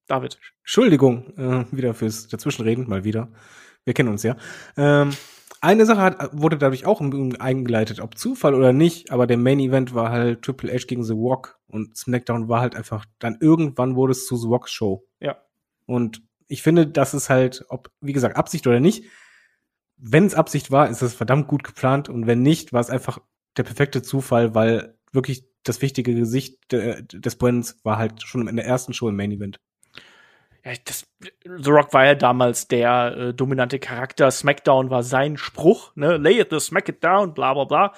[0.07, 0.39] David.
[0.61, 3.29] Entschuldigung, äh, wieder fürs Dazwischenreden, mal wieder.
[3.85, 4.37] Wir kennen uns ja.
[4.77, 5.11] Ähm,
[5.61, 9.95] eine Sache hat, wurde dadurch auch eingeleitet, ob Zufall oder nicht, aber der Main Event
[9.95, 14.11] war halt Triple H gegen The Rock und SmackDown war halt einfach, dann irgendwann wurde
[14.11, 15.07] es zu The Rock Show.
[15.21, 15.37] Ja.
[15.87, 19.05] Und ich finde, das ist halt, ob, wie gesagt, Absicht oder nicht,
[19.97, 23.21] wenn es Absicht war, ist es verdammt gut geplant und wenn nicht, war es einfach
[23.57, 28.57] der perfekte Zufall, weil wirklich das wichtige Gesicht de, des Brands war halt schon in
[28.57, 29.61] der ersten Show im Main Event
[30.65, 31.07] ja, das,
[31.45, 34.31] The Rock war ja damals der äh, dominante Charakter.
[34.31, 36.17] SmackDown war sein Spruch, ne?
[36.17, 37.93] Lay it, smack it down, bla bla bla.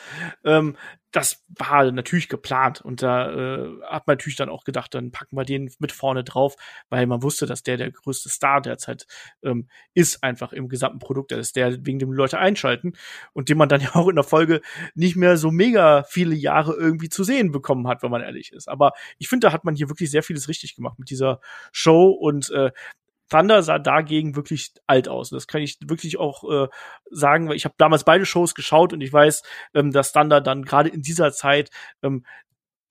[0.45, 0.77] Ähm,
[1.15, 5.37] das war natürlich geplant und da äh, hat man natürlich dann auch gedacht, dann packen
[5.37, 6.57] wir den mit vorne drauf,
[6.89, 9.07] weil man wusste, dass der der größte Star derzeit
[9.45, 11.31] ähm, ist einfach im gesamten Produkt.
[11.31, 12.95] Ist der, wegen dem Leute einschalten
[13.33, 14.61] und den man dann ja auch in der Folge
[14.97, 18.69] nicht mehr so mega viele Jahre irgendwie zu sehen bekommen hat, wenn man ehrlich ist.
[18.69, 21.39] Aber ich finde, da hat man hier wirklich sehr vieles richtig gemacht mit dieser
[21.71, 22.73] Show und äh,
[23.31, 25.31] Thunder sah dagegen wirklich alt aus.
[25.31, 26.69] Das kann ich wirklich auch äh,
[27.11, 29.43] sagen, weil ich habe damals beide Shows geschaut und ich weiß,
[29.75, 31.71] ähm, dass Thunder dann gerade in dieser Zeit
[32.03, 32.25] ähm,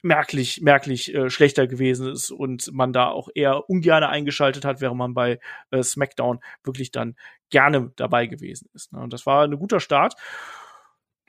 [0.04, 4.98] merklich, merklich äh, schlechter gewesen ist und man da auch eher ungerne eingeschaltet hat, während
[4.98, 5.40] man bei
[5.72, 7.16] äh, SmackDown wirklich dann
[7.50, 8.92] gerne dabei gewesen ist.
[8.92, 9.00] Ne?
[9.00, 10.16] Und das war ein guter Start.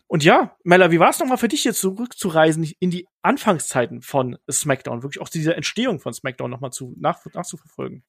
[0.07, 4.37] Und ja, Mella, wie war es nochmal für dich jetzt zurückzureisen in die Anfangszeiten von
[4.51, 8.05] SmackDown, wirklich auch diese Entstehung von SmackDown nochmal zu, nach, nachzuverfolgen?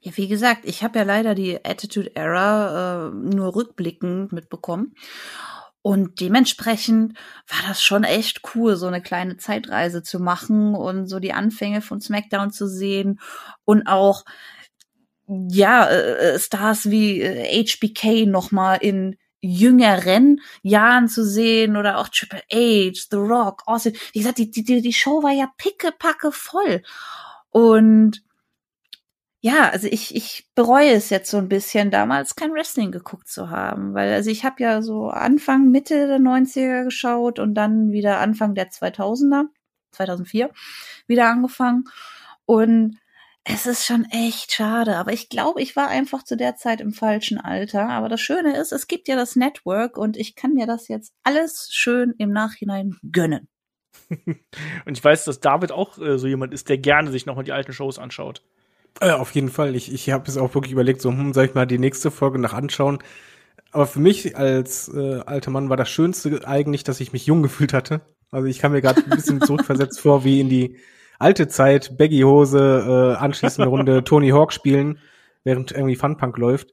[0.00, 4.94] Ja, wie gesagt, ich habe ja leider die Attitude Era äh, nur rückblickend mitbekommen.
[5.82, 11.20] Und dementsprechend war das schon echt cool, so eine kleine Zeitreise zu machen und so
[11.20, 13.20] die Anfänge von SmackDown zu sehen
[13.66, 14.24] und auch
[15.28, 21.98] ja äh, äh Stars wie äh, HBK noch mal in jüngeren Jahren zu sehen oder
[21.98, 23.94] auch Triple H, The Rock, Austin.
[24.12, 26.82] Wie gesagt, die, die, die Show war ja pickepacke voll.
[27.50, 28.22] Und
[29.44, 33.50] ja, also ich, ich bereue es jetzt so ein bisschen, damals kein Wrestling geguckt zu
[33.50, 38.20] haben, weil also ich habe ja so Anfang, Mitte der 90er geschaut und dann wieder
[38.20, 39.44] Anfang der 2000er,
[39.92, 40.50] 2004
[41.06, 41.84] wieder angefangen
[42.46, 42.96] und
[43.44, 46.94] es ist schon echt schade, aber ich glaube, ich war einfach zu der Zeit im
[46.94, 47.90] falschen Alter.
[47.90, 51.12] Aber das Schöne ist, es gibt ja das Network und ich kann mir das jetzt
[51.22, 53.48] alles schön im Nachhinein gönnen.
[54.08, 57.52] und ich weiß, dass David auch äh, so jemand ist, der gerne sich nochmal die
[57.52, 58.42] alten Shows anschaut.
[59.00, 59.74] Äh, auf jeden Fall.
[59.74, 62.38] Ich, ich habe es auch wirklich überlegt, so, hm, soll ich mal die nächste Folge
[62.38, 62.98] nach anschauen?
[63.72, 67.42] Aber für mich als äh, alter Mann war das Schönste eigentlich, dass ich mich jung
[67.42, 68.02] gefühlt hatte.
[68.30, 70.76] Also ich kam mir gerade ein bisschen zurückversetzt vor, wie in die
[71.18, 74.98] alte Zeit, Baggy-Hose, äh, anschließende Runde Tony Hawk spielen,
[75.42, 76.72] während irgendwie Funpunk läuft.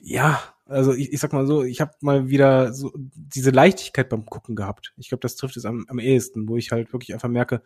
[0.00, 4.26] Ja, also ich, ich sag mal so, ich habe mal wieder so diese Leichtigkeit beim
[4.26, 4.92] Gucken gehabt.
[4.96, 7.62] Ich glaube, das trifft es am, am ehesten, wo ich halt wirklich einfach merke,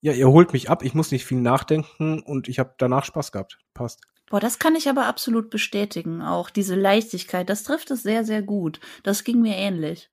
[0.00, 3.32] ja, ihr holt mich ab, ich muss nicht viel nachdenken und ich habe danach Spaß
[3.32, 3.58] gehabt.
[3.74, 4.00] Passt.
[4.28, 6.22] Boah, das kann ich aber absolut bestätigen.
[6.22, 8.80] Auch diese Leichtigkeit, das trifft es sehr, sehr gut.
[9.02, 10.10] Das ging mir ähnlich.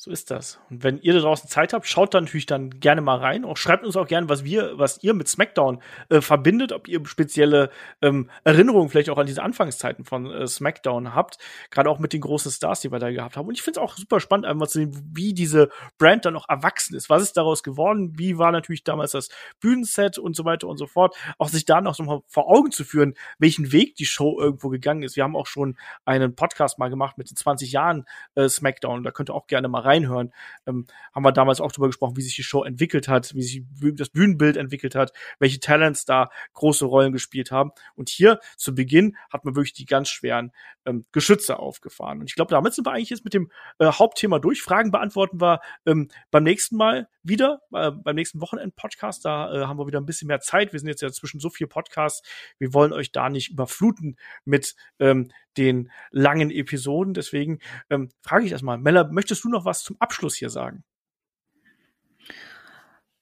[0.00, 0.60] So ist das.
[0.70, 3.44] Und wenn ihr da draußen Zeit habt, schaut dann natürlich dann gerne mal rein.
[3.44, 7.04] Auch schreibt uns auch gerne, was wir, was ihr mit SmackDown äh, verbindet, ob ihr
[7.04, 7.70] spezielle
[8.00, 11.38] ähm, Erinnerungen vielleicht auch an diese Anfangszeiten von äh, SmackDown habt.
[11.72, 13.48] Gerade auch mit den großen Stars, die wir da gehabt haben.
[13.48, 15.68] Und ich finde es auch super spannend, einmal zu sehen, wie diese
[15.98, 17.10] Brand dann noch erwachsen ist.
[17.10, 18.12] Was ist daraus geworden?
[18.16, 21.16] Wie war natürlich damals das Bühnenset und so weiter und so fort.
[21.38, 25.02] Auch sich da noch mal vor Augen zu führen, welchen Weg die Show irgendwo gegangen
[25.02, 25.16] ist.
[25.16, 28.04] Wir haben auch schon einen Podcast mal gemacht mit den 20 Jahren
[28.36, 29.02] äh, SmackDown.
[29.02, 30.32] Da könnt ihr auch gerne mal reinhören.
[30.66, 33.62] Ähm, haben wir damals auch darüber gesprochen, wie sich die Show entwickelt hat, wie sich
[33.94, 37.72] das Bühnenbild entwickelt hat, welche Talents da große Rollen gespielt haben.
[37.94, 40.52] Und hier zu Beginn hat man wirklich die ganz schweren
[40.84, 42.20] ähm, Geschütze aufgefahren.
[42.20, 44.62] Und ich glaube, damit sind wir eigentlich jetzt mit dem äh, Hauptthema durch.
[44.62, 49.24] Fragen beantworten wir ähm, beim nächsten Mal wieder, äh, beim nächsten Wochenend-Podcast.
[49.24, 50.72] Da äh, haben wir wieder ein bisschen mehr Zeit.
[50.72, 52.26] Wir sind jetzt ja zwischen so viel Podcasts.
[52.58, 57.14] Wir wollen euch da nicht überfluten mit ähm, den langen Episoden.
[57.14, 57.58] Deswegen
[57.90, 60.84] ähm, frage ich erstmal, Mella, möchtest du noch was zum Abschluss hier sagen?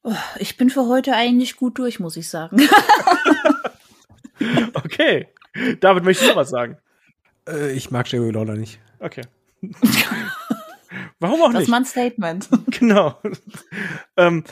[0.02, 2.60] Oh, ich bin für heute eigentlich gut durch, muss ich sagen.
[4.74, 5.28] okay.
[5.80, 6.78] David, möchtest du noch was sagen?
[7.48, 8.78] Äh, ich mag Jerry Lawler nicht.
[9.00, 9.22] Okay.
[11.18, 11.56] Warum auch nicht?
[11.56, 12.48] Das ist mein Statement.
[12.78, 13.20] Genau.
[14.16, 14.44] ähm,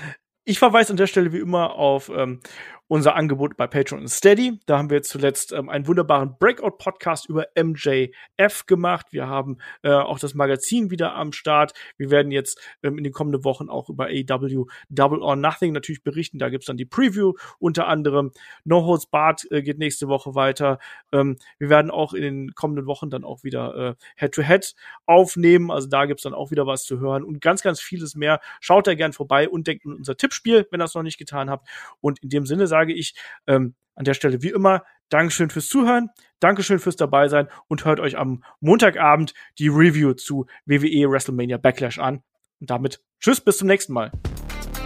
[0.45, 2.41] ich verweise an der Stelle wie immer auf ähm,
[2.87, 4.61] unser Angebot bei Patreon und Steady.
[4.67, 9.07] Da haben wir zuletzt ähm, einen wunderbaren Breakout-Podcast über MJF gemacht.
[9.11, 11.73] Wir haben äh, auch das Magazin wieder am Start.
[11.97, 16.03] Wir werden jetzt ähm, in den kommenden Wochen auch über AW Double or Nothing natürlich
[16.03, 16.39] berichten.
[16.39, 18.33] Da gibt's dann die Preview unter anderem.
[18.65, 20.79] No Holds Barred äh, geht nächste Woche weiter.
[21.11, 24.75] Ähm, wir werden auch in den kommenden Wochen dann auch wieder Head-to-Head äh, -head
[25.07, 25.71] aufnehmen.
[25.71, 28.41] Also da gibt's dann auch wieder was zu hören und ganz, ganz vieles mehr.
[28.61, 31.49] Schaut da gern vorbei und denkt an unser Tippspiel, wenn ihr das noch nicht getan
[31.49, 31.69] habt.
[32.01, 33.15] Und in dem Sinne sage ich
[33.47, 36.11] ähm, an der Stelle wie immer Dankeschön fürs Zuhören,
[36.41, 42.01] Dankeschön fürs dabei sein und hört euch am Montagabend die Review zu WWE WrestleMania Backlash
[42.01, 42.25] an.
[42.61, 44.11] Und damit tschüss, bis zum nächsten Mal.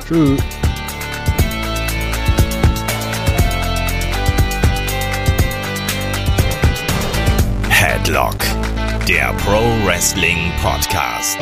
[0.06, 0.42] Tschüss.
[7.70, 8.36] Headlock,
[9.08, 11.38] der Pro Wrestling Podcast.